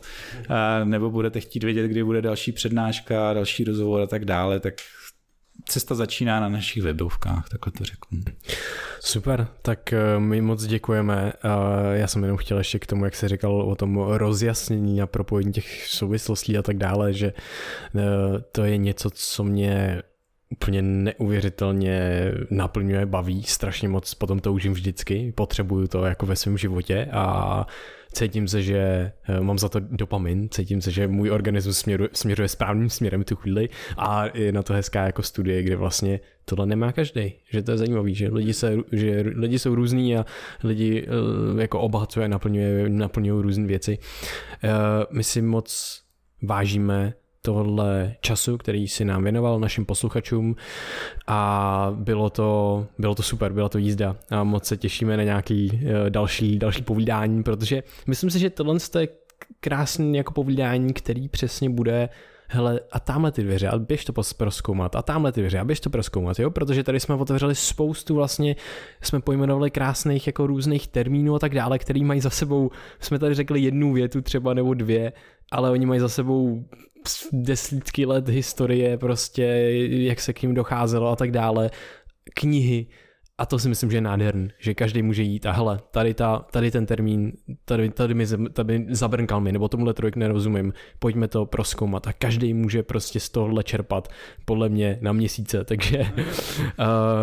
[0.84, 4.74] nebo budete chtít vědět, kdy bude další přednáška, další rozhovor a tak dále, tak
[5.68, 8.20] cesta začíná na našich webovkách, takhle to řeknu.
[9.00, 11.32] Super, tak eh, my moc děkujeme.
[11.92, 15.52] Já jsem jenom chtěl ještě k tomu, jak se říkal o tom rozjasnění a propojení
[15.52, 18.02] těch souvislostí a tak dále, že eh,
[18.52, 20.02] to je něco, co mě
[20.50, 27.08] úplně neuvěřitelně naplňuje, baví, strašně moc potom toužím vždycky, potřebuju to jako ve svém životě
[27.12, 27.66] a
[28.18, 28.78] cítím se, že
[29.28, 33.36] eh, mám za to dopamin, cítím se, že můj organismus směruje, směřuje správným směrem tu
[33.36, 37.70] chvíli a je na to hezká jako studie, kde vlastně tohle nemá každý, že to
[37.70, 40.26] je zajímavý, že lidi, se, že lidi jsou různí a
[40.64, 43.98] lidi eh, jako obohacuje, naplňuje, naplňují různé věci.
[44.64, 44.68] Eh,
[45.10, 46.00] my si moc
[46.42, 47.14] vážíme
[47.48, 50.56] tohle času, který si nám věnoval našim posluchačům.
[51.26, 54.16] A bylo to, bylo to super, byla to jízda.
[54.30, 58.76] A moc se těšíme na nějaký eh, další, další povídání, protože myslím si, že tohle
[58.98, 59.08] je
[59.60, 62.08] krásný jako povídání, který přesně bude
[62.48, 65.80] hele, a tamhle ty dveře, a běž to proskoumat, a tamhle ty dveře, a běž
[65.80, 68.56] to proskoumat, jo, protože tady jsme otevřeli spoustu vlastně,
[69.02, 72.70] jsme pojmenovali krásných jako různých termínů a tak dále, který mají za sebou,
[73.00, 75.12] jsme tady řekli jednu větu třeba nebo dvě,
[75.52, 76.64] ale oni mají za sebou
[77.32, 79.44] desítky let historie, prostě
[79.90, 81.70] jak se k ním docházelo a tak dále,
[82.34, 82.86] knihy,
[83.38, 86.46] a to si myslím, že je nádherný, že každý může jít a hele, tady, ta,
[86.50, 87.32] tady ten termín,
[87.64, 92.54] tady, tady, mi, tady zabrnkal mi, nebo tomuhle trojk nerozumím, pojďme to proskoumat a každý
[92.54, 94.08] může prostě z tohohle čerpat,
[94.44, 96.04] podle mě na měsíce, takže uh,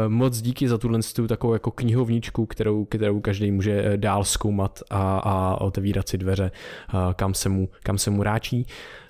[0.08, 5.18] moc díky za tuhle takovou jako knihovničku, kterou, kterou každý může eh, dál zkoumat a,
[5.18, 6.52] a otevírat si dveře,
[6.94, 8.68] uh, kam, se mu, kam se mu ráčí.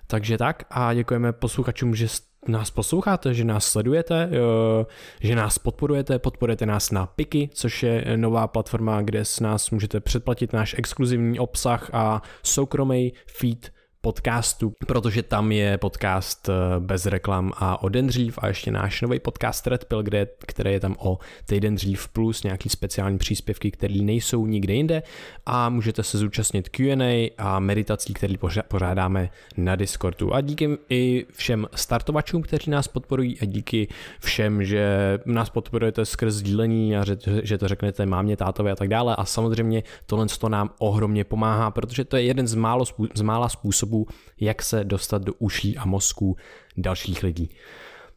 [0.07, 2.07] Takže tak a děkujeme posluchačům, že
[2.47, 4.85] nás posloucháte, že nás sledujete, eh,
[5.21, 9.99] že nás podporujete, podporujete nás na Piki, což je nová platforma, kde s nás můžete
[9.99, 13.74] předplatit náš exkluzivní obsah a soukromý feed
[14.05, 19.01] podcastu, protože tam je podcast eh, bez reklam a o den dřív a ještě náš
[19.01, 23.71] nový podcast Red Pill, kde, který je tam o týden dřív plus nějaký speciální příspěvky,
[23.71, 25.03] které nejsou nikde jinde
[25.45, 28.33] a můžete se zúčastnit Q&A a meditací, které
[28.67, 30.33] pořádáme na Discordu.
[30.33, 33.87] A díky i všem startovačům, kteří nás podporují a díky
[34.19, 34.85] všem, že
[35.25, 39.25] nás podporujete skrz sdílení a že, že to řeknete mámě, tátovi a tak dále a
[39.25, 43.94] samozřejmě tohle to nám ohromně pomáhá, protože to je jeden z, málo, z mála způsobů,
[44.03, 44.07] způsobů,
[44.39, 46.37] jak se dostat do uší a mozku
[46.77, 47.49] dalších lidí.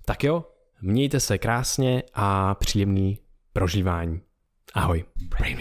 [0.04, 0.44] Tak jo,
[0.82, 3.18] mějte se krásně a příjemný
[3.52, 4.20] prožívání.
[4.74, 5.04] Ahoj.
[5.28, 5.58] Brain